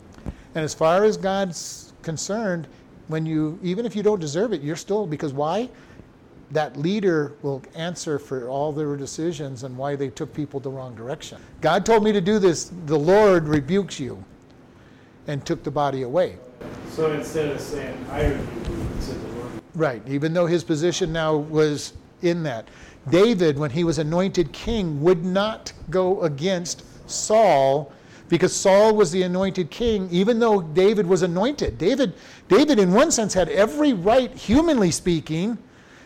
And 0.54 0.64
as 0.64 0.74
far 0.74 1.04
as 1.04 1.16
God's 1.16 1.92
concerned, 2.02 2.66
when 3.06 3.24
you, 3.24 3.58
even 3.62 3.86
if 3.86 3.94
you 3.94 4.02
don't 4.02 4.20
deserve 4.20 4.52
it, 4.52 4.60
you're 4.62 4.76
still, 4.76 5.06
because 5.06 5.32
why? 5.32 5.68
That 6.50 6.76
leader 6.76 7.34
will 7.42 7.62
answer 7.76 8.18
for 8.18 8.48
all 8.48 8.72
their 8.72 8.96
decisions 8.96 9.62
and 9.62 9.76
why 9.76 9.94
they 9.94 10.08
took 10.08 10.34
people 10.34 10.58
the 10.58 10.70
wrong 10.70 10.96
direction. 10.96 11.38
God 11.60 11.86
told 11.86 12.02
me 12.02 12.10
to 12.10 12.20
do 12.20 12.40
this, 12.40 12.72
the 12.86 12.98
Lord 12.98 13.46
rebukes 13.46 14.00
you 14.00 14.24
and 15.28 15.44
took 15.46 15.62
the 15.62 15.70
body 15.70 16.02
away. 16.02 16.36
So 16.90 17.12
instead 17.12 17.50
of 17.50 17.60
saying, 17.60 18.04
I 18.10 18.26
rebuke 18.26 18.68
you, 18.68 18.88
he 18.96 19.00
said 19.00 19.20
the 19.20 19.28
Lord. 19.38 19.50
Right, 19.74 20.02
even 20.08 20.32
though 20.32 20.46
his 20.46 20.64
position 20.64 21.12
now 21.12 21.36
was 21.36 21.92
in 22.22 22.42
that. 22.42 22.66
David, 23.10 23.58
when 23.58 23.70
he 23.70 23.84
was 23.84 23.98
anointed 23.98 24.52
king, 24.52 25.00
would 25.02 25.24
not 25.24 25.72
go 25.90 26.22
against 26.22 26.82
Saul 27.08 27.92
because 28.28 28.54
Saul 28.54 28.94
was 28.94 29.10
the 29.10 29.22
anointed 29.22 29.70
king, 29.70 30.08
even 30.10 30.38
though 30.38 30.60
David 30.60 31.06
was 31.06 31.22
anointed. 31.22 31.78
David, 31.78 32.12
David, 32.48 32.78
in 32.78 32.92
one 32.92 33.10
sense, 33.10 33.32
had 33.32 33.48
every 33.48 33.94
right, 33.94 34.30
humanly 34.34 34.90
speaking, 34.90 35.56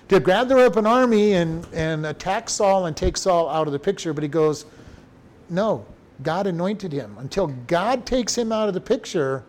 to 0.08 0.20
gather 0.20 0.58
up 0.58 0.76
an 0.76 0.86
army 0.86 1.32
and, 1.32 1.66
and 1.72 2.06
attack 2.06 2.48
Saul 2.48 2.86
and 2.86 2.96
take 2.96 3.16
Saul 3.16 3.48
out 3.48 3.66
of 3.66 3.72
the 3.72 3.78
picture, 3.78 4.12
but 4.12 4.22
he 4.22 4.28
goes, 4.28 4.66
No, 5.48 5.84
God 6.22 6.46
anointed 6.46 6.92
him. 6.92 7.16
Until 7.18 7.48
God 7.66 8.06
takes 8.06 8.36
him 8.36 8.52
out 8.52 8.68
of 8.68 8.74
the 8.74 8.80
picture, 8.80 9.44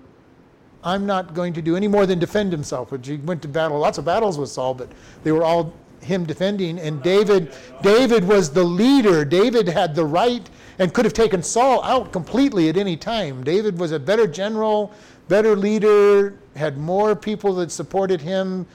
I'm 0.83 1.05
not 1.05 1.33
going 1.33 1.53
to 1.53 1.61
do 1.61 1.75
any 1.75 1.87
more 1.87 2.05
than 2.05 2.19
defend 2.19 2.51
himself. 2.51 2.91
Which 2.91 3.07
he 3.07 3.17
went 3.17 3.41
to 3.43 3.47
battle, 3.47 3.79
lots 3.79 3.97
of 3.97 4.05
battles 4.05 4.37
with 4.37 4.49
Saul, 4.49 4.73
but 4.73 4.89
they 5.23 5.31
were 5.31 5.43
all 5.43 5.73
him 6.01 6.25
defending. 6.25 6.79
And 6.79 7.01
David, 7.01 7.55
David 7.81 8.25
was 8.25 8.51
the 8.51 8.63
leader. 8.63 9.23
David 9.23 9.67
had 9.67 9.95
the 9.95 10.05
right 10.05 10.49
and 10.79 10.93
could 10.93 11.05
have 11.05 11.13
taken 11.13 11.41
Saul 11.41 11.83
out 11.83 12.11
completely 12.11 12.69
at 12.69 12.77
any 12.77 12.97
time. 12.97 13.43
David 13.43 13.79
was 13.79 13.91
a 13.91 13.99
better 13.99 14.27
general, 14.27 14.91
better 15.27 15.55
leader, 15.55 16.37
had 16.55 16.77
more 16.77 17.15
people 17.15 17.53
that 17.55 17.71
supported 17.71 18.21
him, 18.21 18.65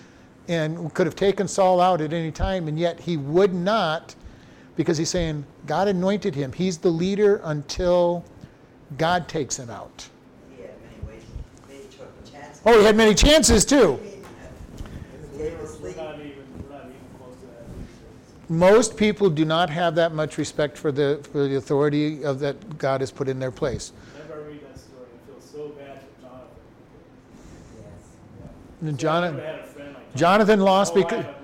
and 0.48 0.92
could 0.94 1.06
have 1.06 1.16
taken 1.16 1.46
Saul 1.46 1.80
out 1.80 2.00
at 2.00 2.12
any 2.12 2.30
time. 2.30 2.68
And 2.68 2.78
yet 2.78 2.98
he 2.98 3.16
would 3.16 3.52
not, 3.52 4.14
because 4.79 4.97
he's 4.97 5.11
saying 5.11 5.45
God 5.67 5.88
anointed 5.88 6.37
him. 6.37 6.53
He's 6.53 6.79
the 6.79 6.88
leader 6.88 7.41
until 7.43 8.25
God 8.97 9.29
takes 9.29 9.59
him 9.59 9.69
out. 9.69 10.09
He 10.57 10.62
ways, 11.05 11.23
many 11.69 11.83
took 11.91 12.33
chances. 12.33 12.62
Oh, 12.64 12.79
he 12.79 12.85
had 12.85 12.97
many 12.97 13.12
chances 13.12 13.64
too. 13.64 13.99
He 15.33 15.38
gave 15.38 15.59
us 15.59 15.79
We're 15.81 15.88
leave. 15.88 15.97
not 15.97 16.14
even, 16.21 16.31
we're 16.62 16.77
not 16.77 16.85
even 16.85 16.95
close 17.19 17.35
to 17.41 17.47
that 17.47 17.67
these 17.77 17.88
days. 17.88 18.49
Most 18.49 18.97
people 18.97 19.29
do 19.29 19.45
not 19.45 19.69
have 19.69 19.97
that 19.97 20.14
much 20.14 20.38
respect 20.38 20.79
for 20.79 20.93
the 20.93 21.27
for 21.33 21.49
the 21.49 21.57
authority 21.57 22.25
of 22.25 22.38
that 22.38 22.79
God 22.79 23.01
has 23.01 23.11
put 23.11 23.29
in 23.29 23.41
their 23.41 23.51
place. 23.51 23.93
Whenever 24.14 24.45
I 24.45 24.47
read 24.47 24.61
that 31.11 31.38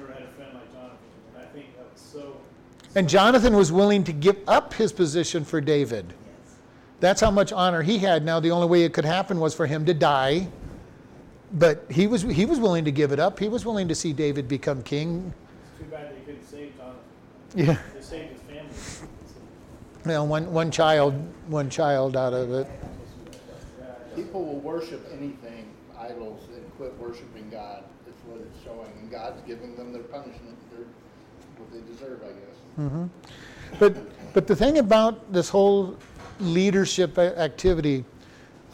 and 2.95 3.09
Jonathan 3.09 3.57
was 3.57 3.73
willing 3.73 4.05
to 4.05 4.13
give 4.13 4.37
up 4.47 4.75
his 4.75 4.93
position 4.93 5.45
for 5.45 5.61
David. 5.61 6.15
That's 7.01 7.21
how 7.21 7.31
much 7.31 7.53
honor 7.53 7.83
he 7.83 7.99
had. 7.99 8.25
Now 8.25 8.41
the 8.41 8.51
only 8.51 8.67
way 8.67 8.85
it 8.85 8.93
could 8.93 9.05
happen 9.05 9.41
was 9.41 9.55
for 9.55 9.67
him 9.67 9.85
to 9.87 9.95
die. 9.95 10.49
But 11.53 11.85
he 11.91 12.07
was 12.07 12.23
he 12.23 12.47
was 12.47 12.59
willing 12.59 12.85
to 12.85 12.91
give 12.91 13.13
it 13.13 13.21
up. 13.21 13.39
He 13.39 13.49
was 13.49 13.65
willing 13.65 13.89
to 13.89 13.95
see 13.95 14.13
David 14.13 14.49
become 14.49 14.83
king. 14.83 15.33
It's 15.71 15.85
too 15.85 15.91
bad 15.91 16.11
they 16.11 16.21
couldn't 16.21 16.45
save 16.45 16.77
Jonathan. 16.77 17.01
Yeah. 17.55 17.79
They 17.95 18.03
saved 18.03 18.33
his 18.33 18.41
family. 18.43 19.11
Well, 20.05 20.27
one 20.27 20.53
one 20.53 20.71
child 20.71 21.15
one 21.49 21.71
child 21.71 22.17
out 22.17 22.33
of 22.33 22.53
it. 22.53 22.67
People 24.17 24.45
will 24.45 24.61
worship 24.61 25.07
anything, 25.13 25.67
idols, 25.99 26.43
and 26.55 26.77
quit 26.77 26.97
worshiping 26.99 27.51
God. 27.51 27.85
That's 28.07 28.21
what 28.27 28.41
it's 28.41 28.65
showing. 28.65 28.91
And 29.01 29.11
God's 29.11 29.41
giving 29.47 29.77
them 29.77 29.93
their 29.93 30.03
punishment, 30.03 30.57
their, 30.64 30.64
what 31.59 31.73
they 31.73 31.81
deserve, 31.93 32.21
I 32.23 32.33
guess. 32.33 33.09
But 33.79 34.33
but 34.35 34.47
the 34.47 34.57
thing 34.57 34.79
about 34.79 35.33
this 35.33 35.49
whole 35.49 35.97
leadership 36.41 37.19
activity, 37.19 38.05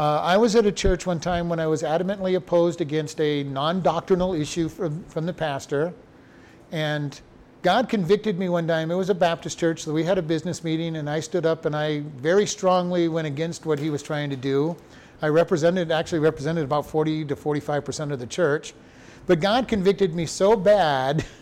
Uh, 0.00 0.18
I 0.22 0.38
was 0.38 0.56
at 0.56 0.64
a 0.64 0.72
church 0.72 1.04
one 1.04 1.20
time 1.20 1.50
when 1.50 1.60
I 1.60 1.66
was 1.66 1.82
adamantly 1.82 2.34
opposed 2.34 2.80
against 2.80 3.20
a 3.20 3.44
non 3.44 3.82
doctrinal 3.82 4.32
issue 4.32 4.70
from, 4.70 5.04
from 5.04 5.26
the 5.26 5.34
pastor. 5.34 5.92
And 6.72 7.20
God 7.60 7.90
convicted 7.90 8.38
me 8.38 8.48
one 8.48 8.66
time. 8.66 8.90
It 8.90 8.94
was 8.94 9.10
a 9.10 9.14
Baptist 9.14 9.58
church, 9.58 9.82
so 9.82 9.92
we 9.92 10.04
had 10.04 10.16
a 10.16 10.22
business 10.22 10.64
meeting, 10.64 10.96
and 10.96 11.10
I 11.10 11.20
stood 11.20 11.44
up 11.44 11.66
and 11.66 11.76
I 11.76 12.00
very 12.16 12.46
strongly 12.46 13.08
went 13.08 13.26
against 13.26 13.66
what 13.66 13.78
he 13.78 13.90
was 13.90 14.02
trying 14.02 14.30
to 14.30 14.36
do. 14.36 14.74
I 15.20 15.28
represented, 15.28 15.92
actually 15.92 16.20
represented 16.20 16.64
about 16.64 16.86
40 16.86 17.26
to 17.26 17.36
45% 17.36 18.10
of 18.10 18.18
the 18.18 18.26
church. 18.26 18.72
But 19.26 19.40
God 19.40 19.68
convicted 19.68 20.14
me 20.14 20.24
so 20.24 20.56
bad 20.56 21.26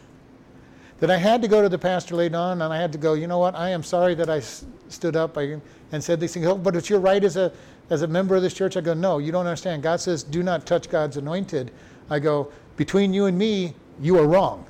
that 1.01 1.11
I 1.11 1.17
had 1.17 1.43
to 1.43 1.49
go 1.49 1.63
to 1.63 1.69
the 1.69 1.79
pastor 1.79 2.17
later 2.17 2.37
on 2.37 2.61
and 2.63 2.73
I 2.73 2.81
had 2.81 2.93
to 2.93 2.99
go, 2.99 3.15
you 3.15 3.27
know 3.27 3.39
what, 3.39 3.55
I 3.55 3.71
am 3.71 3.83
sorry 3.83 4.15
that 4.17 4.29
I 4.29 4.39
s- 4.39 4.65
stood 4.89 5.17
up 5.17 5.37
and 5.37 5.63
said 6.01 6.19
these 6.19 6.35
things. 6.35 6.47
Oh, 6.47 6.57
but 6.57 6.75
it's 6.75 6.91
your 6.91 7.01
right 7.01 7.23
as 7.23 7.37
a, 7.37 7.53
as 7.91 8.03
a 8.03 8.07
member 8.07 8.35
of 8.35 8.43
this 8.43 8.55
church. 8.55 8.77
I 8.77 8.81
go, 8.81 8.95
no, 8.95 9.19
you 9.19 9.31
don't 9.31 9.47
understand. 9.47 9.83
God 9.83 10.01
says, 10.01 10.23
do 10.23 10.43
not 10.43 10.67
touch 10.67 10.91
God's 10.91 11.17
anointed. 11.17 11.71
I 12.11 12.19
go, 12.19 12.51
between 12.77 13.15
you 13.15 13.27
and 13.27 13.39
me, 13.39 13.75
you 14.01 14.19
are 14.19 14.27
wrong. 14.27 14.65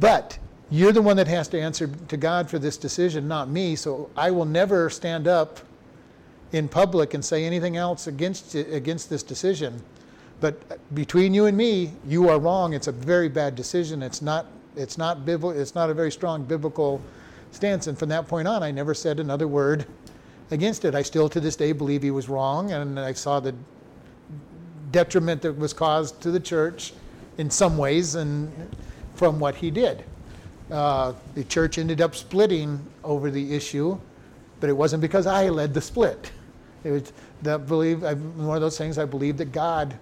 But 0.00 0.38
you're 0.70 0.92
the 0.92 1.02
one 1.02 1.16
that 1.16 1.28
has 1.28 1.46
to 1.48 1.60
answer 1.60 1.86
to 2.08 2.16
God 2.16 2.50
for 2.50 2.58
this 2.58 2.76
decision, 2.76 3.28
not 3.28 3.48
me. 3.48 3.76
So 3.76 4.10
I 4.16 4.30
will 4.30 4.44
never 4.44 4.90
stand 4.90 5.28
up 5.28 5.60
in 6.52 6.68
public 6.68 7.14
and 7.14 7.24
say 7.24 7.44
anything 7.44 7.76
else 7.76 8.06
against 8.06 8.54
against 8.54 9.10
this 9.10 9.22
decision. 9.22 9.82
But 10.40 10.78
between 10.94 11.34
you 11.34 11.46
and 11.46 11.56
me, 11.56 11.92
you 12.06 12.28
are 12.28 12.38
wrong. 12.38 12.72
It's 12.72 12.86
a 12.86 12.92
very 12.92 13.28
bad 13.28 13.54
decision. 13.54 14.02
It's 14.02 14.22
not 14.22 14.46
it's 14.76 14.98
not. 14.98 15.18
It's 15.28 15.74
not 15.74 15.90
a 15.90 15.94
very 15.94 16.10
strong 16.10 16.44
biblical 16.44 17.00
stance. 17.50 17.86
And 17.86 17.98
from 17.98 18.08
that 18.10 18.28
point 18.28 18.48
on, 18.48 18.62
I 18.62 18.70
never 18.70 18.94
said 18.94 19.20
another 19.20 19.48
word 19.48 19.86
against 20.50 20.84
it. 20.84 20.94
I 20.94 21.02
still 21.02 21.28
to 21.30 21.40
this 21.40 21.56
day 21.56 21.72
believe 21.72 22.02
he 22.02 22.10
was 22.10 22.28
wrong, 22.28 22.72
and 22.72 22.98
I 22.98 23.12
saw 23.12 23.40
the 23.40 23.54
detriment 24.90 25.42
that 25.42 25.56
was 25.56 25.72
caused 25.72 26.20
to 26.22 26.30
the 26.30 26.40
church 26.40 26.92
in 27.38 27.50
some 27.50 27.76
ways, 27.76 28.14
and 28.14 28.52
from 29.14 29.40
what 29.40 29.54
he 29.54 29.70
did. 29.70 30.04
Uh, 30.70 31.12
the 31.34 31.44
church 31.44 31.78
ended 31.78 32.00
up 32.00 32.14
splitting 32.14 32.80
over 33.02 33.30
the 33.30 33.54
issue, 33.54 33.98
but 34.60 34.70
it 34.70 34.72
wasn't 34.72 35.00
because 35.00 35.26
I 35.26 35.48
led 35.48 35.74
the 35.74 35.80
split. 35.80 36.30
It 36.84 36.90
was 36.90 37.12
that 37.42 37.66
believe 37.66 38.04
I, 38.04 38.14
one 38.14 38.56
of 38.56 38.62
those 38.62 38.78
things. 38.78 38.98
I 38.98 39.04
believe 39.04 39.36
that 39.38 39.52
God 39.52 39.96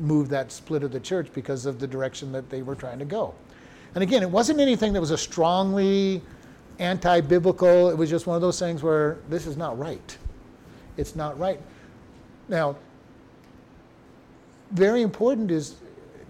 moved 0.00 0.30
that 0.30 0.50
split 0.50 0.82
of 0.82 0.92
the 0.92 1.00
church 1.00 1.28
because 1.34 1.66
of 1.66 1.78
the 1.78 1.86
direction 1.86 2.32
that 2.32 2.48
they 2.50 2.62
were 2.62 2.74
trying 2.74 2.98
to 2.98 3.04
go. 3.04 3.34
And 3.94 4.02
again, 4.02 4.22
it 4.22 4.30
wasn't 4.30 4.60
anything 4.60 4.92
that 4.94 5.00
was 5.00 5.10
a 5.10 5.18
strongly 5.18 6.22
anti-biblical. 6.78 7.90
It 7.90 7.96
was 7.96 8.08
just 8.08 8.26
one 8.26 8.36
of 8.36 8.42
those 8.42 8.58
things 8.58 8.82
where 8.82 9.18
this 9.28 9.46
is 9.46 9.56
not 9.56 9.78
right. 9.78 10.16
It's 10.96 11.14
not 11.14 11.38
right. 11.38 11.60
Now, 12.48 12.76
very 14.70 15.02
important 15.02 15.50
is 15.50 15.76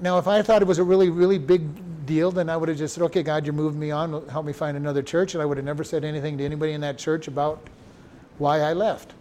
now 0.00 0.18
if 0.18 0.26
I 0.26 0.42
thought 0.42 0.62
it 0.62 0.68
was 0.68 0.78
a 0.78 0.84
really, 0.84 1.10
really 1.10 1.38
big 1.38 2.06
deal, 2.06 2.32
then 2.32 2.50
I 2.50 2.56
would 2.56 2.68
have 2.68 2.78
just 2.78 2.94
said, 2.94 3.04
okay, 3.04 3.22
God, 3.22 3.46
you're 3.46 3.52
moving 3.52 3.78
me 3.78 3.92
on, 3.92 4.28
help 4.28 4.44
me 4.44 4.52
find 4.52 4.76
another 4.76 5.02
church. 5.02 5.34
And 5.34 5.42
I 5.42 5.46
would 5.46 5.56
have 5.56 5.64
never 5.64 5.84
said 5.84 6.04
anything 6.04 6.36
to 6.38 6.44
anybody 6.44 6.72
in 6.72 6.80
that 6.80 6.98
church 6.98 7.28
about 7.28 7.68
why 8.38 8.60
I 8.60 8.72
left. 8.72 9.12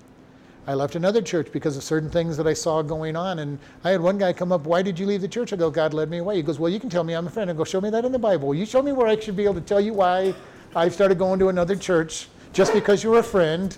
I 0.67 0.75
left 0.75 0.95
another 0.95 1.21
church 1.21 1.51
because 1.51 1.75
of 1.75 1.83
certain 1.83 2.09
things 2.09 2.37
that 2.37 2.45
I 2.45 2.53
saw 2.53 2.81
going 2.81 3.15
on. 3.15 3.39
And 3.39 3.57
I 3.83 3.89
had 3.89 4.01
one 4.01 4.17
guy 4.17 4.31
come 4.31 4.51
up, 4.51 4.65
Why 4.65 4.81
did 4.81 4.99
you 4.99 5.05
leave 5.05 5.21
the 5.21 5.27
church? 5.27 5.51
I 5.53 5.55
go, 5.55 5.71
God 5.71 5.93
led 5.93 6.09
me 6.09 6.19
away. 6.19 6.35
He 6.35 6.43
goes, 6.43 6.59
Well, 6.59 6.71
you 6.71 6.79
can 6.79 6.89
tell 6.89 7.03
me 7.03 7.13
I'm 7.13 7.27
a 7.27 7.29
friend. 7.29 7.49
I 7.49 7.53
go, 7.53 7.63
Show 7.63 7.81
me 7.81 7.89
that 7.89 8.05
in 8.05 8.11
the 8.11 8.19
Bible. 8.19 8.53
You 8.53 8.65
show 8.65 8.81
me 8.81 8.91
where 8.91 9.07
I 9.07 9.19
should 9.19 9.35
be 9.35 9.43
able 9.43 9.55
to 9.55 9.61
tell 9.61 9.81
you 9.81 9.93
why 9.93 10.35
I 10.75 10.89
started 10.89 11.17
going 11.17 11.39
to 11.39 11.49
another 11.49 11.75
church 11.75 12.27
just 12.53 12.73
because 12.73 13.03
you're 13.03 13.19
a 13.19 13.23
friend, 13.23 13.75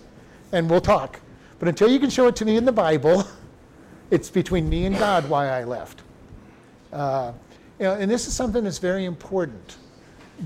and 0.51 0.69
we'll 0.69 0.81
talk. 0.81 1.19
But 1.59 1.67
until 1.67 1.89
you 1.89 1.99
can 1.99 2.09
show 2.09 2.27
it 2.27 2.35
to 2.37 2.45
me 2.45 2.57
in 2.57 2.65
the 2.65 2.71
Bible, 2.71 3.25
it's 4.11 4.29
between 4.29 4.67
me 4.67 4.85
and 4.85 4.97
God 4.97 5.29
why 5.29 5.47
I 5.47 5.63
left. 5.63 6.01
Uh, 6.91 7.31
you 7.79 7.85
know, 7.85 7.93
and 7.93 8.11
this 8.11 8.27
is 8.27 8.33
something 8.33 8.63
that's 8.63 8.79
very 8.79 9.05
important. 9.05 9.77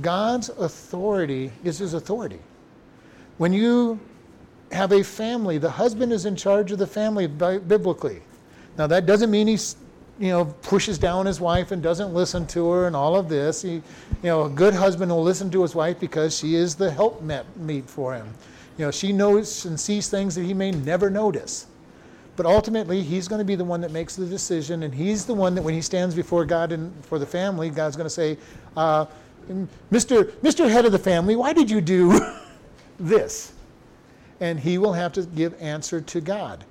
God's 0.01 0.49
authority 0.49 1.51
is 1.63 1.79
his 1.79 1.93
authority. 1.93 2.39
When 3.37 3.53
you 3.53 3.99
have 4.71 4.91
a 4.91 5.03
family, 5.03 5.57
the 5.57 5.69
husband 5.69 6.11
is 6.11 6.25
in 6.25 6.35
charge 6.35 6.71
of 6.71 6.79
the 6.79 6.87
family 6.87 7.27
biblically. 7.27 8.21
Now 8.77 8.87
that 8.87 9.05
doesn't 9.05 9.31
mean 9.31 9.47
he, 9.47 9.57
you 10.19 10.29
know 10.29 10.45
pushes 10.63 10.97
down 10.97 11.25
his 11.25 11.39
wife 11.39 11.71
and 11.71 11.81
doesn't 11.81 12.13
listen 12.13 12.45
to 12.47 12.69
her 12.71 12.87
and 12.87 12.95
all 12.95 13.15
of 13.15 13.29
this. 13.29 13.61
He, 13.61 13.73
you 13.73 13.83
know, 14.23 14.43
a 14.43 14.49
good 14.49 14.73
husband 14.73 15.11
will 15.11 15.23
listen 15.23 15.49
to 15.51 15.61
his 15.61 15.75
wife 15.75 15.99
because 15.99 16.37
she 16.37 16.55
is 16.55 16.75
the 16.75 16.91
helpmeet 16.91 17.85
for 17.85 18.13
him. 18.13 18.27
You 18.77 18.85
know, 18.85 18.91
she 18.91 19.11
knows 19.11 19.65
and 19.65 19.79
sees 19.79 20.09
things 20.09 20.35
that 20.35 20.43
he 20.43 20.53
may 20.53 20.71
never 20.71 21.09
notice. 21.09 21.67
But 22.35 22.45
ultimately, 22.45 23.01
he's 23.01 23.27
going 23.27 23.39
to 23.39 23.45
be 23.45 23.55
the 23.55 23.65
one 23.65 23.81
that 23.81 23.91
makes 23.91 24.15
the 24.15 24.27
decision, 24.27 24.83
and 24.83 24.93
he's 24.93 25.25
the 25.25 25.33
one 25.33 25.55
that 25.55 25.63
when 25.63 25.73
he 25.73 25.81
stands 25.81 26.13
before 26.13 26.45
God 26.45 26.71
and 26.71 26.93
for 27.05 27.17
the 27.17 27.25
family, 27.25 27.71
God's 27.71 27.95
going 27.95 28.05
to 28.05 28.11
say, 28.11 28.37
uh, 28.75 29.07
"Mr. 29.91 30.31
Mr. 30.41 30.69
Head 30.69 30.85
of 30.85 30.91
the 30.91 30.99
family, 30.99 31.35
why 31.35 31.53
did 31.53 31.71
you 31.71 31.81
do 31.81 32.19
this?" 32.99 33.53
And 34.39 34.59
he 34.59 34.77
will 34.77 34.93
have 34.93 35.13
to 35.13 35.23
give 35.23 35.59
answer 35.61 36.01
to 36.01 36.21
God. 36.21 36.63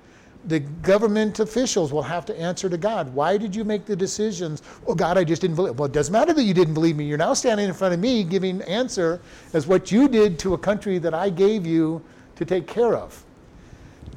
The 0.45 0.59
government 0.59 1.39
officials 1.39 1.91
will 1.91 2.03
have 2.03 2.25
to 2.27 2.39
answer 2.39 2.69
to 2.69 2.77
God. 2.77 3.13
Why 3.13 3.37
did 3.37 3.53
you 3.53 3.65
make 3.65 3.85
the 3.85 3.95
decisions? 3.95 4.61
Well, 4.85 4.95
God, 4.95 5.17
I 5.17 5.25
just 5.25 5.41
didn't 5.41 5.57
believe. 5.57 5.77
Well, 5.77 5.87
it 5.87 5.91
doesn't 5.91 6.13
matter 6.13 6.33
that 6.33 6.43
you 6.43 6.53
didn't 6.53 6.73
believe 6.73 6.95
me. 6.95 7.05
You're 7.05 7.17
now 7.17 7.33
standing 7.33 7.67
in 7.67 7.73
front 7.73 7.93
of 7.93 7.99
me 7.99 8.23
giving 8.23 8.61
answer 8.61 9.19
as 9.53 9.67
what 9.67 9.91
you 9.91 10.07
did 10.07 10.39
to 10.39 10.53
a 10.53 10.57
country 10.57 10.99
that 10.99 11.13
I 11.13 11.29
gave 11.29 11.65
you 11.65 12.01
to 12.37 12.45
take 12.45 12.67
care 12.67 12.95
of 12.95 13.23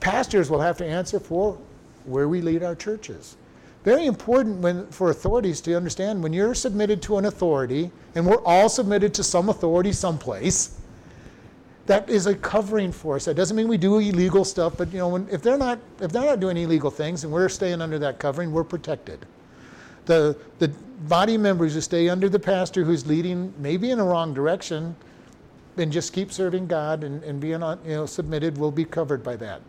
pastors 0.01 0.51
will 0.51 0.61
have 0.61 0.78
to 0.78 0.86
answer 0.86 1.20
for 1.20 1.59
where 2.05 2.28
we 2.28 2.40
lead 2.40 2.62
our 2.62 2.74
churches. 2.74 3.36
Very 3.84 4.07
important 4.07 4.59
when, 4.59 4.86
for 4.88 5.11
authorities 5.11 5.61
to 5.62 5.74
understand 5.74 6.22
when 6.22 6.32
you're 6.32 6.55
submitted 6.55 7.01
to 7.03 7.18
an 7.18 7.26
authority, 7.26 7.90
and 8.14 8.26
we're 8.26 8.42
all 8.44 8.68
submitted 8.68 9.14
to 9.14 9.22
some 9.22 9.48
authority 9.48 9.92
someplace, 9.92 10.80
that 11.91 12.09
is 12.09 12.26
a 12.26 12.36
covering 12.36 12.93
for 12.93 13.16
us. 13.16 13.24
That 13.24 13.34
doesn't 13.34 13.57
mean 13.57 13.66
we 13.66 13.76
do 13.76 13.99
illegal 13.99 14.45
stuff, 14.45 14.74
but 14.78 14.93
you 14.93 14.99
know, 14.99 15.09
when, 15.09 15.28
if 15.28 15.43
they're 15.43 15.59
not 15.59 15.80
if 16.01 16.12
they're 16.12 16.24
not 16.24 16.38
doing 16.38 16.57
illegal 16.57 16.88
things 16.88 17.24
and 17.24 17.32
we're 17.32 17.49
staying 17.49 17.82
under 17.82 17.99
that 17.99 18.20
covering, 18.20 18.53
we're 18.53 18.62
protected. 18.62 19.26
The 20.07 20.36
the 20.61 20.68
body 21.09 21.36
members 21.36 21.74
who 21.74 21.80
stay 21.80 22.09
under 22.09 22.28
the 22.28 22.38
pastor 22.38 22.84
who's 22.84 23.09
leading 23.09 23.53
maybe 23.59 23.91
in 23.91 23.99
a 23.99 24.05
wrong 24.05 24.32
direction, 24.32 24.95
and 25.78 25.91
just 25.91 26.12
keep 26.12 26.30
serving 26.30 26.68
God 26.68 27.03
and, 27.03 27.24
and 27.24 27.41
being 27.41 27.61
you 27.61 27.97
know 27.97 28.07
submitted 28.07 28.57
will 28.57 28.70
be 28.70 28.84
covered 28.84 29.24
by 29.24 29.34
that 29.36 29.61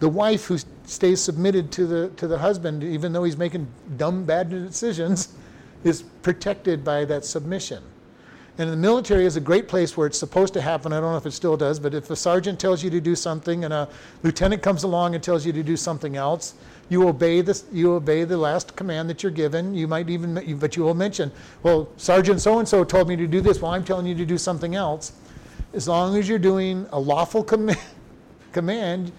the 0.00 0.08
wife 0.08 0.46
who 0.46 0.58
stays 0.84 1.20
submitted 1.20 1.70
to 1.72 1.86
the 1.86 2.08
to 2.16 2.26
the 2.26 2.38
husband, 2.38 2.82
even 2.82 3.12
though 3.12 3.22
he's 3.22 3.36
making 3.36 3.68
dumb, 3.96 4.24
bad 4.24 4.50
decisions, 4.50 5.28
is 5.84 6.02
protected 6.22 6.82
by 6.82 7.04
that 7.04 7.24
submission. 7.24 7.84
And 8.58 8.68
the 8.72 8.76
military 8.76 9.24
is 9.24 9.36
a 9.36 9.40
great 9.40 9.68
place 9.68 9.96
where 9.96 10.08
it's 10.08 10.18
supposed 10.18 10.52
to 10.54 10.60
happen. 10.60 10.92
I 10.92 10.98
don't 10.98 11.12
know 11.12 11.16
if 11.16 11.26
it 11.26 11.30
still 11.30 11.56
does, 11.56 11.78
but 11.78 11.94
if 11.94 12.10
a 12.10 12.16
sergeant 12.16 12.58
tells 12.58 12.82
you 12.82 12.90
to 12.90 13.00
do 13.00 13.14
something 13.14 13.64
and 13.64 13.72
a 13.72 13.88
lieutenant 14.24 14.62
comes 14.62 14.82
along 14.82 15.14
and 15.14 15.22
tells 15.22 15.46
you 15.46 15.52
to 15.52 15.62
do 15.62 15.76
something 15.76 16.16
else, 16.16 16.54
you 16.88 17.06
obey 17.06 17.40
this. 17.40 17.64
You 17.70 17.94
obey 17.94 18.24
the 18.24 18.36
last 18.36 18.74
command 18.74 19.08
that 19.10 19.22
you're 19.22 19.30
given. 19.30 19.74
You 19.74 19.86
might 19.86 20.10
even, 20.10 20.34
but 20.58 20.76
you 20.76 20.82
will 20.82 20.94
mention, 20.94 21.30
"Well, 21.62 21.88
Sergeant 21.98 22.40
so 22.40 22.58
and 22.58 22.66
so 22.66 22.82
told 22.82 23.08
me 23.08 23.14
to 23.14 23.28
do 23.28 23.40
this. 23.40 23.62
Well, 23.62 23.70
I'm 23.70 23.84
telling 23.84 24.06
you 24.06 24.14
to 24.16 24.26
do 24.26 24.38
something 24.38 24.74
else." 24.74 25.12
As 25.72 25.86
long 25.86 26.16
as 26.16 26.28
you're 26.28 26.38
doing 26.38 26.86
a 26.90 26.98
lawful 26.98 27.44
com- 27.52 27.70
command, 28.52 29.12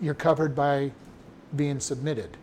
you're 0.00 0.14
covered 0.14 0.54
by 0.54 0.92
being 1.56 1.80
submitted. 1.80 2.36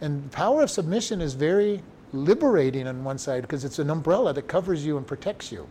And 0.00 0.24
the 0.24 0.28
power 0.30 0.62
of 0.62 0.70
submission 0.70 1.20
is 1.20 1.34
very 1.34 1.82
liberating 2.12 2.86
on 2.86 3.02
one 3.04 3.18
side 3.18 3.42
because 3.42 3.64
it's 3.64 3.78
an 3.78 3.90
umbrella 3.90 4.32
that 4.32 4.48
covers 4.48 4.84
you 4.84 4.96
and 4.96 5.06
protects 5.06 5.50
you. 5.50 5.66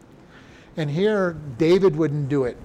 And 0.77 0.89
here, 0.89 1.37
David 1.57 1.95
wouldn't 1.95 2.29
do 2.29 2.45
it. 2.45 2.57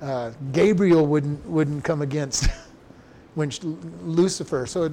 Uh, 0.00 0.32
Gabriel 0.52 1.06
wouldn't 1.06 1.44
wouldn't 1.46 1.84
come 1.84 2.02
against 2.02 2.48
when 3.34 3.50
Lucifer. 4.02 4.66
So 4.66 4.90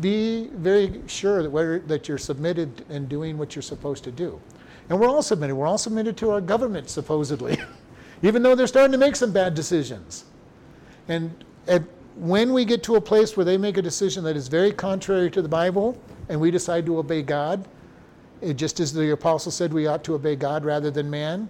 be 0.00 0.48
very 0.54 1.02
sure 1.06 1.42
that 1.42 1.88
that 1.88 2.08
you're 2.08 2.18
submitted 2.18 2.84
and 2.88 3.08
doing 3.08 3.38
what 3.38 3.54
you're 3.54 3.62
supposed 3.62 4.04
to 4.04 4.12
do. 4.12 4.40
And 4.88 4.98
we're 4.98 5.08
all 5.08 5.22
submitted. 5.22 5.54
We're 5.54 5.66
all 5.66 5.78
submitted 5.78 6.16
to 6.18 6.30
our 6.30 6.40
government 6.40 6.90
supposedly, 6.90 7.56
even 8.22 8.42
though 8.42 8.54
they're 8.54 8.66
starting 8.66 8.92
to 8.92 8.98
make 8.98 9.16
some 9.16 9.32
bad 9.32 9.54
decisions. 9.54 10.24
And 11.08 11.44
at 11.66 11.82
when 12.16 12.52
we 12.52 12.64
get 12.64 12.82
to 12.84 12.96
a 12.96 13.00
place 13.00 13.36
where 13.36 13.44
they 13.44 13.56
make 13.56 13.76
a 13.76 13.82
decision 13.82 14.24
that 14.24 14.36
is 14.36 14.48
very 14.48 14.72
contrary 14.72 15.30
to 15.30 15.42
the 15.42 15.48
Bible 15.48 15.98
and 16.28 16.40
we 16.40 16.50
decide 16.50 16.86
to 16.86 16.98
obey 16.98 17.22
God, 17.22 17.66
it, 18.40 18.54
just 18.54 18.80
as 18.80 18.92
the 18.92 19.12
apostle 19.12 19.52
said 19.52 19.72
we 19.72 19.86
ought 19.86 20.04
to 20.04 20.14
obey 20.14 20.36
God 20.36 20.64
rather 20.64 20.90
than 20.90 21.08
man, 21.10 21.48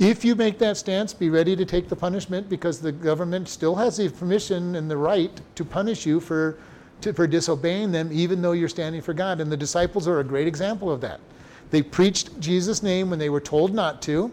if 0.00 0.24
you 0.24 0.34
make 0.34 0.58
that 0.58 0.78
stance, 0.78 1.12
be 1.12 1.28
ready 1.28 1.54
to 1.54 1.66
take 1.66 1.90
the 1.90 1.94
punishment 1.94 2.48
because 2.48 2.80
the 2.80 2.90
government 2.90 3.48
still 3.48 3.74
has 3.76 3.98
the 3.98 4.08
permission 4.08 4.74
and 4.76 4.90
the 4.90 4.96
right 4.96 5.40
to 5.54 5.64
punish 5.64 6.06
you 6.06 6.20
for, 6.20 6.58
to, 7.02 7.12
for 7.12 7.26
disobeying 7.26 7.92
them, 7.92 8.08
even 8.10 8.40
though 8.40 8.52
you're 8.52 8.68
standing 8.68 9.02
for 9.02 9.12
God. 9.12 9.40
And 9.40 9.52
the 9.52 9.58
disciples 9.58 10.08
are 10.08 10.20
a 10.20 10.24
great 10.24 10.48
example 10.48 10.90
of 10.90 11.02
that. 11.02 11.20
They 11.70 11.82
preached 11.82 12.40
Jesus' 12.40 12.82
name 12.82 13.10
when 13.10 13.18
they 13.18 13.28
were 13.28 13.42
told 13.42 13.74
not 13.74 14.00
to, 14.02 14.32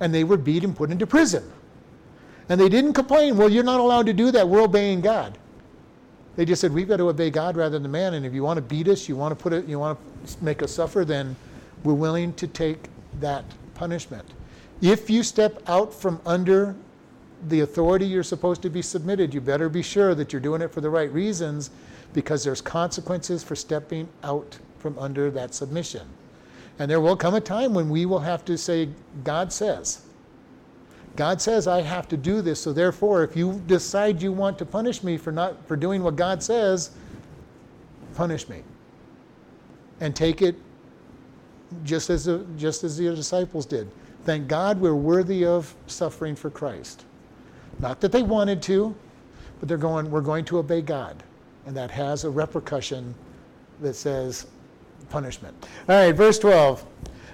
and 0.00 0.14
they 0.14 0.24
were 0.24 0.36
beat 0.36 0.62
and 0.62 0.76
put 0.76 0.90
into 0.90 1.06
prison. 1.06 1.50
And 2.50 2.60
they 2.60 2.68
didn't 2.68 2.92
complain, 2.92 3.38
well, 3.38 3.48
you're 3.50 3.64
not 3.64 3.80
allowed 3.80 4.06
to 4.06 4.12
do 4.12 4.30
that. 4.30 4.46
We're 4.46 4.62
obeying 4.62 5.00
God. 5.00 5.38
They 6.38 6.44
just 6.44 6.60
said, 6.60 6.72
we've 6.72 6.86
got 6.86 6.98
to 6.98 7.08
obey 7.08 7.30
God 7.30 7.56
rather 7.56 7.80
than 7.80 7.90
man. 7.90 8.14
And 8.14 8.24
if 8.24 8.32
you 8.32 8.44
want 8.44 8.58
to 8.58 8.62
beat 8.62 8.86
us, 8.86 9.08
you 9.08 9.16
want 9.16 9.36
to 9.36 9.42
put 9.42 9.52
it, 9.52 9.66
you 9.66 9.80
want 9.80 9.98
to 10.24 10.44
make 10.44 10.62
us 10.62 10.70
suffer, 10.70 11.04
then 11.04 11.34
we're 11.82 11.94
willing 11.94 12.32
to 12.34 12.46
take 12.46 12.86
that 13.18 13.44
punishment. 13.74 14.24
If 14.80 15.10
you 15.10 15.24
step 15.24 15.60
out 15.66 15.92
from 15.92 16.20
under 16.24 16.76
the 17.48 17.62
authority 17.62 18.06
you're 18.06 18.22
supposed 18.22 18.62
to 18.62 18.70
be 18.70 18.82
submitted, 18.82 19.34
you 19.34 19.40
better 19.40 19.68
be 19.68 19.82
sure 19.82 20.14
that 20.14 20.32
you're 20.32 20.38
doing 20.38 20.62
it 20.62 20.72
for 20.72 20.80
the 20.80 20.88
right 20.88 21.12
reasons 21.12 21.70
because 22.14 22.44
there's 22.44 22.60
consequences 22.60 23.42
for 23.42 23.56
stepping 23.56 24.08
out 24.22 24.58
from 24.78 24.96
under 24.96 25.32
that 25.32 25.56
submission. 25.56 26.06
And 26.78 26.88
there 26.88 27.00
will 27.00 27.16
come 27.16 27.34
a 27.34 27.40
time 27.40 27.74
when 27.74 27.90
we 27.90 28.06
will 28.06 28.20
have 28.20 28.44
to 28.44 28.56
say, 28.56 28.90
God 29.24 29.52
says. 29.52 30.02
God 31.18 31.42
says 31.42 31.66
I 31.66 31.82
have 31.82 32.06
to 32.10 32.16
do 32.16 32.40
this, 32.40 32.62
so 32.62 32.72
therefore, 32.72 33.24
if 33.24 33.36
you 33.36 33.60
decide 33.66 34.22
you 34.22 34.30
want 34.30 34.56
to 34.58 34.64
punish 34.64 35.02
me 35.02 35.16
for 35.16 35.32
not 35.32 35.66
for 35.66 35.74
doing 35.74 36.04
what 36.04 36.14
God 36.14 36.40
says, 36.40 36.92
punish 38.14 38.48
me. 38.48 38.62
And 39.98 40.14
take 40.14 40.42
it 40.42 40.54
just 41.82 42.08
as 42.08 42.26
the, 42.26 42.46
just 42.56 42.84
as 42.84 42.96
the 42.96 43.12
disciples 43.16 43.66
did. 43.66 43.90
Thank 44.26 44.46
God 44.46 44.80
we're 44.80 44.94
worthy 44.94 45.44
of 45.44 45.74
suffering 45.88 46.36
for 46.36 46.50
Christ. 46.50 47.04
Not 47.80 48.00
that 48.00 48.12
they 48.12 48.22
wanted 48.22 48.62
to, 48.62 48.94
but 49.58 49.68
they're 49.68 49.76
going, 49.76 50.08
we're 50.12 50.20
going 50.20 50.44
to 50.44 50.58
obey 50.58 50.82
God. 50.82 51.24
And 51.66 51.76
that 51.76 51.90
has 51.90 52.22
a 52.22 52.30
repercussion 52.30 53.12
that 53.80 53.94
says 53.94 54.46
punishment. 55.10 55.66
All 55.88 55.96
right, 55.96 56.12
verse 56.12 56.38
12. 56.38 56.86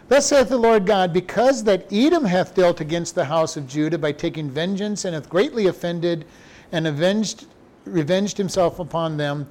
Thus 0.09 0.27
saith 0.27 0.51
the 0.51 0.59
Lord 0.59 0.87
God, 0.87 1.13
because 1.13 1.65
that 1.65 1.91
Edom 1.91 2.27
hath 2.27 2.55
dealt 2.55 2.81
against 2.81 3.15
the 3.15 3.25
house 3.25 3.57
of 3.57 3.67
Judah 3.67 3.99
by 3.99 4.13
taking 4.13 4.51
vengeance, 4.51 5.05
and 5.05 5.15
hath 5.15 5.31
greatly 5.31 5.67
offended, 5.67 6.27
and 6.73 6.87
avenged, 6.87 7.47
revenged 7.85 8.37
himself 8.37 8.79
upon 8.79 9.17
them, 9.17 9.47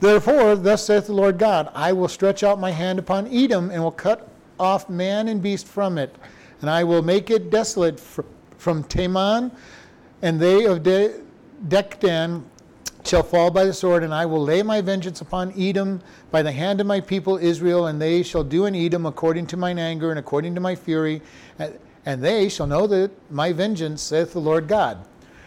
therefore, 0.00 0.56
thus 0.56 0.86
saith 0.86 1.06
the 1.06 1.12
Lord 1.12 1.38
God, 1.38 1.70
I 1.74 1.92
will 1.92 2.08
stretch 2.08 2.42
out 2.42 2.58
my 2.58 2.72
hand 2.72 2.98
upon 2.98 3.28
Edom, 3.28 3.70
and 3.70 3.82
will 3.82 3.92
cut 3.92 4.28
off 4.58 4.88
man 4.88 5.28
and 5.28 5.40
beast 5.40 5.66
from 5.66 5.96
it, 5.96 6.14
and 6.60 6.68
I 6.68 6.82
will 6.82 7.02
make 7.02 7.30
it 7.30 7.50
desolate 7.50 8.00
from 8.00 8.82
Teman, 8.84 9.52
and 10.22 10.40
they 10.40 10.64
of 10.64 10.82
De- 10.82 11.20
shall 13.04 13.22
fall 13.22 13.50
by 13.50 13.64
the 13.64 13.72
sword, 13.72 14.02
and 14.02 14.12
I 14.12 14.26
will 14.26 14.42
lay 14.42 14.62
my 14.62 14.80
vengeance 14.80 15.20
upon 15.20 15.52
Edom 15.58 16.00
by 16.30 16.42
the 16.42 16.52
hand 16.52 16.80
of 16.80 16.86
my 16.86 17.00
people 17.00 17.38
Israel, 17.38 17.86
and 17.86 18.00
they 18.00 18.22
shall 18.22 18.44
do 18.44 18.66
in 18.66 18.74
Edom 18.74 19.06
according 19.06 19.46
to 19.48 19.56
mine 19.56 19.78
anger 19.78 20.10
and 20.10 20.18
according 20.18 20.54
to 20.54 20.60
my 20.60 20.74
fury, 20.74 21.22
and 22.04 22.22
they 22.22 22.48
shall 22.48 22.66
know 22.66 22.86
that 22.86 23.10
my 23.30 23.52
vengeance, 23.52 24.02
saith 24.02 24.32
the 24.32 24.40
Lord 24.40 24.68
God. 24.68 25.04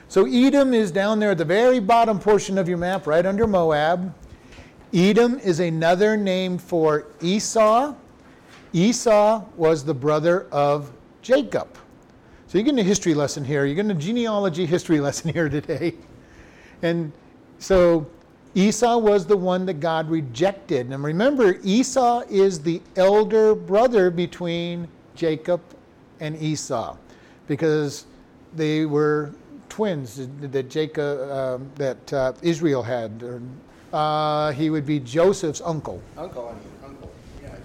So 0.07 0.25
Edom 0.25 0.73
is 0.73 0.91
down 0.91 1.19
there 1.19 1.31
at 1.31 1.37
the 1.37 1.45
very 1.45 1.79
bottom 1.79 2.19
portion 2.19 2.57
of 2.57 2.67
your 2.67 2.77
map, 2.77 3.07
right 3.07 3.25
under 3.25 3.47
Moab. 3.47 4.13
Edom 4.93 5.39
is 5.39 5.59
another 5.61 6.17
name 6.17 6.57
for 6.57 7.07
Esau. 7.21 7.95
Esau 8.73 9.45
was 9.55 9.85
the 9.85 9.93
brother 9.93 10.47
of 10.51 10.91
Jacob. 11.21 11.77
So 12.47 12.57
you're 12.57 12.65
getting 12.65 12.79
a 12.79 12.83
history 12.83 13.13
lesson 13.13 13.45
here. 13.45 13.65
You're 13.65 13.75
getting 13.75 13.91
a 13.91 13.95
genealogy 13.95 14.65
history 14.65 14.99
lesson 15.07 15.31
here 15.31 15.47
today. 15.47 15.93
And 16.81 17.13
so 17.61 18.07
Esau 18.55 18.97
was 18.97 19.25
the 19.25 19.37
one 19.37 19.65
that 19.67 19.79
God 19.79 20.09
rejected. 20.09 20.91
And 20.91 21.03
remember, 21.03 21.59
Esau 21.63 22.23
is 22.27 22.59
the 22.59 22.81
elder 22.95 23.55
brother 23.55 24.09
between 24.09 24.87
Jacob 25.15 25.61
and 26.19 26.35
Esau 26.41 26.97
because 27.47 28.05
they 28.55 28.85
were 28.85 29.31
twins 29.69 30.27
that 30.41 30.69
Jacob, 30.69 31.29
uh, 31.29 31.59
that 31.75 32.13
uh, 32.13 32.33
Israel 32.41 32.81
had. 32.81 33.23
Uh, 33.93 34.51
he 34.53 34.69
would 34.69 34.85
be 34.85 34.99
Joseph's 34.99 35.61
uncle. 35.61 36.01
Uncle, 36.17 36.57
uncle, 36.83 37.11
yeah. 37.41 37.55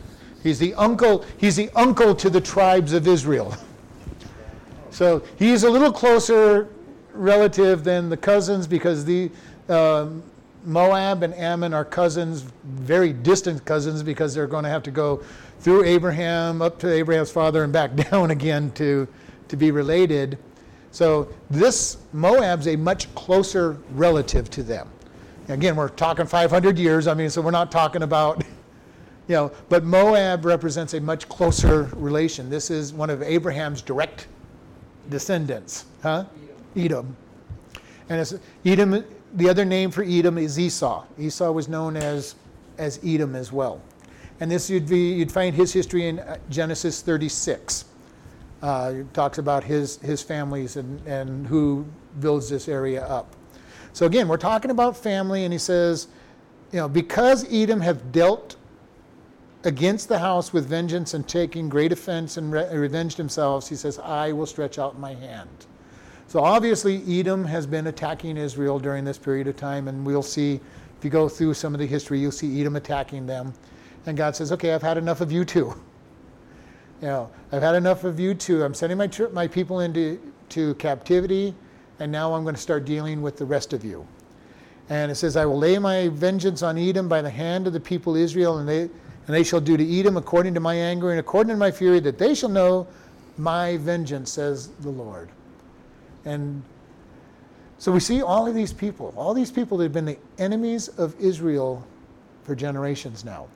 He's 0.42 0.59
the 0.59 0.74
uncle. 0.74 1.24
He's 1.38 1.57
the 1.57 1.70
uncle 1.74 2.14
to 2.16 2.28
the 2.28 2.40
tribes 2.40 2.92
of 2.92 3.09
Israel. 3.09 3.57
So 4.90 5.22
he's 5.38 5.62
a 5.62 5.70
little 5.70 5.92
closer 5.92 6.68
relative 7.12 7.84
than 7.84 8.09
the 8.09 8.16
cousins 8.16 8.66
because 8.66 9.05
the 9.05 9.30
um, 9.68 10.22
Moab 10.64 11.22
and 11.22 11.32
Ammon 11.34 11.72
are 11.72 11.84
cousins, 11.84 12.44
very 12.64 13.12
distant 13.12 13.64
cousins, 13.64 14.02
because 14.02 14.34
they're 14.34 14.48
going 14.48 14.64
to 14.64 14.70
have 14.70 14.82
to 14.82 14.90
go 14.90 15.22
through 15.60 15.84
Abraham, 15.84 16.60
up 16.60 16.78
to 16.80 16.92
Abraham's 16.92 17.30
father, 17.30 17.64
and 17.64 17.72
back 17.72 17.94
down 18.10 18.32
again 18.32 18.70
to, 18.72 19.06
to 19.48 19.56
be 19.56 19.70
related. 19.70 20.38
So 20.90 21.28
this 21.50 21.98
Moab's 22.12 22.68
a 22.68 22.76
much 22.76 23.12
closer 23.14 23.78
relative 23.92 24.50
to 24.50 24.62
them. 24.62 24.88
Again, 25.48 25.76
we're 25.76 25.88
talking 25.88 26.26
500 26.26 26.78
years. 26.78 27.06
I 27.06 27.14
mean, 27.14 27.30
so 27.30 27.40
we're 27.40 27.52
not 27.52 27.70
talking 27.70 28.02
about, 28.02 28.42
you 29.28 29.34
know, 29.34 29.52
but 29.68 29.84
Moab 29.84 30.44
represents 30.44 30.94
a 30.94 31.00
much 31.00 31.28
closer 31.28 31.84
relation. 31.94 32.50
This 32.50 32.70
is 32.70 32.92
one 32.92 33.10
of 33.10 33.22
Abraham's 33.22 33.82
direct 33.82 34.26
descendants, 35.10 35.84
huh? 36.02 36.24
Edom. 36.74 37.16
And 38.08 38.20
it's, 38.20 38.34
Edom 38.64 39.04
the 39.37 39.49
other 39.49 39.64
name 39.64 39.91
for 39.91 40.03
Edom 40.03 40.39
is 40.39 40.59
Esau. 40.59 41.05
Esau 41.18 41.51
was 41.51 41.68
known 41.68 41.97
as, 41.97 42.34
as 42.78 42.99
Edom 43.05 43.37
as 43.37 43.53
well. 43.53 43.80
And 44.41 44.51
this 44.51 44.68
you'd, 44.68 44.89
be, 44.89 45.12
you'd 45.12 45.30
find 45.32 45.55
his 45.55 45.72
history 45.72 46.09
in 46.09 46.18
uh, 46.18 46.39
Genesis 46.51 47.03
36. 47.03 47.84
Uh, 48.62 48.93
it 48.97 49.14
talks 49.14 49.39
about 49.39 49.62
his, 49.62 49.99
his 49.99 50.22
families 50.22 50.76
and, 50.76 51.07
and 51.07 51.47
who 51.47 51.87
builds 52.20 52.49
this 52.49 52.68
area 52.68 53.05
up. 53.07 53.34
So 53.93 54.07
again, 54.07 54.26
we're 54.26 54.37
talking 54.37 54.70
about 54.70 54.97
family, 54.97 55.45
and 55.45 55.53
he 55.53 55.59
says, 55.59 56.09
you 56.72 56.78
know, 56.78 56.89
because 56.89 57.51
Edom 57.53 57.80
have 57.80 58.12
dealt 58.12 58.57
against 59.64 60.09
the 60.09 60.18
house 60.18 60.53
with 60.53 60.66
vengeance 60.66 61.14
and 61.14 61.26
taking 61.28 61.68
great 61.68 61.93
offense 61.93 62.37
and 62.37 62.53
re- 62.53 62.68
revenged 62.74 63.16
themselves, 63.16 63.68
he 63.68 63.74
says, 63.74 63.99
I 63.99 64.32
will 64.32 64.47
stretch 64.47 64.78
out 64.78 64.99
my 64.99 65.14
hand. 65.14 65.66
So 66.29 66.43
obviously, 66.43 67.20
Edom 67.20 67.45
has 67.45 67.66
been 67.66 67.87
attacking 67.87 68.37
Israel 68.37 68.79
during 68.79 69.05
this 69.05 69.16
period 69.16 69.47
of 69.47 69.57
time, 69.57 69.87
and 69.87 70.05
we'll 70.05 70.22
see, 70.22 70.61
if 70.99 71.05
you 71.05 71.11
go 71.11 71.29
through 71.29 71.55
some 71.55 71.72
of 71.72 71.79
the 71.79 71.87
history, 71.87 72.18
you'll 72.18 72.33
see 72.33 72.61
Edom 72.61 72.77
attacking 72.77 73.27
them. 73.27 73.55
And 74.07 74.16
God 74.16 74.35
says, 74.35 74.51
Okay, 74.53 74.74
I've 74.74 74.83
had 74.83 74.99
enough 74.99 75.20
of 75.20 75.31
you 75.33 75.45
too. 75.45 75.74
You 77.03 77.09
know, 77.09 77.31
I've 77.53 77.61
had 77.61 77.74
enough 77.74 78.05
of 78.05 78.18
you 78.18 78.33
too. 78.33 78.64
I'm 78.64 78.72
sending 78.72 78.97
my, 78.97 79.11
my 79.31 79.47
people 79.47 79.81
into 79.81 80.18
to 80.49 80.74
captivity, 80.77 81.55
and 82.01 82.11
now 82.11 82.33
I'm 82.33 82.43
going 82.43 82.55
to 82.55 82.61
start 82.61 82.87
dealing 82.87 83.20
with 83.20 83.37
the 83.37 83.45
rest 83.45 83.74
of 83.74 83.85
you. 83.85 84.07
And 84.89 85.12
it 85.12 85.16
says, 85.16 85.37
I 85.37 85.45
will 85.45 85.59
lay 85.59 85.79
my 85.79 86.09
vengeance 86.09 86.62
on 86.62 86.79
Edom 86.79 87.07
by 87.07 87.20
the 87.20 87.29
hand 87.29 87.66
of 87.66 87.74
the 87.74 87.81
people 87.81 88.14
of 88.14 88.22
Israel, 88.22 88.61
and 88.61 88.68
they, 88.68 88.83
and 88.83 88.91
they 89.27 89.43
shall 89.43 89.61
do 89.61 89.77
to 89.77 89.99
Edom 90.01 90.16
according 90.16 90.55
to 90.55 90.61
my 90.61 90.74
anger 90.74 91.11
and 91.11 91.20
according 91.20 91.51
to 91.51 91.59
my 91.59 91.70
fury, 91.70 92.01
that 92.01 92.16
they 92.16 92.35
shall 92.35 92.49
know 92.49 92.87
my 93.37 93.77
vengeance, 93.77 94.33
says 94.33 94.68
the 94.81 94.89
Lord. 94.89 95.29
And 96.27 96.62
so 97.79 97.93
we 97.93 98.01
see 98.01 98.20
all 98.20 98.47
of 98.47 98.55
these 98.55 98.72
people, 98.72 99.14
all 99.16 99.33
these 99.33 99.51
people 99.51 99.79
that 99.79 99.85
have 99.85 99.93
been 99.93 100.05
the 100.05 100.18
enemies 100.39 100.89
of 100.89 101.18
Israel 101.18 101.87
for 102.43 102.55
generations 102.55 103.24
now. 103.24 103.47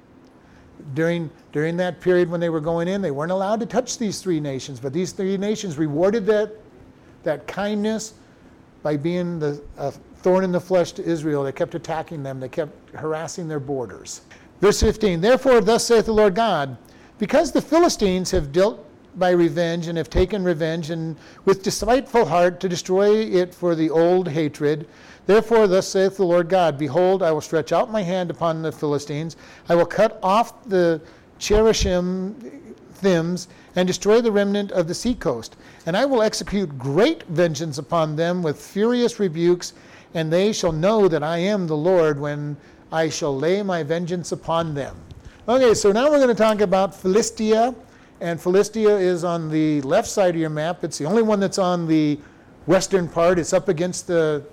During, 0.95 1.31
during 1.53 1.77
that 1.77 2.01
period 2.01 2.31
when 2.31 2.41
they 2.41 2.49
were 2.49 2.61
going 2.61 2.89
in, 2.89 3.03
they 3.03 3.11
weren't 3.11 3.33
allowed 3.33 3.61
to 3.61 3.67
touch 3.67 3.99
these 3.99 4.23
three 4.23 4.41
nations, 4.41 4.81
but 4.81 4.95
these 4.95 5.13
three 5.13 5.37
nations 5.37 5.77
rewarded 5.77 6.25
that, 6.27 6.53
that 7.23 7.47
kindness 7.47 8.15
by 8.83 8.97
being 8.97 9.39
the 9.39 9.63
a 9.77 9.93
thorn 10.23 10.45
in 10.45 10.53
the 10.53 10.61
flesh 10.61 10.93
to 10.93 11.05
Israel. 11.05 11.45
They 11.45 11.53
kept 11.53 11.75
attacking 11.75 12.23
them, 12.23 12.41
they 12.41 12.49
kept 12.49 12.95
harassing 12.95 13.49
their 13.49 13.61
borders. 13.61 14.23
Verse 14.61 14.81
15 14.81 15.21
Therefore, 15.21 15.61
thus 15.61 15.85
saith 15.85 16.07
the 16.07 16.13
Lord 16.13 16.35
God, 16.35 16.77
because 17.19 17.53
the 17.53 17.63
Philistines 17.63 18.31
have 18.31 18.53
dealt 18.53 18.87
by 19.17 19.31
revenge 19.31 19.87
and 19.87 19.99
have 19.99 20.11
taken 20.11 20.45
revenge 20.45 20.91
and 20.91 21.17
with 21.45 21.63
despiteful 21.63 22.25
heart 22.25 22.61
to 22.61 22.69
destroy 22.69 23.17
it 23.17 23.55
for 23.55 23.75
the 23.75 23.91
old 23.91 24.29
hatred. 24.29 24.87
Therefore, 25.27 25.67
thus 25.67 25.89
saith 25.89 26.17
the 26.17 26.25
Lord 26.25 26.49
God 26.49 26.79
Behold, 26.79 27.23
I 27.23 27.33
will 27.33 27.41
stretch 27.41 27.73
out 27.73 27.91
my 27.91 28.03
hand 28.03 28.31
upon 28.31 28.63
the 28.63 28.73
Philistines, 28.73 29.37
I 29.69 29.75
will 29.75 29.87
cut 29.87 30.19
off 30.23 30.65
the 30.69 31.01
Cherishim 31.39 32.35
Thims 33.01 33.47
and 33.77 33.87
destroy 33.87 34.21
the 34.21 34.33
remnant 34.33 34.73
of 34.73 34.89
the 34.89 34.95
seacoast. 34.95 35.57
And 35.87 35.97
I 35.97 36.05
will 36.05 36.23
execute 36.23 36.79
great 36.79 37.23
vengeance 37.25 37.79
upon 37.79 38.17
them 38.17 38.43
with 38.43 38.61
furious 38.61 39.19
rebukes, 39.19 39.73
and 40.15 40.33
they 40.33 40.53
shall 40.53 40.73
know 40.73 41.09
that 41.09 41.23
I 41.23 41.39
am 41.39 41.67
the 41.67 41.77
Lord 41.77 42.21
when 42.21 42.57
I 42.93 43.09
shall 43.09 43.37
lay 43.37 43.63
my 43.63 43.83
vengeance 43.83 44.33
upon 44.33 44.75
them. 44.75 44.97
Okay, 45.49 45.75
so 45.75 45.93
now 45.93 46.11
we're 46.11 46.19
going 46.19 46.29
to 46.29 46.35
talk 46.35 46.61
about 46.61 46.95
Philistia 46.95 47.75
and 48.21 48.41
Philistia 48.41 48.97
is 48.97 49.25
on 49.25 49.51
the 49.51 49.81
left 49.83 50.09
side 50.09 50.35
of 50.35 50.41
your 50.41 50.51
map. 50.51 50.85
It's 50.85 50.99
the 50.99 51.07
only 51.07 51.23
one 51.23 51.41
that's 51.41 51.59
on 51.59 51.87
the 51.87 52.19
western 52.67 53.09
part. 53.09 53.39
It's 53.39 53.53
up 53.53 53.69
against 53.69 54.07
the, 54.07 54.45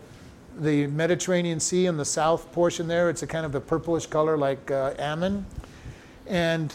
the 0.59 0.87
Mediterranean 0.87 1.59
Sea 1.59 1.85
in 1.87 1.97
the 1.97 2.05
south 2.05 2.51
portion 2.51 2.87
there. 2.87 3.09
It's 3.09 3.23
a 3.23 3.27
kind 3.27 3.45
of 3.45 3.55
a 3.55 3.61
purplish 3.61 4.05
color 4.05 4.37
like 4.37 4.71
uh, 4.71 4.93
Ammon. 4.97 5.45
And 6.27 6.73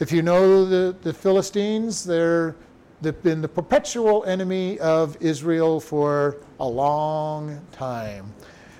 if 0.00 0.10
you 0.10 0.22
know 0.22 0.64
the, 0.64 0.96
the 1.02 1.12
Philistines, 1.12 2.04
they're 2.04 2.54
they've 3.02 3.22
been 3.22 3.42
the 3.42 3.48
perpetual 3.48 4.24
enemy 4.24 4.78
of 4.80 5.16
Israel 5.20 5.80
for 5.80 6.38
a 6.60 6.66
long 6.66 7.60
time. 7.72 8.32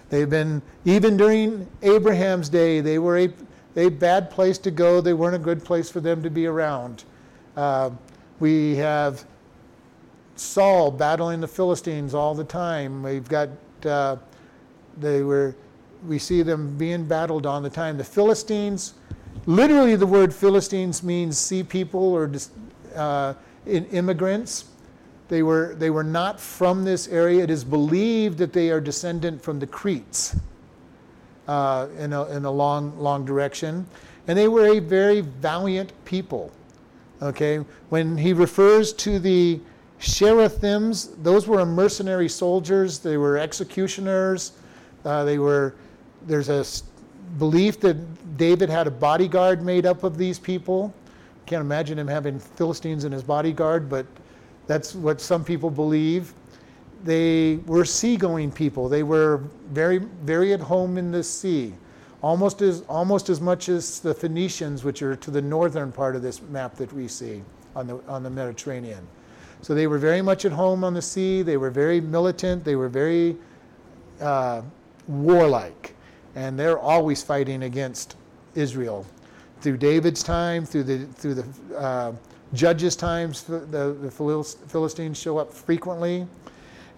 They've 0.09 0.28
been, 0.28 0.62
even 0.84 1.16
during 1.16 1.66
Abraham's 1.82 2.49
day, 2.49 2.80
they 2.80 2.99
were 2.99 3.18
a, 3.18 3.32
a 3.76 3.91
bad 3.91 4.30
place 4.30 4.57
to 4.59 4.70
go. 4.70 5.01
They 5.01 5.12
weren't 5.12 5.34
a 5.34 5.41
good 5.41 5.64
place 5.64 5.91
for 5.91 6.01
them 6.01 6.22
to 6.22 6.30
be 6.30 6.47
around. 6.47 7.05
Uh, 7.57 7.90
we 8.38 8.76
have 8.76 9.24
Saul 10.36 10.90
battling 10.90 11.40
the 11.40 11.48
Philistines 11.48 12.14
all 12.14 12.34
the 12.34 12.44
time. 12.44 13.02
We've 13.02 13.28
got, 13.28 13.48
uh, 13.84 14.16
they 14.98 15.22
were, 15.22 15.54
we 16.07 16.18
see 16.18 16.42
them 16.42 16.76
being 16.76 17.07
battled 17.07 17.46
all 17.46 17.61
the 17.61 17.70
time. 17.70 17.96
The 17.96 18.04
Philistines, 18.04 18.94
literally 19.46 19.96
the 19.96 20.07
word 20.07 20.34
Philistines 20.34 21.02
means 21.02 21.38
sea 21.38 21.62
people 21.62 22.12
or 22.12 22.30
uh, 22.94 23.34
immigrants. 23.66 24.66
They 25.28 25.42
were, 25.42 25.74
they 25.76 25.90
were 25.90 26.04
not 26.04 26.38
from 26.38 26.84
this 26.84 27.09
area. 27.09 27.42
It 27.42 27.50
is 27.50 27.64
believed 27.64 28.38
that 28.38 28.52
they 28.52 28.70
are 28.70 28.80
descendant 28.80 29.42
from 29.42 29.59
the 29.59 29.66
Cretes 29.66 30.36
uh, 31.48 31.88
in, 31.98 32.12
a, 32.12 32.24
in 32.26 32.44
a 32.44 32.50
long, 32.50 32.96
long 32.98 33.24
direction. 33.24 33.86
And 34.28 34.38
they 34.38 34.48
were 34.48 34.66
a 34.66 34.78
very 34.78 35.22
valiant 35.22 35.92
people. 36.04 36.52
Okay, 37.22 37.58
when 37.88 38.16
he 38.16 38.32
refers 38.32 38.92
to 38.94 39.18
the 39.18 39.60
Cherethims, 40.00 41.14
those 41.22 41.48
were 41.48 41.64
mercenary 41.64 42.28
soldiers. 42.28 42.98
They 42.98 43.16
were 43.16 43.38
executioners. 43.38 44.52
Uh, 45.04 45.24
they 45.24 45.38
were. 45.38 45.74
There's 46.26 46.48
a 46.48 46.64
belief 47.38 47.80
that 47.80 47.96
David 48.36 48.68
had 48.68 48.86
a 48.86 48.90
bodyguard 48.90 49.62
made 49.62 49.86
up 49.86 50.04
of 50.04 50.18
these 50.18 50.38
people. 50.38 50.92
Can't 51.46 51.60
imagine 51.60 51.98
him 51.98 52.08
having 52.08 52.38
Philistines 52.38 53.04
in 53.04 53.12
his 53.12 53.22
bodyguard, 53.22 53.88
but 53.88 54.06
that's 54.66 54.94
what 54.94 55.20
some 55.20 55.44
people 55.44 55.70
believe. 55.70 56.34
They 57.04 57.56
were 57.66 57.84
seagoing 57.84 58.50
people. 58.50 58.88
They 58.88 59.04
were 59.04 59.42
very, 59.70 59.98
very 59.98 60.52
at 60.52 60.60
home 60.60 60.98
in 60.98 61.12
the 61.12 61.22
sea, 61.22 61.72
almost 62.22 62.62
as 62.62 62.82
almost 62.82 63.28
as 63.28 63.40
much 63.40 63.68
as 63.68 64.00
the 64.00 64.14
Phoenicians, 64.14 64.84
which 64.84 65.02
are 65.02 65.16
to 65.16 65.30
the 65.30 65.42
northern 65.42 65.92
part 65.92 66.16
of 66.16 66.22
this 66.22 66.40
map 66.42 66.74
that 66.76 66.92
we 66.92 67.08
see 67.08 67.42
on 67.74 67.86
the 67.86 68.00
on 68.08 68.22
the 68.22 68.30
Mediterranean. 68.30 69.06
So 69.62 69.74
they 69.74 69.86
were 69.86 69.98
very 69.98 70.22
much 70.22 70.44
at 70.44 70.52
home 70.52 70.84
on 70.84 70.94
the 70.94 71.02
sea. 71.02 71.42
They 71.42 71.56
were 71.56 71.70
very 71.70 72.00
militant. 72.00 72.64
They 72.64 72.76
were 72.76 72.88
very 72.88 73.36
uh, 74.20 74.62
warlike. 75.08 75.94
And 76.34 76.58
they're 76.58 76.78
always 76.78 77.22
fighting 77.22 77.62
against 77.62 78.16
Israel. 78.54 79.06
Through 79.62 79.78
David's 79.78 80.22
time, 80.22 80.66
through 80.66 80.84
the, 80.84 81.06
through 81.06 81.34
the 81.34 81.76
uh, 81.76 82.12
judges' 82.52 82.94
times, 82.94 83.42
the, 83.44 83.58
the 83.58 84.10
Philistines 84.10 85.18
show 85.18 85.38
up 85.38 85.52
frequently. 85.52 86.26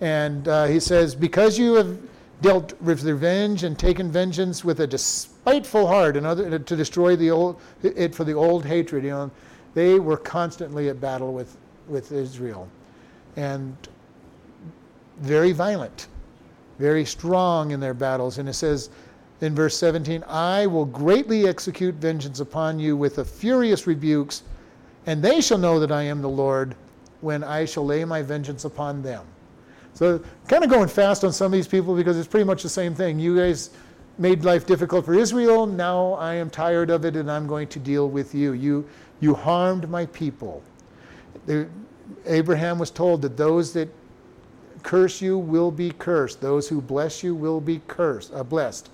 And 0.01 0.47
uh, 0.49 0.67
he 0.67 0.81
says, 0.81 1.15
Because 1.15 1.59
you 1.59 1.75
have 1.75 1.99
dealt 2.41 2.81
with 2.81 3.03
revenge 3.05 3.65
and 3.65 3.79
taken 3.79 4.11
vengeance 4.11 4.65
with 4.65 4.81
a 4.81 4.87
despiteful 4.87 5.87
heart, 5.87 6.17
and 6.17 6.27
other, 6.27 6.59
to 6.59 6.77
destroy 6.77 7.17
the 7.17 7.31
old, 7.31 7.61
it 7.83 8.15
for 8.15 8.25
the 8.25 8.35
old 8.35 8.65
hatred, 8.65 9.05
you 9.05 9.11
know, 9.11 9.31
they 9.75 9.99
were 9.99 10.17
constantly 10.17 10.89
at 10.89 11.01
battle 11.01 11.33
with 11.33 11.57
with 11.89 12.13
Israel. 12.13 12.69
And 13.37 13.77
very 15.21 15.53
violent, 15.53 16.09
very 16.79 17.05
strong 17.05 17.73
in 17.73 17.81
their 17.81 17.95
battles. 17.95 18.39
And 18.39 18.49
it 18.49 18.55
says 18.55 18.91
in 19.41 19.55
verse 19.55 19.77
17, 19.77 20.25
I 20.29 20.67
will 20.67 20.85
greatly 20.85 21.49
execute 21.49 21.95
vengeance 21.95 22.41
upon 22.41 22.79
you 22.79 22.97
with 22.97 23.19
a 23.19 23.25
furious 23.25 23.87
rebukes, 23.87 24.43
and 25.07 25.23
they 25.23 25.41
shall 25.41 25.59
know 25.59 25.81
that 25.81 25.93
I 25.93 26.03
am 26.03 26.23
the 26.23 26.29
Lord 26.29 26.75
when 27.21 27.43
I 27.43 27.65
shall 27.65 27.87
lay 27.87 28.05
my 28.05 28.23
vengeance 28.23 28.65
upon 28.65 29.03
them. 29.03 29.25
So, 29.99 30.23
kind 30.47 30.63
of 30.63 30.71
going 30.71 30.87
fast 30.87 31.25
on 31.25 31.33
some 31.33 31.47
of 31.47 31.53
these 31.53 31.67
people 31.67 31.97
because 31.97 32.17
it's 32.17 32.29
pretty 32.29 32.45
much 32.45 32.63
the 32.63 32.69
same 32.69 32.95
thing. 32.95 33.19
You 33.19 33.37
guys 33.37 33.71
made 34.17 34.45
life 34.45 34.65
difficult 34.65 35.05
for 35.05 35.13
Israel. 35.13 35.67
Now 35.67 36.13
I 36.13 36.35
am 36.35 36.51
tired 36.51 36.89
of 36.89 37.05
it 37.05 37.17
and 37.17 37.29
I'm 37.29 37.49
going 37.49 37.67
to 37.67 37.81
deal 37.81 38.09
with 38.09 38.33
you. 38.33 38.53
You, 38.53 38.89
you 39.19 39.35
harmed 39.35 39.91
my 39.91 40.07
people. 40.07 40.63
Abraham 42.27 42.79
was 42.79 42.93
told 42.93 43.23
that 43.23 43.37
those 43.37 43.73
that 43.73 43.93
curse 44.85 45.21
you 45.21 45.37
will 45.37 45.73
be 45.73 45.91
cursed. 45.91 46.41
Those 46.41 46.69
who 46.69 46.81
bless 46.81 47.25
you 47.25 47.35
will 47.35 47.61
be 47.61 47.81
cursed, 47.89 48.33
uh, 48.33 48.45
blessed. 48.45 48.91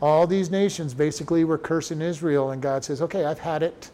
All 0.00 0.28
these 0.28 0.48
nations 0.48 0.94
basically 0.94 1.42
were 1.42 1.58
cursing 1.58 2.00
Israel, 2.00 2.52
and 2.52 2.62
God 2.62 2.84
says, 2.84 3.02
"Okay, 3.02 3.24
I've 3.24 3.40
had 3.40 3.64
it. 3.64 3.90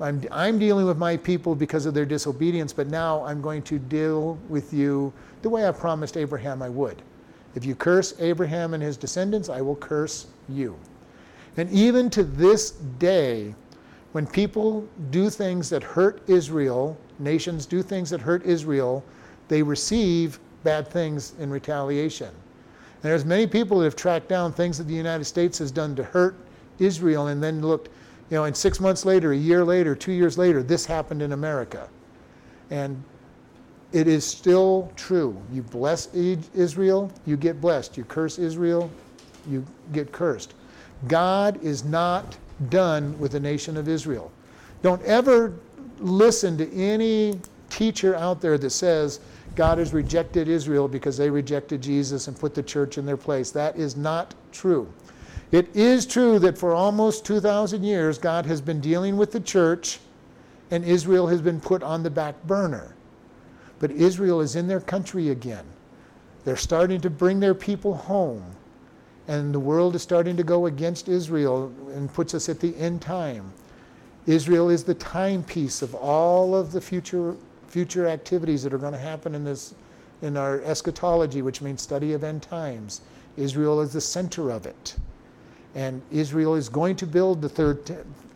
I'm, 0.00 0.22
I'm 0.30 0.58
dealing 0.58 0.86
with 0.86 0.96
my 0.96 1.16
people 1.16 1.54
because 1.54 1.86
of 1.86 1.94
their 1.94 2.06
disobedience, 2.06 2.72
but 2.72 2.88
now 2.88 3.24
I'm 3.24 3.40
going 3.40 3.62
to 3.62 3.78
deal 3.78 4.38
with 4.48 4.72
you 4.72 5.12
the 5.42 5.48
way 5.48 5.66
I 5.66 5.72
promised 5.72 6.16
Abraham 6.16 6.62
I 6.62 6.68
would. 6.68 7.02
If 7.54 7.64
you 7.64 7.74
curse 7.74 8.14
Abraham 8.20 8.74
and 8.74 8.82
his 8.82 8.96
descendants, 8.96 9.48
I 9.48 9.60
will 9.60 9.76
curse 9.76 10.26
you." 10.48 10.76
And 11.56 11.70
even 11.70 12.08
to 12.10 12.22
this 12.22 12.70
day, 12.98 13.54
when 14.12 14.26
people 14.26 14.88
do 15.10 15.30
things 15.30 15.68
that 15.70 15.82
hurt 15.82 16.22
Israel, 16.28 16.96
nations 17.18 17.66
do 17.66 17.82
things 17.82 18.10
that 18.10 18.20
hurt 18.20 18.44
Israel, 18.44 19.04
they 19.48 19.62
receive 19.62 20.38
bad 20.64 20.88
things 20.88 21.34
in 21.38 21.50
retaliation. 21.50 22.28
And 22.28 23.10
there's 23.10 23.24
many 23.24 23.46
people 23.46 23.78
that 23.78 23.84
have 23.84 23.96
tracked 23.96 24.28
down 24.28 24.52
things 24.52 24.78
that 24.78 24.84
the 24.84 24.94
United 24.94 25.24
States 25.24 25.58
has 25.58 25.70
done 25.70 25.94
to 25.96 26.04
hurt 26.04 26.36
Israel 26.78 27.28
and 27.28 27.42
then 27.42 27.60
looked, 27.60 27.88
you 28.30 28.36
know, 28.36 28.44
and 28.44 28.56
six 28.56 28.78
months 28.78 29.04
later, 29.04 29.32
a 29.32 29.36
year 29.36 29.64
later, 29.64 29.94
two 29.94 30.12
years 30.12 30.38
later, 30.38 30.62
this 30.62 30.86
happened 30.86 31.20
in 31.20 31.32
America. 31.32 31.88
And 32.70 33.02
it 33.92 34.06
is 34.06 34.24
still 34.24 34.92
true. 34.94 35.36
You 35.52 35.62
bless 35.62 36.14
Israel, 36.14 37.12
you 37.26 37.36
get 37.36 37.60
blessed. 37.60 37.96
You 37.96 38.04
curse 38.04 38.38
Israel, 38.38 38.90
you 39.48 39.66
get 39.92 40.12
cursed. 40.12 40.54
God 41.08 41.62
is 41.62 41.84
not 41.84 42.36
done 42.68 43.18
with 43.18 43.32
the 43.32 43.40
nation 43.40 43.76
of 43.76 43.88
Israel. 43.88 44.30
Don't 44.82 45.02
ever 45.02 45.54
listen 45.98 46.56
to 46.58 46.72
any 46.72 47.40
teacher 47.68 48.14
out 48.14 48.40
there 48.40 48.58
that 48.58 48.70
says 48.70 49.20
God 49.56 49.78
has 49.78 49.92
rejected 49.92 50.46
Israel 50.46 50.86
because 50.86 51.16
they 51.16 51.30
rejected 51.30 51.82
Jesus 51.82 52.28
and 52.28 52.38
put 52.38 52.54
the 52.54 52.62
church 52.62 52.96
in 52.96 53.04
their 53.04 53.16
place. 53.16 53.50
That 53.50 53.76
is 53.76 53.96
not 53.96 54.34
true. 54.52 54.92
It 55.52 55.74
is 55.74 56.06
true 56.06 56.38
that 56.38 56.56
for 56.56 56.72
almost 56.72 57.24
2,000 57.24 57.82
years, 57.82 58.18
God 58.18 58.46
has 58.46 58.60
been 58.60 58.80
dealing 58.80 59.16
with 59.16 59.32
the 59.32 59.40
church 59.40 59.98
and 60.70 60.84
Israel 60.84 61.26
has 61.26 61.40
been 61.40 61.60
put 61.60 61.82
on 61.82 62.02
the 62.02 62.10
back 62.10 62.40
burner. 62.44 62.94
But 63.80 63.90
Israel 63.90 64.40
is 64.40 64.54
in 64.54 64.68
their 64.68 64.80
country 64.80 65.30
again. 65.30 65.64
They're 66.44 66.56
starting 66.56 67.00
to 67.00 67.10
bring 67.10 67.40
their 67.40 67.54
people 67.54 67.94
home 67.94 68.44
and 69.26 69.54
the 69.54 69.60
world 69.60 69.94
is 69.94 70.02
starting 70.02 70.36
to 70.36 70.42
go 70.42 70.66
against 70.66 71.08
Israel 71.08 71.72
and 71.94 72.12
puts 72.12 72.34
us 72.34 72.48
at 72.48 72.60
the 72.60 72.76
end 72.76 73.02
time. 73.02 73.52
Israel 74.26 74.70
is 74.70 74.84
the 74.84 74.94
timepiece 74.94 75.82
of 75.82 75.94
all 75.94 76.54
of 76.54 76.72
the 76.72 76.80
future 76.80 77.36
future 77.68 78.08
activities 78.08 78.64
that 78.64 78.74
are 78.74 78.78
going 78.78 78.92
to 78.92 78.98
happen 78.98 79.34
in 79.34 79.44
this 79.44 79.74
in 80.22 80.36
our 80.36 80.60
eschatology, 80.62 81.40
which 81.42 81.62
means 81.62 81.80
study 81.80 82.12
of 82.12 82.24
end 82.24 82.42
times. 82.42 83.00
Israel 83.36 83.80
is 83.80 83.92
the 83.92 84.00
center 84.00 84.50
of 84.50 84.66
it. 84.66 84.96
And 85.74 86.02
Israel 86.10 86.54
is 86.54 86.68
going 86.68 86.96
to 86.96 87.06
build 87.06 87.40
the 87.40 87.48
third 87.48 87.86
te- 87.86 87.94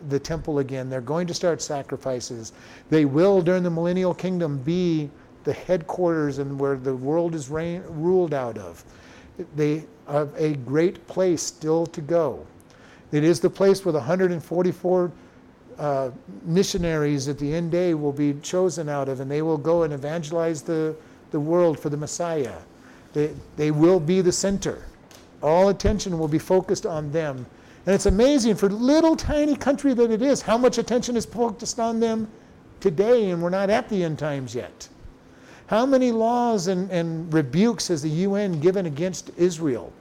the 0.08 0.18
temple 0.18 0.58
again. 0.58 0.90
They're 0.90 1.00
going 1.00 1.26
to 1.26 1.34
start 1.34 1.62
sacrifices. 1.62 2.52
They 2.90 3.04
will 3.04 3.42
during 3.42 3.62
the 3.62 3.70
millennial 3.70 4.14
kingdom 4.14 4.58
be 4.58 5.10
the 5.44 5.52
headquarters 5.52 6.38
and 6.38 6.58
where 6.58 6.76
the 6.76 6.94
world 6.94 7.34
is 7.34 7.48
ruled 7.50 8.34
out 8.34 8.58
of. 8.58 8.84
They 9.56 9.84
have 10.08 10.32
a 10.36 10.54
great 10.54 11.06
place 11.06 11.42
still 11.42 11.86
to 11.86 12.00
go. 12.00 12.46
It 13.12 13.24
is 13.24 13.40
the 13.40 13.50
place 13.50 13.84
where 13.84 13.92
the 13.92 13.98
144 13.98 15.12
uh, 15.78 16.10
missionaries 16.44 17.28
at 17.28 17.38
the 17.38 17.52
end 17.52 17.70
day 17.70 17.94
will 17.94 18.12
be 18.12 18.34
chosen 18.42 18.88
out 18.88 19.08
of, 19.08 19.20
and 19.20 19.30
they 19.30 19.42
will 19.42 19.58
go 19.58 19.82
and 19.82 19.92
evangelize 19.92 20.62
the, 20.62 20.94
the 21.30 21.40
world 21.40 21.78
for 21.78 21.90
the 21.90 21.96
Messiah. 21.96 22.56
They, 23.12 23.34
they 23.56 23.70
will 23.70 24.00
be 24.00 24.20
the 24.20 24.32
center. 24.32 24.84
All 25.44 25.68
attention 25.68 26.18
will 26.18 26.26
be 26.26 26.38
focused 26.38 26.86
on 26.86 27.12
them. 27.12 27.44
And 27.84 27.94
it's 27.94 28.06
amazing 28.06 28.54
for 28.54 28.70
little 28.70 29.14
tiny 29.14 29.54
country 29.54 29.92
that 29.92 30.10
it 30.10 30.22
is, 30.22 30.40
how 30.40 30.56
much 30.56 30.78
attention 30.78 31.18
is 31.18 31.26
focused 31.26 31.78
on 31.78 32.00
them 32.00 32.28
today, 32.80 33.28
and 33.28 33.42
we're 33.42 33.50
not 33.50 33.68
at 33.68 33.86
the 33.90 34.02
end 34.02 34.18
times 34.18 34.54
yet. 34.54 34.88
How 35.66 35.84
many 35.84 36.12
laws 36.12 36.68
and, 36.68 36.90
and 36.90 37.32
rebukes 37.32 37.88
has 37.88 38.00
the 38.00 38.08
UN 38.08 38.58
given 38.58 38.86
against 38.86 39.32
Israel? 39.36 39.92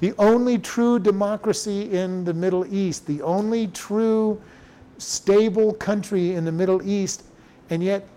The 0.00 0.14
only 0.18 0.56
true 0.56 0.98
democracy 0.98 1.92
in 1.92 2.24
the 2.24 2.32
Middle 2.32 2.66
East, 2.74 3.06
the 3.06 3.20
only 3.20 3.66
true 3.68 4.40
stable 4.96 5.74
country 5.74 6.32
in 6.32 6.46
the 6.46 6.52
Middle 6.52 6.82
East, 6.88 7.24
and 7.68 7.84
yet 7.84 8.08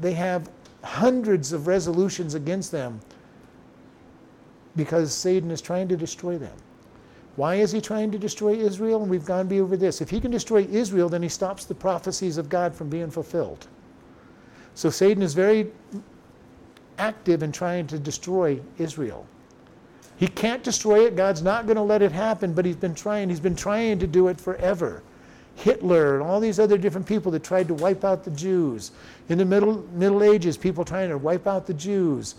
they 0.00 0.12
have 0.12 0.48
hundreds 0.84 1.52
of 1.52 1.66
resolutions 1.66 2.34
against 2.34 2.70
them 2.70 3.00
because 4.80 5.12
Satan 5.12 5.50
is 5.50 5.60
trying 5.60 5.88
to 5.88 5.96
destroy 5.96 6.38
them. 6.38 6.56
Why 7.36 7.56
is 7.56 7.70
he 7.70 7.82
trying 7.82 8.10
to 8.12 8.18
destroy 8.18 8.54
Israel? 8.54 9.02
And 9.02 9.10
we've 9.10 9.26
gone 9.26 9.52
over 9.52 9.76
this. 9.76 10.00
If 10.00 10.08
he 10.08 10.20
can 10.20 10.30
destroy 10.30 10.66
Israel, 10.70 11.10
then 11.10 11.22
he 11.22 11.28
stops 11.28 11.66
the 11.66 11.74
prophecies 11.74 12.38
of 12.38 12.48
God 12.48 12.74
from 12.74 12.88
being 12.88 13.10
fulfilled. 13.10 13.66
So 14.74 14.88
Satan 14.88 15.22
is 15.22 15.34
very 15.34 15.70
active 16.96 17.42
in 17.42 17.52
trying 17.52 17.88
to 17.88 17.98
destroy 17.98 18.58
Israel. 18.78 19.26
He 20.16 20.28
can't 20.28 20.62
destroy 20.62 21.04
it. 21.04 21.14
God's 21.14 21.42
not 21.42 21.66
going 21.66 21.76
to 21.76 21.82
let 21.82 22.00
it 22.00 22.12
happen, 22.12 22.54
but 22.54 22.64
he's 22.64 22.76
been 22.76 22.94
trying. 22.94 23.28
He's 23.28 23.38
been 23.38 23.56
trying 23.56 23.98
to 23.98 24.06
do 24.06 24.28
it 24.28 24.40
forever. 24.40 25.02
Hitler 25.56 26.14
and 26.14 26.22
all 26.22 26.40
these 26.40 26.58
other 26.58 26.78
different 26.78 27.06
people 27.06 27.30
that 27.32 27.44
tried 27.44 27.68
to 27.68 27.74
wipe 27.74 28.02
out 28.02 28.24
the 28.24 28.30
Jews. 28.30 28.92
In 29.28 29.36
the 29.36 29.44
Middle, 29.44 29.86
Middle 29.92 30.22
Ages, 30.22 30.56
people 30.56 30.86
trying 30.86 31.10
to 31.10 31.18
wipe 31.18 31.46
out 31.46 31.66
the 31.66 31.74
Jews. 31.74 32.36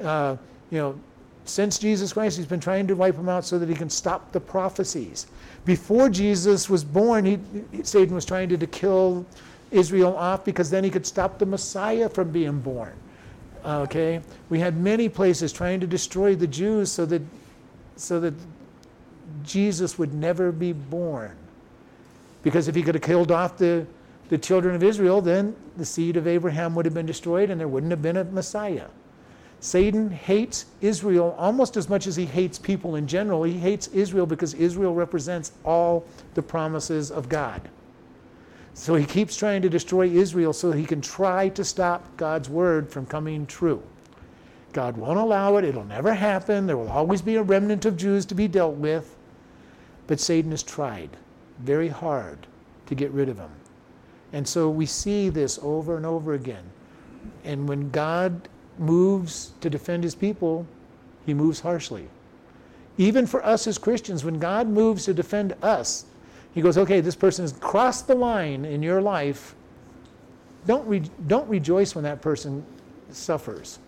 Uh, 0.00 0.36
you 0.70 0.78
know, 0.78 0.98
since 1.44 1.78
Jesus 1.78 2.12
Christ, 2.12 2.36
he's 2.36 2.46
been 2.46 2.60
trying 2.60 2.86
to 2.86 2.94
wipe 2.94 3.16
them 3.16 3.28
out 3.28 3.44
so 3.44 3.58
that 3.58 3.68
he 3.68 3.74
can 3.74 3.90
stop 3.90 4.32
the 4.32 4.40
prophecies. 4.40 5.26
Before 5.64 6.08
Jesus 6.08 6.70
was 6.70 6.84
born, 6.84 7.24
he, 7.24 7.38
Satan 7.82 8.14
was 8.14 8.24
trying 8.24 8.48
to, 8.50 8.56
to 8.56 8.66
kill 8.66 9.26
Israel 9.70 10.16
off 10.16 10.44
because 10.44 10.70
then 10.70 10.84
he 10.84 10.90
could 10.90 11.06
stop 11.06 11.38
the 11.38 11.46
Messiah 11.46 12.08
from 12.08 12.30
being 12.30 12.60
born. 12.60 12.92
Okay? 13.64 14.20
We 14.50 14.60
had 14.60 14.76
many 14.76 15.08
places 15.08 15.52
trying 15.52 15.80
to 15.80 15.86
destroy 15.86 16.34
the 16.34 16.46
Jews 16.46 16.90
so 16.92 17.06
that, 17.06 17.22
so 17.96 18.20
that 18.20 18.34
Jesus 19.42 19.98
would 19.98 20.14
never 20.14 20.52
be 20.52 20.72
born. 20.72 21.36
Because 22.42 22.68
if 22.68 22.74
he 22.74 22.82
could 22.82 22.94
have 22.94 23.02
killed 23.02 23.30
off 23.30 23.56
the, 23.56 23.86
the 24.28 24.38
children 24.38 24.74
of 24.74 24.82
Israel, 24.82 25.20
then 25.20 25.54
the 25.76 25.84
seed 25.84 26.16
of 26.16 26.26
Abraham 26.26 26.74
would 26.74 26.84
have 26.84 26.94
been 26.94 27.06
destroyed 27.06 27.50
and 27.50 27.60
there 27.60 27.68
wouldn't 27.68 27.90
have 27.90 28.02
been 28.02 28.16
a 28.16 28.24
Messiah. 28.24 28.86
Satan 29.62 30.10
hates 30.10 30.66
Israel 30.80 31.36
almost 31.38 31.76
as 31.76 31.88
much 31.88 32.08
as 32.08 32.16
he 32.16 32.26
hates 32.26 32.58
people 32.58 32.96
in 32.96 33.06
general. 33.06 33.44
He 33.44 33.60
hates 33.60 33.86
Israel 33.86 34.26
because 34.26 34.54
Israel 34.54 34.92
represents 34.92 35.52
all 35.64 36.04
the 36.34 36.42
promises 36.42 37.12
of 37.12 37.28
God. 37.28 37.70
So 38.74 38.96
he 38.96 39.04
keeps 39.04 39.36
trying 39.36 39.62
to 39.62 39.68
destroy 39.68 40.08
Israel 40.08 40.52
so 40.52 40.72
he 40.72 40.84
can 40.84 41.00
try 41.00 41.48
to 41.50 41.62
stop 41.64 42.04
God's 42.16 42.48
word 42.48 42.90
from 42.90 43.06
coming 43.06 43.46
true. 43.46 43.80
God 44.72 44.96
won't 44.96 45.20
allow 45.20 45.56
it, 45.58 45.64
it'll 45.64 45.84
never 45.84 46.12
happen. 46.12 46.66
There 46.66 46.76
will 46.76 46.90
always 46.90 47.22
be 47.22 47.36
a 47.36 47.42
remnant 47.42 47.84
of 47.84 47.96
Jews 47.96 48.26
to 48.26 48.34
be 48.34 48.48
dealt 48.48 48.74
with. 48.74 49.14
But 50.08 50.18
Satan 50.18 50.50
has 50.50 50.64
tried 50.64 51.10
very 51.60 51.88
hard 51.88 52.48
to 52.86 52.96
get 52.96 53.12
rid 53.12 53.28
of 53.28 53.38
him. 53.38 53.50
And 54.32 54.48
so 54.48 54.68
we 54.68 54.86
see 54.86 55.28
this 55.28 55.60
over 55.62 55.96
and 55.96 56.04
over 56.04 56.34
again. 56.34 56.64
And 57.44 57.68
when 57.68 57.90
God 57.90 58.48
moves 58.78 59.52
to 59.60 59.70
defend 59.70 60.04
his 60.04 60.14
people, 60.14 60.66
he 61.26 61.34
moves 61.34 61.60
harshly. 61.60 62.08
Even 62.98 63.26
for 63.26 63.44
us 63.44 63.66
as 63.66 63.78
Christians, 63.78 64.24
when 64.24 64.38
God 64.38 64.68
moves 64.68 65.04
to 65.06 65.14
defend 65.14 65.54
us, 65.62 66.04
he 66.54 66.60
goes, 66.60 66.76
okay, 66.76 67.00
this 67.00 67.16
person 67.16 67.44
has 67.44 67.52
crossed 67.52 68.06
the 68.06 68.14
line 68.14 68.64
in 68.64 68.82
your 68.82 69.00
life. 69.00 69.54
Don't, 70.66 70.86
re- 70.86 71.10
don't 71.26 71.48
rejoice 71.48 71.94
when 71.94 72.04
that 72.04 72.20
person 72.20 72.64
suffers. 73.10 73.78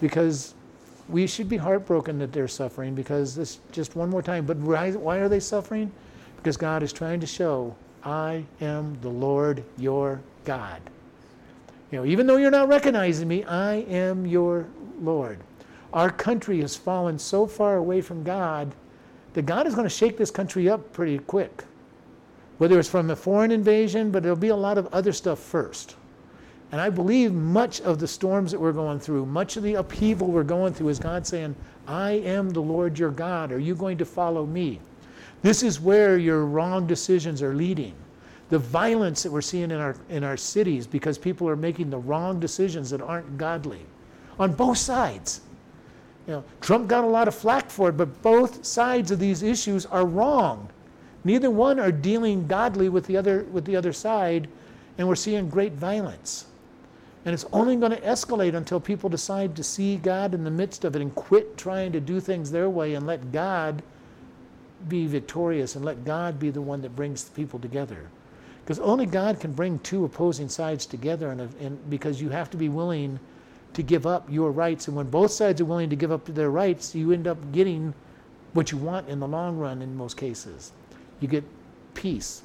Because 0.00 0.54
we 1.08 1.26
should 1.26 1.48
be 1.48 1.56
heartbroken 1.56 2.18
that 2.18 2.32
they're 2.32 2.48
suffering 2.48 2.94
because 2.94 3.34
this 3.34 3.58
just 3.72 3.96
one 3.96 4.10
more 4.10 4.22
time. 4.22 4.46
But 4.46 4.58
why, 4.58 4.92
why 4.92 5.16
are 5.18 5.28
they 5.28 5.40
suffering? 5.40 5.90
Because 6.36 6.56
God 6.56 6.82
is 6.82 6.92
trying 6.92 7.20
to 7.20 7.26
show, 7.26 7.74
I 8.04 8.44
am 8.60 8.98
the 9.00 9.08
Lord 9.08 9.64
your 9.76 10.20
God. 10.44 10.80
You 11.90 11.98
know, 11.98 12.06
even 12.06 12.26
though 12.26 12.36
you're 12.36 12.50
not 12.50 12.68
recognizing 12.68 13.26
me, 13.26 13.42
I 13.44 13.76
am 13.88 14.26
your 14.26 14.66
Lord. 15.00 15.40
Our 15.92 16.10
country 16.10 16.60
has 16.60 16.76
fallen 16.76 17.18
so 17.18 17.46
far 17.46 17.76
away 17.76 18.00
from 18.00 18.22
God 18.22 18.72
that 19.32 19.46
God 19.46 19.66
is 19.66 19.74
going 19.74 19.86
to 19.86 19.94
shake 19.94 20.16
this 20.16 20.30
country 20.30 20.68
up 20.68 20.92
pretty 20.92 21.18
quick. 21.18 21.64
Whether 22.58 22.78
it's 22.78 22.88
from 22.88 23.10
a 23.10 23.16
foreign 23.16 23.50
invasion, 23.50 24.10
but 24.10 24.22
there'll 24.22 24.36
be 24.36 24.48
a 24.48 24.56
lot 24.56 24.78
of 24.78 24.86
other 24.92 25.12
stuff 25.12 25.38
first. 25.38 25.96
And 26.72 26.80
I 26.80 26.90
believe 26.90 27.32
much 27.32 27.80
of 27.80 27.98
the 27.98 28.06
storms 28.06 28.52
that 28.52 28.60
we're 28.60 28.72
going 28.72 29.00
through, 29.00 29.26
much 29.26 29.56
of 29.56 29.64
the 29.64 29.74
upheaval 29.74 30.28
we're 30.28 30.44
going 30.44 30.72
through, 30.72 30.90
is 30.90 31.00
God 31.00 31.26
saying, 31.26 31.56
I 31.88 32.12
am 32.12 32.50
the 32.50 32.62
Lord 32.62 32.96
your 32.96 33.10
God. 33.10 33.50
Are 33.50 33.58
you 33.58 33.74
going 33.74 33.98
to 33.98 34.04
follow 34.04 34.46
me? 34.46 34.78
This 35.42 35.64
is 35.64 35.80
where 35.80 36.18
your 36.18 36.44
wrong 36.44 36.86
decisions 36.86 37.42
are 37.42 37.54
leading 37.54 37.94
the 38.50 38.58
violence 38.58 39.22
that 39.22 39.32
we're 39.32 39.40
seeing 39.40 39.70
in 39.70 39.78
our, 39.78 39.96
in 40.08 40.24
our 40.24 40.36
cities 40.36 40.86
because 40.86 41.16
people 41.16 41.48
are 41.48 41.56
making 41.56 41.88
the 41.88 41.98
wrong 41.98 42.38
decisions 42.40 42.90
that 42.90 43.00
aren't 43.00 43.38
godly 43.38 43.80
on 44.38 44.52
both 44.52 44.78
sides. 44.78 45.40
You 46.26 46.34
know, 46.34 46.44
Trump 46.60 46.88
got 46.88 47.04
a 47.04 47.06
lot 47.06 47.28
of 47.28 47.34
flack 47.34 47.70
for 47.70 47.88
it, 47.88 47.96
but 47.96 48.22
both 48.22 48.64
sides 48.64 49.10
of 49.10 49.18
these 49.18 49.42
issues 49.42 49.86
are 49.86 50.04
wrong. 50.04 50.68
Neither 51.24 51.50
one 51.50 51.78
are 51.78 51.92
dealing 51.92 52.46
godly 52.46 52.88
with 52.88 53.06
the 53.06 53.16
other, 53.16 53.44
with 53.44 53.64
the 53.64 53.76
other 53.76 53.92
side, 53.92 54.48
and 54.98 55.06
we're 55.06 55.16
seeing 55.16 55.48
great 55.48 55.72
violence. 55.72 56.46
And 57.24 57.34
it's 57.34 57.44
only 57.52 57.76
going 57.76 57.92
to 57.92 58.00
escalate 58.00 58.54
until 58.54 58.80
people 58.80 59.10
decide 59.10 59.54
to 59.56 59.62
see 59.62 59.96
God 59.96 60.34
in 60.34 60.42
the 60.42 60.50
midst 60.50 60.84
of 60.84 60.96
it 60.96 61.02
and 61.02 61.14
quit 61.14 61.56
trying 61.56 61.92
to 61.92 62.00
do 62.00 62.18
things 62.18 62.50
their 62.50 62.70
way 62.70 62.94
and 62.94 63.06
let 63.06 63.30
God 63.30 63.82
be 64.88 65.06
victorious 65.06 65.76
and 65.76 65.84
let 65.84 66.04
God 66.04 66.38
be 66.40 66.50
the 66.50 66.62
one 66.62 66.80
that 66.80 66.96
brings 66.96 67.24
the 67.24 67.30
people 67.32 67.58
together. 67.58 68.08
Because 68.70 68.86
only 68.86 69.04
God 69.04 69.40
can 69.40 69.52
bring 69.52 69.80
two 69.80 70.04
opposing 70.04 70.48
sides 70.48 70.86
together, 70.86 71.32
and, 71.32 71.40
and, 71.60 71.90
because 71.90 72.22
you 72.22 72.28
have 72.28 72.50
to 72.50 72.56
be 72.56 72.68
willing 72.68 73.18
to 73.72 73.82
give 73.82 74.06
up 74.06 74.30
your 74.30 74.52
rights. 74.52 74.86
And 74.86 74.96
when 74.96 75.10
both 75.10 75.32
sides 75.32 75.60
are 75.60 75.64
willing 75.64 75.90
to 75.90 75.96
give 75.96 76.12
up 76.12 76.24
their 76.26 76.52
rights, 76.52 76.94
you 76.94 77.10
end 77.10 77.26
up 77.26 77.36
getting 77.50 77.92
what 78.52 78.70
you 78.70 78.78
want 78.78 79.08
in 79.08 79.18
the 79.18 79.26
long 79.26 79.58
run 79.58 79.82
in 79.82 79.96
most 79.96 80.16
cases. 80.16 80.70
You 81.18 81.26
get 81.26 81.42
peace. 81.94 82.42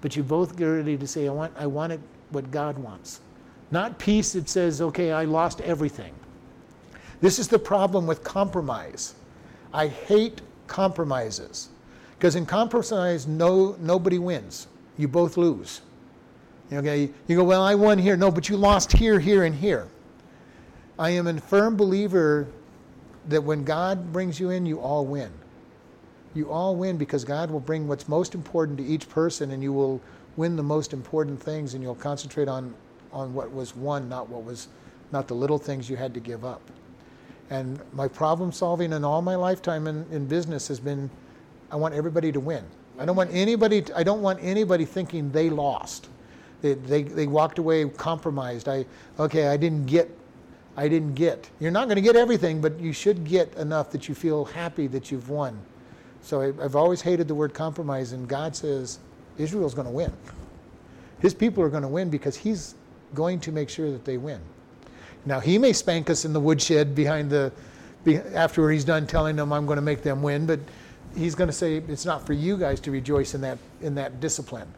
But 0.00 0.16
you 0.16 0.24
both 0.24 0.56
get 0.56 0.64
ready 0.64 0.96
to 0.96 1.06
say, 1.06 1.28
I 1.28 1.30
want, 1.30 1.52
I 1.56 1.68
want 1.68 1.92
it 1.92 2.00
what 2.30 2.50
God 2.50 2.76
wants. 2.76 3.20
Not 3.70 4.00
peace 4.00 4.32
that 4.32 4.48
says, 4.48 4.80
okay, 4.80 5.12
I 5.12 5.26
lost 5.26 5.60
everything. 5.60 6.12
This 7.20 7.38
is 7.38 7.46
the 7.46 7.60
problem 7.60 8.04
with 8.04 8.24
compromise. 8.24 9.14
I 9.72 9.86
hate 9.86 10.40
compromises. 10.66 11.68
Because 12.18 12.34
in 12.34 12.46
compromise, 12.46 13.28
no, 13.28 13.76
nobody 13.78 14.18
wins 14.18 14.66
you 15.00 15.08
both 15.08 15.36
lose. 15.36 15.80
Okay, 16.72 17.10
you 17.26 17.36
go, 17.36 17.42
well, 17.42 17.62
I 17.62 17.74
won 17.74 17.98
here. 17.98 18.16
No, 18.16 18.30
but 18.30 18.48
you 18.48 18.56
lost 18.56 18.92
here, 18.92 19.18
here, 19.18 19.44
and 19.44 19.54
here. 19.54 19.88
I 20.98 21.10
am 21.10 21.26
a 21.26 21.40
firm 21.40 21.76
believer 21.76 22.46
that 23.28 23.42
when 23.42 23.64
God 23.64 24.12
brings 24.12 24.38
you 24.38 24.50
in, 24.50 24.66
you 24.66 24.78
all 24.78 25.04
win. 25.04 25.32
You 26.34 26.50
all 26.50 26.76
win 26.76 26.96
because 26.96 27.24
God 27.24 27.50
will 27.50 27.60
bring 27.60 27.88
what's 27.88 28.06
most 28.06 28.34
important 28.34 28.78
to 28.78 28.84
each 28.84 29.08
person, 29.08 29.50
and 29.50 29.62
you 29.62 29.72
will 29.72 30.00
win 30.36 30.54
the 30.54 30.62
most 30.62 30.92
important 30.92 31.42
things, 31.42 31.74
and 31.74 31.82
you'll 31.82 31.96
concentrate 31.96 32.46
on, 32.46 32.72
on 33.12 33.34
what 33.34 33.52
was 33.52 33.74
won, 33.74 34.08
not 34.08 34.28
what 34.28 34.44
was, 34.44 34.68
not 35.10 35.26
the 35.26 35.34
little 35.34 35.58
things 35.58 35.90
you 35.90 35.96
had 35.96 36.14
to 36.14 36.20
give 36.20 36.44
up. 36.44 36.62
And 37.50 37.80
my 37.92 38.06
problem 38.06 38.52
solving 38.52 38.92
in 38.92 39.04
all 39.04 39.22
my 39.22 39.34
lifetime 39.34 39.88
in, 39.88 40.06
in 40.12 40.26
business 40.26 40.68
has 40.68 40.78
been, 40.78 41.10
I 41.72 41.76
want 41.76 41.94
everybody 41.94 42.30
to 42.30 42.38
win. 42.38 42.64
I 43.00 43.06
don't 43.06 43.16
want 43.16 43.30
anybody. 43.32 43.82
I 43.96 44.02
don't 44.02 44.20
want 44.20 44.38
anybody 44.42 44.84
thinking 44.84 45.32
they 45.32 45.48
lost. 45.48 46.08
They, 46.60 46.74
they, 46.74 47.02
they 47.02 47.26
walked 47.26 47.58
away 47.58 47.88
compromised. 47.88 48.68
I 48.68 48.84
okay. 49.18 49.48
I 49.48 49.56
didn't 49.56 49.86
get. 49.86 50.14
I 50.76 50.86
didn't 50.86 51.14
get. 51.14 51.48
You're 51.58 51.70
not 51.70 51.86
going 51.86 51.96
to 51.96 52.02
get 52.02 52.14
everything, 52.14 52.60
but 52.60 52.78
you 52.78 52.92
should 52.92 53.24
get 53.24 53.52
enough 53.54 53.90
that 53.90 54.08
you 54.08 54.14
feel 54.14 54.44
happy 54.44 54.86
that 54.88 55.10
you've 55.10 55.30
won. 55.30 55.58
So 56.22 56.42
I, 56.42 56.46
I've 56.62 56.76
always 56.76 57.00
hated 57.00 57.26
the 57.26 57.34
word 57.34 57.54
compromise, 57.54 58.12
and 58.12 58.28
God 58.28 58.54
says 58.54 58.98
Israel's 59.38 59.74
going 59.74 59.86
to 59.86 59.92
win. 59.92 60.12
His 61.20 61.32
people 61.32 61.64
are 61.64 61.70
going 61.70 61.82
to 61.82 61.88
win 61.88 62.10
because 62.10 62.36
He's 62.36 62.74
going 63.14 63.40
to 63.40 63.52
make 63.52 63.70
sure 63.70 63.90
that 63.90 64.04
they 64.04 64.18
win. 64.18 64.40
Now 65.24 65.40
He 65.40 65.56
may 65.56 65.72
spank 65.72 66.10
us 66.10 66.26
in 66.26 66.34
the 66.34 66.40
woodshed 66.40 66.94
behind 66.94 67.30
the, 67.30 67.50
after 68.34 68.70
He's 68.70 68.84
done 68.84 69.06
telling 69.06 69.36
them 69.36 69.52
I'm 69.52 69.64
going 69.64 69.76
to 69.76 69.82
make 69.82 70.02
them 70.02 70.22
win, 70.22 70.44
but 70.44 70.60
he's 71.16 71.34
going 71.34 71.48
to 71.48 71.52
say 71.52 71.76
it's 71.76 72.04
not 72.04 72.26
for 72.26 72.32
you 72.32 72.56
guys 72.56 72.80
to 72.80 72.90
rejoice 72.90 73.34
in 73.34 73.40
that 73.40 73.58
in 73.80 73.94
that 73.94 74.20
discipline. 74.20 74.68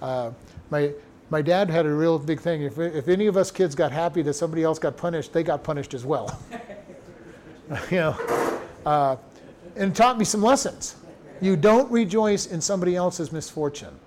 Uh, 0.00 0.30
my 0.70 0.92
my 1.30 1.42
dad 1.42 1.70
had 1.70 1.86
a 1.86 1.92
real 1.92 2.18
big 2.18 2.40
thing. 2.40 2.62
If 2.62 2.78
if 2.78 3.08
any 3.08 3.26
of 3.26 3.36
us 3.36 3.50
kids 3.50 3.74
got 3.74 3.92
happy 3.92 4.22
that 4.22 4.34
somebody 4.34 4.62
else 4.62 4.78
got 4.78 4.96
punished, 4.96 5.32
they 5.32 5.42
got 5.42 5.62
punished 5.62 5.94
as 5.94 6.04
well. 6.04 6.40
you 7.90 7.98
know, 7.98 8.60
uh, 8.86 9.16
and 9.76 9.94
taught 9.94 10.18
me 10.18 10.24
some 10.24 10.42
lessons. 10.42 10.96
You 11.40 11.56
don't 11.56 11.90
rejoice 11.90 12.46
in 12.46 12.60
somebody 12.60 12.96
else's 12.96 13.32
misfortune, 13.32 13.98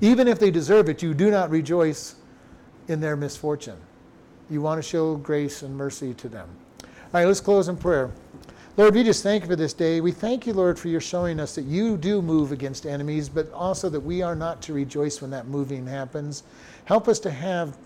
even 0.00 0.28
if 0.28 0.38
they 0.38 0.50
deserve 0.50 0.88
it. 0.88 1.02
You 1.02 1.14
do 1.14 1.30
not 1.30 1.50
rejoice 1.50 2.16
in 2.88 3.00
their 3.00 3.16
misfortune. 3.16 3.78
You 4.48 4.60
want 4.60 4.80
to 4.80 4.88
show 4.88 5.16
grace 5.16 5.62
and 5.62 5.76
mercy 5.76 6.14
to 6.14 6.28
them. 6.28 6.48
All 6.82 6.88
right, 7.14 7.26
let's 7.26 7.40
close 7.40 7.68
in 7.68 7.76
prayer. 7.76 8.12
Lord, 8.78 8.94
we 8.94 9.04
just 9.04 9.22
thank 9.22 9.42
you 9.42 9.48
for 9.48 9.56
this 9.56 9.72
day. 9.72 10.02
We 10.02 10.12
thank 10.12 10.46
you, 10.46 10.52
Lord, 10.52 10.78
for 10.78 10.88
your 10.88 11.00
showing 11.00 11.40
us 11.40 11.54
that 11.54 11.64
you 11.64 11.96
do 11.96 12.20
move 12.20 12.52
against 12.52 12.84
enemies, 12.84 13.26
but 13.26 13.50
also 13.54 13.88
that 13.88 14.00
we 14.00 14.20
are 14.20 14.34
not 14.34 14.60
to 14.62 14.74
rejoice 14.74 15.22
when 15.22 15.30
that 15.30 15.48
moving 15.48 15.86
happens. 15.86 16.42
Help 16.84 17.08
us 17.08 17.18
to 17.20 17.30
have 17.30 17.78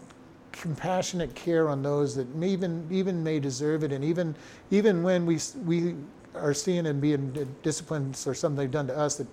compassionate 0.51 1.33
care 1.37 1.69
on 1.69 1.81
those 1.81 2.17
that 2.17 2.35
may 2.35 2.49
even 2.49 2.89
even 2.91 3.23
may 3.23 3.39
deserve 3.39 3.85
it, 3.85 3.93
and 3.93 4.05
even 4.05 4.35
even 4.73 5.05
when 5.05 5.27
we 5.27 5.39
we 5.65 5.95
are 6.35 6.53
seeing 6.53 6.87
and 6.89 7.01
being 7.01 7.55
disciplined 7.63 8.21
or 8.27 8.35
something 8.35 8.57
they've 8.57 8.71
done 8.73 8.89
to 8.89 8.99
us, 8.99 9.15
that 9.15 9.29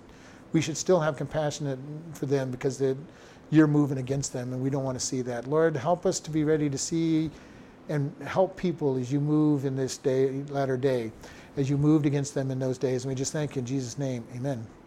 we 0.52 0.60
should 0.60 0.76
still 0.76 1.00
have 1.00 1.16
compassion 1.16 1.76
for 2.12 2.26
them 2.26 2.52
because 2.52 2.80
you're 3.50 3.66
moving 3.66 3.98
against 3.98 4.32
them, 4.32 4.52
and 4.52 4.62
we 4.62 4.70
don't 4.70 4.84
want 4.84 4.96
to 4.96 5.04
see 5.04 5.22
that. 5.22 5.48
Lord, 5.48 5.76
help 5.76 6.06
us 6.06 6.20
to 6.20 6.30
be 6.30 6.44
ready 6.44 6.70
to 6.70 6.78
see 6.78 7.32
and 7.88 8.14
help 8.24 8.56
people 8.56 8.96
as 8.96 9.10
you 9.10 9.18
move 9.18 9.64
in 9.64 9.74
this 9.74 9.96
day, 9.96 10.42
latter 10.50 10.76
day, 10.76 11.10
as 11.58 11.68
you 11.68 11.76
moved 11.76 12.06
against 12.06 12.34
them 12.34 12.52
in 12.52 12.60
those 12.60 12.78
days. 12.78 13.04
And 13.04 13.10
we 13.10 13.16
just 13.16 13.32
thank 13.32 13.56
you 13.56 13.60
in 13.60 13.66
Jesus' 13.66 13.98
name. 13.98 14.24
Amen. 14.36 14.68